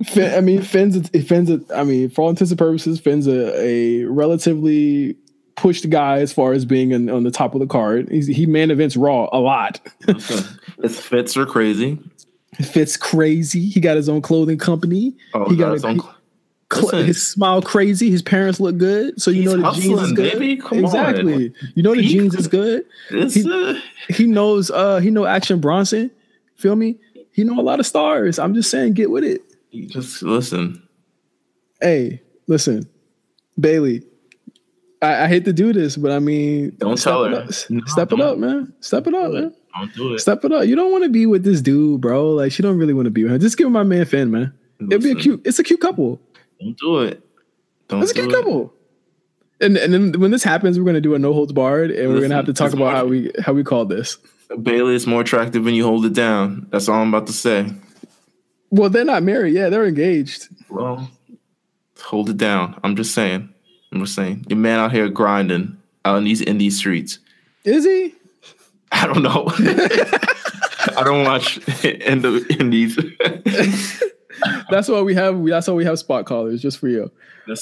[0.05, 4.03] Finn, I mean, Finn's Finn's I mean, for all intents and purposes, Finn's a, a
[4.05, 5.17] relatively
[5.59, 8.09] pushed guy as far as being in, on the top of the card.
[8.09, 9.79] He's, he man events Raw a lot.
[10.07, 11.99] listen, his fits are crazy.
[12.57, 13.67] His fits crazy.
[13.67, 15.15] He got his own clothing company.
[15.33, 16.15] Oh, he got got his a, own he- cl-
[16.83, 17.05] Listen.
[17.05, 18.09] his smile crazy.
[18.11, 20.33] His parents look good, so you know the jeans is good.
[20.33, 20.57] baby.
[20.57, 20.85] Come on.
[20.85, 21.53] exactly.
[21.75, 22.11] You know the Peak.
[22.11, 22.85] jeans is good.
[23.09, 23.73] He- uh,
[24.09, 24.69] He knows.
[24.71, 26.11] uh He know Action Bronson.
[26.55, 26.97] Feel me?
[27.31, 28.37] He know a lot of stars.
[28.39, 29.41] I'm just saying, get with it.
[29.89, 30.81] just listen.
[31.81, 32.89] Hey, listen,
[33.59, 34.03] Bayley.
[35.01, 37.33] I, I hate to do this, but I mean, Don't tell her.
[37.33, 37.49] up.
[37.69, 38.73] No, step it up, man.
[38.81, 39.53] Step it up, man.
[39.77, 40.19] Don't do it.
[40.19, 40.65] Step it up.
[40.65, 42.31] You don't want to be with this dude, bro.
[42.31, 43.39] Like she don't really want to be with him.
[43.39, 44.53] Just give him my man Finn, man.
[44.81, 45.41] It'd be a cute.
[45.45, 46.19] It's a cute couple.
[46.59, 47.21] Don't do it.
[47.87, 48.33] Don't It's a cute it.
[48.33, 48.73] couple.
[49.61, 52.21] And and then when this happens, we're gonna do a no holds barred, and we're
[52.21, 54.17] gonna have to talk about how we how we call this.
[54.61, 56.67] Bayley is more attractive when you hold it down.
[56.71, 57.67] That's all I'm about to say.
[58.71, 59.53] Well, they're not married.
[59.53, 60.47] Yeah, they're engaged.
[60.69, 61.09] Well,
[62.01, 62.79] hold it down.
[62.83, 63.53] I'm just saying.
[63.91, 64.45] I'm just saying.
[64.49, 67.19] Your man out here grinding out in these in these streets.
[67.63, 68.15] Is he?
[68.91, 69.45] I don't know.
[70.97, 72.95] I don't watch in the in these.
[74.69, 75.43] That's why we have.
[75.45, 77.11] That's why we have spot callers just for you.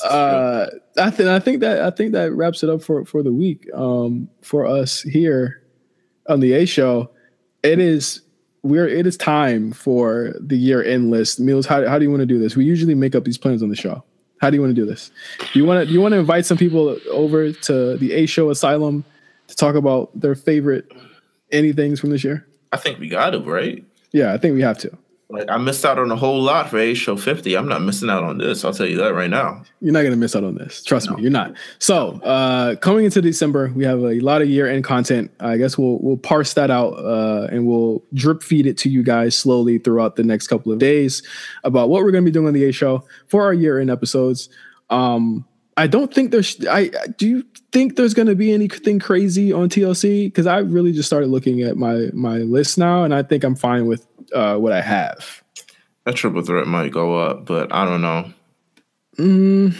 [0.04, 0.68] Uh,
[0.98, 3.68] I think I think that I think that wraps it up for for the week.
[3.74, 5.64] Um, for us here
[6.28, 7.10] on the A show,
[7.64, 8.22] it is
[8.64, 11.42] we're it is time for the year end list.
[11.42, 12.56] Meelz, how how do you want to do this?
[12.56, 14.04] We usually make up these plans on the show.
[14.40, 15.12] How do you want to do this?
[15.54, 18.26] Do you want to do you want to invite some people over to the A
[18.26, 19.04] show Asylum
[19.48, 20.92] to talk about their favorite
[21.52, 22.46] anythings from this year?
[22.72, 23.84] I think we got it right.
[24.12, 24.98] Yeah, I think we have to.
[25.30, 27.58] Like I missed out on a whole lot for A Show 50.
[27.58, 28.64] I'm not missing out on this.
[28.64, 29.62] I'll tell you that right now.
[29.82, 30.82] You're not gonna miss out on this.
[30.82, 31.54] Trust me, you're not.
[31.80, 35.30] So, uh, coming into December, we have a lot of year-end content.
[35.42, 39.04] I guess we'll we'll parse that out uh, and we'll drip feed it to you
[39.04, 41.22] guys slowly throughout the next couple of days
[41.66, 44.48] about what we're gonna be doing on the A Show for our year-end episodes.
[44.90, 45.46] Um,
[45.76, 46.66] I don't think there's.
[46.68, 50.28] I do you think there's gonna be anything crazy on TLC?
[50.28, 53.56] Because I really just started looking at my my list now, and I think I'm
[53.56, 55.44] fine with uh, what I have.
[56.06, 58.34] That triple threat might go up, but I don't know.
[59.18, 59.76] Mm,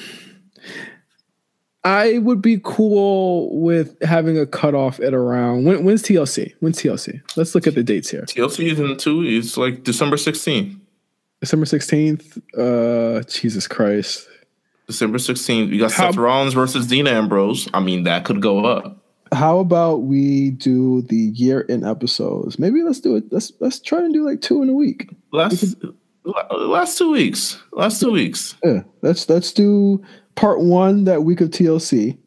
[1.84, 6.54] I would be cool with having a cutoff at around when, when's TLC?
[6.60, 7.22] When's TLC?
[7.38, 8.24] Let's look at the dates here.
[8.24, 9.22] TLC is in two.
[9.24, 10.78] It's like December 16th.
[11.40, 12.42] December 16th.
[12.58, 14.28] Uh Jesus Christ.
[14.88, 15.70] December 16th.
[15.70, 17.70] We got How- Seth Rollins versus Dean Ambrose.
[17.74, 18.98] I mean, that could go up.
[19.32, 22.58] How about we do the year in episodes?
[22.60, 23.26] Maybe let's do it.
[23.32, 25.10] Let's let's try and do like two in a week.
[25.32, 25.76] Last
[26.52, 27.60] last two weeks.
[27.72, 28.56] Last two weeks.
[28.64, 28.84] Yeah.
[29.02, 30.04] Let's let's do
[30.36, 32.18] part one that week of TLC.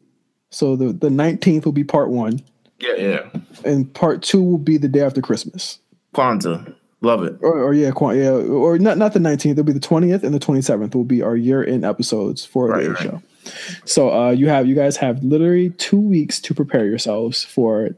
[0.49, 2.41] So the, the 19th will be part one,
[2.79, 3.29] Yeah, yeah.
[3.63, 5.79] and part two will be the day after Christmas.
[6.13, 6.75] Kwanzaa.
[6.99, 7.37] Love it.
[7.41, 9.57] or, or yeah, yeah, or not not the nineteenth.
[9.57, 12.67] It'll be the twentieth and the twenty seventh will be our year in episodes for
[12.67, 13.01] Right, the right.
[13.03, 13.21] show.
[13.85, 17.95] So uh, you have you guys have literally two weeks to prepare yourselves for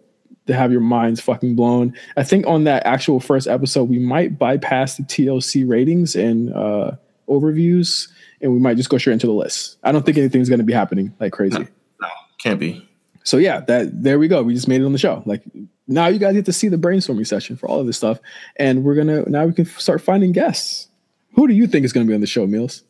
[0.48, 1.96] to have your minds fucking blown.
[2.18, 6.92] I think on that actual first episode, we might bypass the TLC ratings and uh,
[7.30, 8.10] overviews,
[8.42, 9.78] and we might just go straight into the list.
[9.84, 11.68] I don't think anything's going to be happening like crazy.
[12.02, 12.08] No,
[12.40, 12.88] can't be.
[13.24, 14.44] So yeah, that there we go.
[14.44, 15.24] We just made it on the show.
[15.26, 15.44] Like
[15.88, 18.20] now you guys get to see the brainstorming session for all of this stuff,
[18.58, 20.90] and we're gonna now we can start finding guests.
[21.36, 22.84] Who do you think is gonna be on the show, Meelz?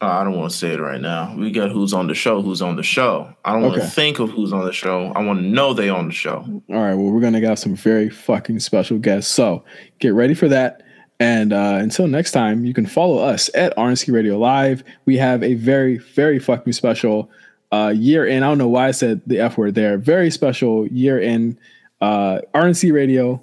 [0.00, 1.34] Uh, I don't want to say it right now.
[1.36, 3.34] We got who's on the show, who's on the show.
[3.44, 3.90] I don't want to Okay.
[3.90, 5.12] think of who's on the show.
[5.16, 6.44] I want to know they on the show.
[6.70, 9.32] All right, well we're gonna have some very fucking special guests.
[9.32, 9.64] So
[9.98, 10.82] get ready for that.
[11.18, 14.84] And uh, until next time, you can follow us at RNC Radio Live.
[15.04, 17.28] We have a very, very fucking special
[17.72, 18.44] uh, year in.
[18.44, 19.98] I don't know why I said the F word there.
[19.98, 21.58] Very special year in
[22.00, 23.42] uh, RNC Radio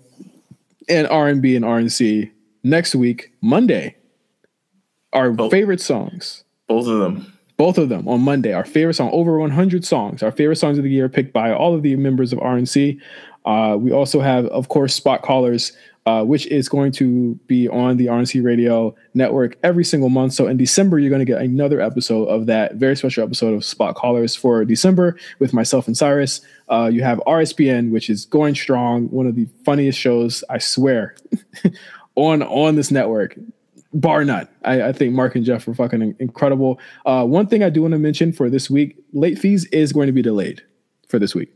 [0.88, 2.32] and R&B and RNC
[2.64, 3.98] next week, Monday.
[5.11, 5.49] Our Oh.
[5.49, 7.32] favorite songs Both of them.
[7.58, 8.54] both of them on Monday.
[8.54, 11.74] Our favorite song, over 100 songs, our favorite songs of the year picked by all
[11.74, 13.00] of the members of RNC.
[13.46, 15.72] Uh, we also have, of course, Spot Callers,
[16.08, 20.34] uh, which is going to be on the RNC Radio Network every single month.
[20.34, 23.64] So in December, you're going to get another episode of that very special episode of
[23.64, 26.42] Spot Callers for December with myself and Cyrus.
[26.70, 31.16] Uh, you have RSPN, which is going strong, one of the funniest shows, I swear,
[32.16, 33.36] on on this network
[33.96, 34.48] bar none.
[34.64, 36.80] I, I think Mark and Jeff were fucking incredible.
[37.06, 40.08] Uh, one thing I do want to mention for this week, late fees is going
[40.08, 40.62] to be delayed
[41.08, 41.52] for this week.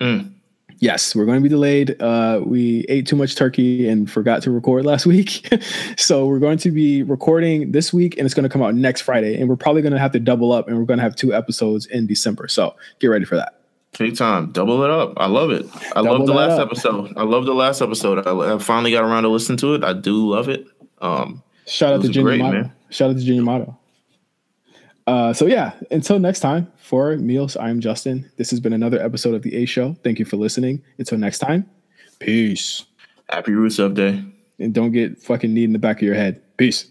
[0.00, 0.34] Mm.
[0.80, 2.00] Yes, we're going to be delayed.
[2.00, 5.48] Uh, we ate too much turkey and forgot to record last week.
[5.96, 9.00] so we're going to be recording this week and it's going to come out next
[9.00, 9.40] Friday.
[9.40, 11.34] And we're probably going to have to double up and we're going to have two
[11.34, 12.46] episodes in December.
[12.48, 13.54] So get ready for that.
[13.92, 15.14] Take time, double it up.
[15.16, 15.66] I love it.
[15.96, 16.68] I Double love the last up.
[16.68, 17.12] episode.
[17.16, 18.24] I love the last episode.
[18.26, 19.82] I, I finally got around to listen to it.
[19.82, 20.66] I do love it.
[21.00, 22.62] Um, Shout out to Junior great, Motto.
[22.62, 22.72] man.
[22.90, 23.78] Shout out to Junior Motto.
[25.06, 28.30] Uh, so yeah, until next time, for Meelz, I'm Justin.
[28.36, 29.94] This has been another episode of the A Show.
[30.02, 30.82] Thank you for listening.
[30.98, 31.68] Until next time,
[32.18, 32.84] peace.
[33.30, 34.22] happy Rusev Day.
[34.58, 36.42] And don't get fucking knee in the back of your head.
[36.56, 36.86] Peace.